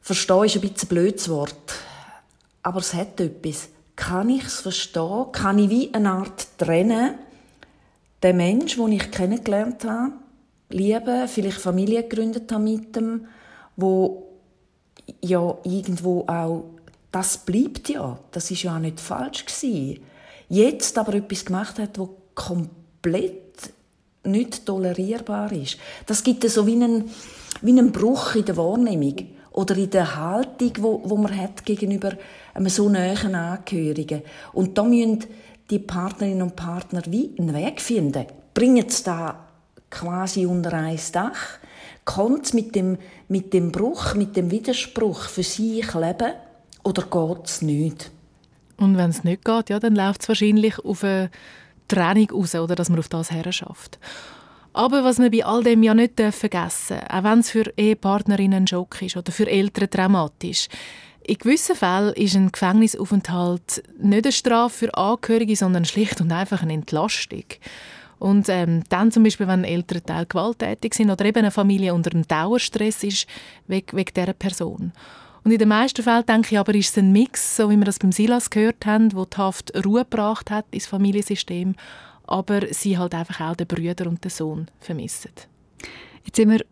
verstehen, 0.00 0.44
ist 0.44 0.56
ein 0.56 0.62
bisschen 0.62 0.86
ein 0.86 0.88
blödes 0.88 1.28
Wort. 1.28 1.74
aber 2.64 2.80
es 2.80 2.94
hat 2.94 3.20
etwas. 3.20 3.68
Kann 3.94 4.30
ich 4.30 4.44
es 4.44 4.60
verstehen? 4.60 5.26
Kann 5.30 5.58
ich 5.58 5.70
wie 5.70 5.94
eine 5.94 6.10
Art 6.10 6.48
trennen, 6.58 7.14
den 8.22 8.36
Mensch, 8.38 8.76
den 8.76 8.92
ich 8.92 9.10
kennengelernt 9.10 9.84
habe, 9.84 10.12
lieben, 10.70 11.28
vielleicht 11.28 11.58
Familie 11.58 12.02
gegründet 12.02 12.50
habe 12.50 12.64
mit 12.64 12.96
dem, 12.96 13.26
wo 13.76 14.30
ja 15.20 15.56
irgendwo 15.62 16.22
auch, 16.26 16.64
das 17.12 17.38
bleibt 17.38 17.90
ja, 17.90 18.18
das 18.32 18.50
ist 18.50 18.62
ja 18.62 18.74
auch 18.74 18.80
nicht 18.80 18.98
falsch 18.98 19.44
gewesen. 19.44 20.00
Jetzt 20.48 20.98
aber 20.98 21.14
etwas 21.14 21.44
gemacht 21.44 21.78
hat, 21.78 21.98
wo 21.98 22.16
komplett 22.34 23.72
nicht 24.24 24.66
tolerierbar 24.66 25.52
ist. 25.52 25.78
Das 26.06 26.22
gibt 26.22 26.48
so 26.48 26.66
wie 26.66 26.74
einen, 26.74 27.10
wie 27.62 27.72
einen 27.72 27.92
Bruch 27.92 28.34
in 28.34 28.44
der 28.44 28.56
Wahrnehmung 28.56 29.16
oder 29.52 29.76
in 29.76 29.90
der 29.90 30.16
Haltung, 30.16 30.72
wo, 30.80 31.02
wo 31.04 31.16
man 31.16 31.36
hat 31.36 31.64
gegenüber 31.64 32.12
einem 32.54 32.68
so 32.68 32.88
nahen 32.88 33.34
Angehörigen. 33.34 34.22
Und 34.52 34.76
da 34.76 34.82
müssen 34.82 35.24
die 35.70 35.78
Partnerinnen 35.78 36.42
und 36.42 36.56
Partner 36.56 37.02
wie 37.06 37.34
einen 37.38 37.54
Weg 37.54 37.80
finden. 37.80 38.26
Bringen 38.52 38.86
es 38.88 39.02
da 39.02 39.46
quasi 39.90 40.46
unter 40.46 40.72
ein 40.72 40.98
Dach? 41.12 41.58
Kommt 42.04 42.52
mit 42.52 42.74
dem, 42.74 42.98
mit 43.28 43.52
dem 43.54 43.72
Bruch, 43.72 44.14
mit 44.14 44.36
dem 44.36 44.50
Widerspruch 44.50 45.22
für 45.22 45.42
sich 45.42 45.94
leben? 45.94 46.32
Oder 46.82 47.02
geht 47.02 47.46
es 47.46 47.62
nicht? 47.62 48.10
Und 48.76 48.96
wenn 48.96 49.10
es 49.10 49.24
nicht 49.24 49.44
geht, 49.44 49.70
ja, 49.70 49.78
dann 49.78 49.94
läuft 49.94 50.22
es 50.22 50.28
wahrscheinlich 50.28 50.78
auf 50.78 51.04
eine 51.04 51.30
Trennung 51.88 52.30
raus, 52.30 52.54
oder 52.54 52.74
dass 52.74 52.90
man 52.90 52.98
auf 52.98 53.08
das 53.08 53.30
her 53.30 53.50
schafft. 53.52 53.98
Aber 54.72 55.04
was 55.04 55.18
wir 55.18 55.30
bei 55.30 55.44
all 55.44 55.62
dem 55.62 55.82
ja 55.84 55.94
nicht 55.94 56.20
vergessen 56.20 56.98
dürfen, 56.98 57.10
auch 57.10 57.24
wenn 57.24 57.38
es 57.38 57.50
für 57.50 57.72
Ehepartnerinnen 57.76 58.64
ein 58.64 58.66
Schock 58.66 59.00
ist 59.02 59.16
oder 59.16 59.30
für 59.30 59.48
Eltern 59.48 59.88
dramatisch, 59.88 60.68
in 61.26 61.38
gewissen 61.38 61.76
Fällen 61.76 62.12
ist 62.14 62.36
ein 62.36 62.52
Gefängnisaufenthalt 62.52 63.82
nicht 63.98 64.26
eine 64.26 64.32
Strafe 64.32 64.86
für 64.86 64.94
Angehörige, 64.94 65.56
sondern 65.56 65.84
schlicht 65.84 66.20
und 66.20 66.30
einfach 66.32 66.62
eine 66.62 66.74
Entlastung. 66.74 67.44
Und 68.18 68.48
ähm, 68.48 68.82
dann 68.90 69.10
zum 69.10 69.22
Beispiel, 69.22 69.48
wenn 69.48 69.64
Elternteile 69.64 70.26
gewalttätig 70.26 70.94
sind 70.94 71.10
oder 71.10 71.24
eben 71.24 71.38
eine 71.38 71.50
Familie 71.50 71.94
unter 71.94 72.12
einem 72.12 72.26
Dauerstress 72.26 73.04
ist, 73.04 73.26
wegen, 73.66 73.96
wegen 73.96 74.12
dieser 74.14 74.32
Person. 74.34 74.92
Und 75.44 75.50
in 75.50 75.58
den 75.58 75.68
meisten 75.68 76.02
Fällen, 76.02 76.24
denke 76.24 76.54
ich, 76.54 76.58
aber 76.58 76.74
ist 76.74 76.90
es 76.90 76.98
ein 76.98 77.12
Mix, 77.12 77.56
so 77.56 77.68
wie 77.68 77.76
wir 77.76 77.84
das 77.84 77.98
beim 77.98 78.12
Silas 78.12 78.48
gehört 78.48 78.86
haben, 78.86 79.12
wo 79.12 79.26
die 79.26 79.36
Haft 79.36 79.72
Ruhe 79.84 80.04
gebracht 80.04 80.50
hat 80.50 80.64
ins 80.70 80.86
Familiensystem, 80.86 81.74
aber 82.26 82.72
sie 82.72 82.96
halt 82.96 83.14
einfach 83.14 83.40
auch 83.42 83.56
den 83.56 83.66
Brüder 83.66 84.06
und 84.08 84.24
den 84.24 84.30
Sohn 84.30 84.68
vermissen. 84.80 85.32
Jetzt 86.24 86.36
sind 86.36 86.50
wir 86.50 86.64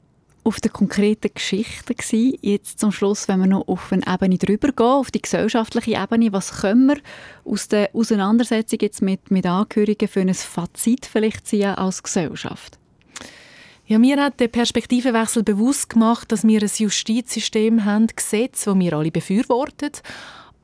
auf 0.45 0.61
der 0.61 0.71
konkreten 0.71 1.31
Geschichte 1.33 1.95
gewesen. 1.95 2.39
Jetzt 2.41 2.81
zum 2.81 2.93
Schluss, 2.93 3.29
wenn 3.29 3.41
wir 3.41 3.47
noch 3.47 3.69
auf 3.69 3.93
eine 3.93 4.03
Ebene 4.07 4.39
drüber 4.39 4.69
gehen, 4.69 4.87
auf 4.87 5.11
die 5.11 5.23
gesellschaftliche 5.23 6.03
Ebene, 6.03 6.33
was 6.33 6.61
können 6.63 6.89
wir 6.89 6.97
aus 7.45 7.69
der 7.69 7.91
Auseinandersetzung 7.95 8.79
jetzt 8.81 9.03
mit, 9.03 9.31
mit 9.31 9.47
Angehörigen 9.47 10.09
für 10.09 10.21
ein 10.21 10.33
Fazit 10.35 11.07
vielleicht 11.07 11.47
ziehen 11.47 11.75
als 11.75 12.03
Gesellschaft? 12.03 12.79
Ja, 13.93 13.99
mir 13.99 14.19
hat 14.23 14.41
der 14.41 14.49
Perspektivenwechsel 14.49 15.43
bewusst 15.43 15.91
gemacht, 15.91 16.33
dass 16.33 16.47
wir 16.47 16.63
ein 16.63 16.71
Justizsystem 16.75 17.85
haben, 17.85 18.07
Gesetz, 18.07 18.65
das 18.65 18.79
wir 18.79 18.95
alle 18.95 19.11
befürworten, 19.11 19.91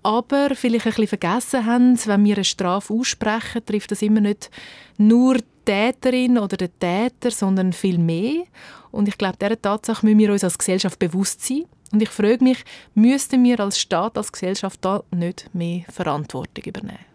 aber 0.02 0.54
vielleicht 0.54 0.86
ein 0.86 0.92
bisschen 0.92 1.08
vergessen 1.08 1.66
haben, 1.66 1.98
wenn 2.06 2.24
wir 2.24 2.36
eine 2.36 2.44
Strafe 2.44 2.94
aussprechen, 2.94 3.66
trifft 3.66 3.90
das 3.90 4.00
immer 4.00 4.22
nicht 4.22 4.50
nur 4.96 5.34
die 5.34 5.44
Täterin 5.66 6.38
oder 6.38 6.56
den 6.56 6.70
Täter, 6.80 7.30
sondern 7.30 7.74
viel 7.74 7.98
mehr. 7.98 8.44
Und 8.92 9.08
ich 9.08 9.18
glaube, 9.18 9.36
dieser 9.38 9.60
Tatsache 9.60 10.06
müssen 10.06 10.20
wir 10.20 10.32
uns 10.32 10.44
als 10.44 10.56
Gesellschaft 10.56 10.98
bewusst 10.98 11.44
sein. 11.44 11.66
Und 11.92 12.00
ich 12.00 12.08
frage 12.08 12.42
mich, 12.42 12.64
müssten 12.94 13.44
wir 13.44 13.60
als 13.60 13.78
Staat, 13.78 14.16
als 14.16 14.32
Gesellschaft 14.32 14.82
da 14.82 15.02
nicht 15.10 15.50
mehr 15.52 15.82
Verantwortung 15.90 16.64
übernehmen? 16.64 17.07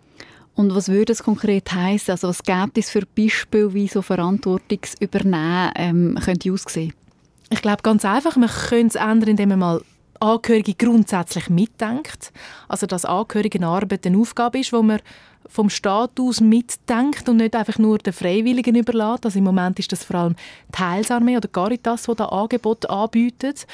Und 0.55 0.75
was 0.75 0.89
würde 0.89 1.13
es 1.13 1.23
konkret 1.23 1.71
heißen? 1.71 2.11
Also 2.11 2.27
was 2.27 2.43
gibt 2.43 2.77
es 2.77 2.89
für 2.89 3.05
Beispiele, 3.05 3.73
wie 3.73 3.87
so 3.87 4.01
Verantwortungsübernehmen 4.01 5.71
ähm, 5.75 6.19
könnte 6.23 6.51
aussehen? 6.51 6.93
Ich 7.49 7.61
glaube 7.61 7.83
ganz 7.83 8.05
einfach, 8.05 8.35
man 8.35 8.49
könnte 8.49 8.97
es 8.97 9.03
ändern, 9.03 9.29
indem 9.29 9.49
man 9.49 9.59
mal 9.59 9.81
Angehörige 10.19 10.73
grundsätzlich 10.73 11.49
mitdenkt. 11.49 12.31
Also 12.67 12.85
dass 12.85 13.05
Angehörigenarbeit 13.05 14.05
eine 14.05 14.17
Aufgabe 14.17 14.59
ist, 14.59 14.71
wo 14.71 14.81
man 14.81 14.99
vom 15.47 15.69
Staat 15.69 16.19
aus 16.19 16.39
mitdenkt 16.39 17.27
und 17.27 17.37
nicht 17.37 17.55
einfach 17.55 17.77
nur 17.77 17.97
den 17.97 18.13
Freiwilligen 18.13 18.75
überlässt. 18.75 19.25
Also 19.25 19.39
im 19.39 19.45
Moment 19.45 19.79
ist 19.79 19.91
das 19.91 20.03
vor 20.03 20.15
allem 20.15 20.35
die 20.73 20.79
Heilsarmee 20.79 21.37
oder 21.37 21.49
Caritas, 21.49 22.03
die 22.03 22.15
da 22.15 22.25
Angebote 22.25 22.89
anbietet. 22.89 23.67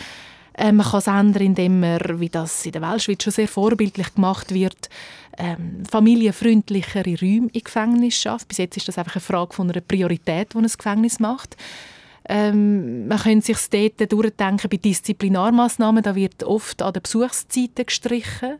Ähm, 0.61 0.75
man 0.75 0.85
kann 0.85 0.99
es 0.99 1.07
ändern, 1.07 1.41
indem 1.41 1.79
man, 1.79 2.19
wie 2.19 2.27
das 2.27 2.65
in 2.65 2.73
der 2.73 2.81
Weltschweiz 2.81 3.23
schon 3.23 3.31
sehr 3.31 3.47
vorbildlich 3.47 4.13
gemacht 4.13 4.53
wird, 4.53 4.89
ähm, 5.37 5.83
familienfreundlichere 5.89 7.15
Räume 7.21 7.49
im 7.53 7.63
Gefängnis 7.63 8.15
schafft. 8.15 8.49
Bis 8.49 8.57
jetzt 8.57 8.75
ist 8.75 8.89
das 8.89 8.97
einfach 8.97 9.15
eine 9.15 9.21
Frage 9.21 9.53
von 9.53 9.71
einer 9.71 9.79
Priorität, 9.79 10.53
die 10.53 10.57
ein 10.57 10.63
Gefängnis 10.63 11.21
macht. 11.21 11.55
Ähm, 12.27 13.07
man 13.07 13.19
könnte 13.19 13.55
sich 13.55 13.69
dort 13.69 14.11
durchdenken 14.11 14.69
bei 14.69 14.77
Disziplinarmaßnahmen. 14.77 16.03
Da 16.03 16.13
wird 16.13 16.43
oft 16.43 16.81
an 16.81 16.91
den 16.91 17.03
Besuchszeiten 17.03 17.85
gestrichen. 17.85 18.57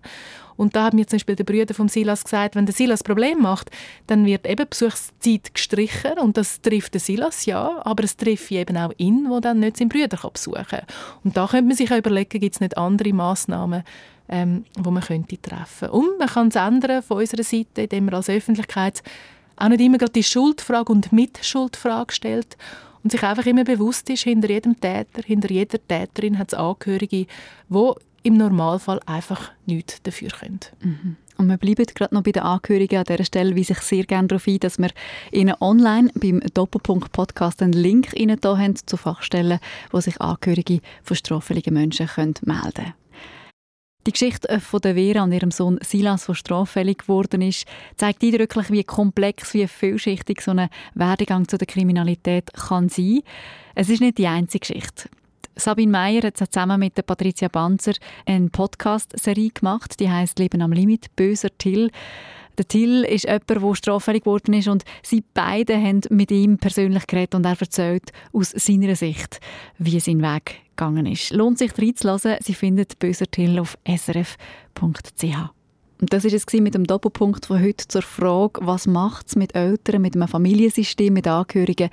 Und 0.60 0.76
da 0.76 0.84
haben 0.84 0.98
mir 0.98 1.08
zum 1.08 1.16
Beispiel 1.16 1.38
der 1.38 1.46
Brüder 1.46 1.74
vom 1.74 1.88
Silas 1.88 2.26
gesagt, 2.26 2.56
wenn 2.56 2.66
der 2.66 2.76
Silas 2.76 3.02
Problem 3.02 3.42
macht, 3.42 3.72
dann 4.08 4.26
wird 4.26 4.46
eben 4.46 4.68
Besuchszeit 4.70 5.54
gestrichen 5.54 6.20
und 6.20 6.36
das 6.36 6.60
trifft 6.60 6.94
den 6.94 7.00
Silas 7.00 7.46
ja, 7.46 7.80
aber 7.86 8.04
es 8.04 8.18
trifft 8.18 8.52
eben 8.52 8.76
auch 8.76 8.92
ihn, 8.98 9.26
der 9.32 9.40
dann 9.40 9.62
nicht 9.62 9.78
seinen 9.78 9.88
Brüder 9.88 10.18
besuchen 10.18 10.66
kann. 10.70 10.82
Und 11.24 11.38
da 11.38 11.48
könnte 11.48 11.68
man 11.68 11.78
sich 11.78 11.90
auch 11.94 11.98
überlegen, 11.98 12.42
gibt 12.42 12.56
es 12.56 12.60
nicht 12.60 12.78
andere 12.78 13.14
Massnahmen, 13.14 13.84
ähm, 14.28 14.66
wo 14.78 14.92
man 14.92 15.02
könnte 15.02 15.42
treffen. 15.42 15.92
Und 15.92 16.20
man 16.20 16.28
kann 16.28 16.50
es 16.50 16.56
ändern 16.58 17.04
von 17.04 17.20
unserer 17.20 17.44
Seite, 17.44 17.84
indem 17.84 18.06
man 18.06 18.16
als 18.16 18.28
Öffentlichkeit 18.28 19.02
auch 19.56 19.70
nicht 19.70 19.80
immer 19.80 19.98
gerade 19.98 20.12
die 20.12 20.24
Schuldfrage 20.24 20.92
und 20.92 21.14
Mitschuldfrage 21.14 22.14
stellt 22.14 22.58
und 23.02 23.14
sich 23.14 23.24
einfach 23.24 23.46
immer 23.46 23.64
bewusst 23.64 24.10
ist, 24.10 24.24
hinter 24.24 24.50
jedem 24.50 24.78
Täter, 24.78 25.22
hinter 25.26 25.50
jeder 25.50 25.80
Täterin 25.88 26.38
hat 26.38 26.50
es 26.50 26.60
Angehörige, 26.60 27.28
die 27.70 27.94
im 28.24 28.38
Normalfall 28.38 29.00
einfach 29.06 29.52
nichts 29.66 30.02
dafür 30.04 30.30
können. 30.30 30.60
Mhm. 30.82 31.16
Und 31.38 31.48
wir 31.48 31.58
bleiben 31.58 31.86
gerade 31.86 32.14
noch 32.14 32.24
bei 32.24 32.34
den 32.34 32.44
Angehörigen 32.44 32.98
an 32.98 33.06
dieser 33.06 33.24
Stelle, 33.24 33.56
wie 33.56 33.64
sich 33.64 33.80
sehr 33.80 34.04
gerne 34.04 34.28
darauf 34.28 34.46
ein, 34.46 34.60
dass 34.60 34.78
wir 34.78 34.90
Ihnen 35.32 35.56
online 35.62 36.12
beim 36.14 36.42
Doppelpunkt 36.54 37.14
Podcast 37.14 37.62
einen 37.62 37.72
Link 37.72 38.14
Ihnen 38.14 38.40
da 38.42 38.58
haben 38.58 38.76
zu 38.76 38.98
Fachstellen, 38.98 39.60
wo 39.92 40.02
sich 40.02 40.20
Angehörige 40.20 40.82
von 41.02 41.16
straffälligen 41.16 41.74
Menschen 41.74 42.08
können 42.08 42.36
melden 42.44 42.74
können. 42.74 42.94
Die 44.08 44.14
Geschichte 44.14 44.50
äh, 44.50 44.60
von 44.60 44.82
der 44.82 44.96
Vera 44.96 45.24
und 45.24 45.32
ihrem 45.32 45.52
Sohn 45.52 45.78
Silas, 45.82 46.26
der 46.26 46.34
straffällig 46.34 47.00
geworden 47.00 47.42
ist, 47.42 47.68
zeigt 47.96 48.24
eindrücklich, 48.24 48.72
wie 48.72 48.84
komplex, 48.84 49.54
wie 49.54 49.68
vielschichtig 49.68 50.42
so 50.42 50.52
ein 50.52 50.70
Werdegang 50.96 51.48
zu 51.48 51.58
der 51.58 51.68
Kriminalität 51.68 52.52
kann 52.54 52.90
sein. 52.90 53.22
Es 53.76 53.90
ist 53.90 54.02
nicht 54.02 54.18
die 54.18 54.28
einzige 54.28 54.62
Geschichte. 54.68 55.10
Sabine 55.60 55.92
Meyer 55.92 56.24
hat 56.24 56.38
zusammen 56.38 56.80
mit 56.80 56.98
der 56.98 57.04
Patricia 57.04 57.48
Banzer 57.48 57.94
eine 58.26 58.50
Podcast-Serie 58.50 59.50
gemacht, 59.50 60.00
die 60.00 60.10
heißt 60.10 60.40
Leben 60.40 60.62
am 60.62 60.72
Limit, 60.72 61.16
böser 61.16 61.50
Till. 61.58 61.92
Der 62.58 62.68
Till 62.68 63.04
ist 63.04 63.26
jemand, 63.26 63.50
der 63.50 63.76
straffällig 63.76 64.24
geworden 64.24 64.54
ist 64.54 64.68
und 64.68 64.84
sie 65.04 65.24
beide 65.34 65.76
haben 65.76 66.02
mit 66.10 66.32
ihm 66.32 66.58
persönlich 66.58 67.08
geredet 67.08 67.36
und 67.36 67.46
er 67.46 67.60
erzählt 67.60 68.12
aus 68.34 68.52
seiner 68.52 68.96
Sicht, 68.96 69.40
wie 69.78 70.00
sein 70.00 70.22
Weg 70.22 70.62
gegangen 70.76 71.06
ist. 71.06 71.32
Lohnt 71.32 71.58
sich 71.58 71.78
reinzulassen. 71.78 72.36
Sie 72.42 72.54
findet 72.54 73.00
«Böser 73.00 73.28
Till» 73.28 73.60
auf 73.60 73.78
srf.ch. 73.88 75.24
Und 76.02 76.14
das 76.14 76.24
war 76.24 76.34
es 76.34 76.46
mit 76.54 76.74
dem 76.74 76.86
Doppelpunkt 76.86 77.46
von 77.46 77.62
heute 77.62 77.88
zur 77.88 78.02
Frage, 78.02 78.62
was 78.64 78.88
macht 78.88 79.28
es 79.28 79.36
mit 79.36 79.56
Eltern, 79.56 80.02
mit 80.02 80.16
einem 80.16 80.28
Familiensystem, 80.30 81.14
mit 81.14 81.28
Angehörigen, 81.28 81.90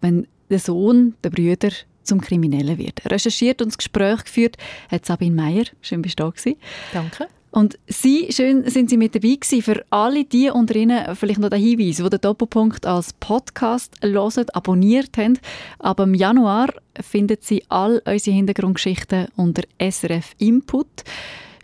wenn 0.00 0.26
der 0.50 0.58
Sohn, 0.58 1.14
der 1.22 1.30
Brüder 1.30 1.70
zum 2.06 2.20
Kriminellen 2.20 2.78
wird. 2.78 3.00
Recherchiert 3.10 3.60
und 3.60 3.68
das 3.68 3.78
Gespräch 3.78 4.24
geführt 4.24 4.56
hat 4.90 5.06
Sabine 5.06 5.34
Meyer. 5.34 5.64
Schön, 5.80 6.02
bist 6.02 6.18
du 6.18 6.24
da 6.24 6.52
Danke. 6.92 7.28
Und 7.56 7.78
Sie, 7.86 8.28
schön 8.32 8.68
sind 8.68 8.90
Sie 8.90 8.98
mit 8.98 9.14
dabei 9.14 9.36
gewesen. 9.40 9.62
Für 9.62 9.82
alle 9.88 10.24
die 10.24 10.50
unter 10.50 10.76
Ihnen 10.76 11.16
vielleicht 11.16 11.40
noch 11.40 11.48
der 11.48 11.58
Hinweis, 11.58 11.96
die 11.96 12.10
den 12.10 12.20
Doppelpunkt 12.20 12.84
als 12.84 13.14
Podcast 13.14 13.94
hören, 14.02 14.46
abonniert 14.52 15.16
haben. 15.16 15.38
Aber 15.78 16.04
im 16.04 16.12
Januar 16.12 16.68
finden 17.00 17.38
Sie 17.40 17.62
all 17.70 18.02
unsere 18.04 18.36
Hintergrundgeschichten 18.36 19.28
unter 19.36 19.62
SRF 19.80 20.34
Input 20.36 20.86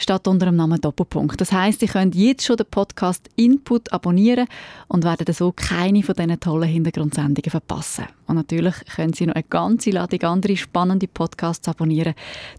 statt 0.03 0.27
unter 0.27 0.47
dem 0.47 0.57
Namen 0.57 0.81
Doppelpunkt. 0.81 1.41
Das 1.41 1.53
heißt, 1.53 1.81
Sie 1.81 1.87
können 1.87 2.13
jetzt 2.13 2.45
schon 2.45 2.57
den 2.57 2.67
Podcast 2.67 3.29
Input 3.37 3.93
abonnieren 3.93 4.47
und 4.89 5.05
werden 5.05 5.33
so 5.33 5.53
keine 5.53 6.03
von 6.03 6.15
diesen 6.15 6.41
tollen 6.41 6.69
Hintergrundsendungen 6.69 7.51
verpassen. 7.51 8.07
Und 8.27 8.37
natürlich 8.37 8.75
können 8.95 9.13
Sie 9.13 9.27
noch 9.27 9.35
eine 9.35 9.45
ganze 9.45 9.91
Ladung 9.91 10.23
andere 10.23 10.57
spannende 10.57 11.07
Podcasts 11.07 11.69
abonnieren. 11.69 12.15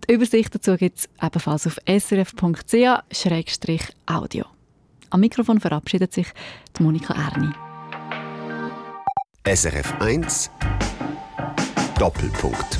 Die 0.08 0.14
Übersicht 0.14 0.56
dazu 0.56 0.78
gibt 0.78 1.00
es 1.00 1.10
ebenfalls 1.22 1.68
auf 1.68 1.78
srf.ch-audio. 1.86 2.76
Am 5.10 5.20
Mikrofon 5.20 5.60
verabschiedet 5.60 6.14
sich 6.14 6.28
die 6.78 6.84
Monika 6.84 7.14
Erni. 7.14 7.50
SRF 9.46 9.94
1 10.00 10.50
Doppelpunkt 12.00 12.80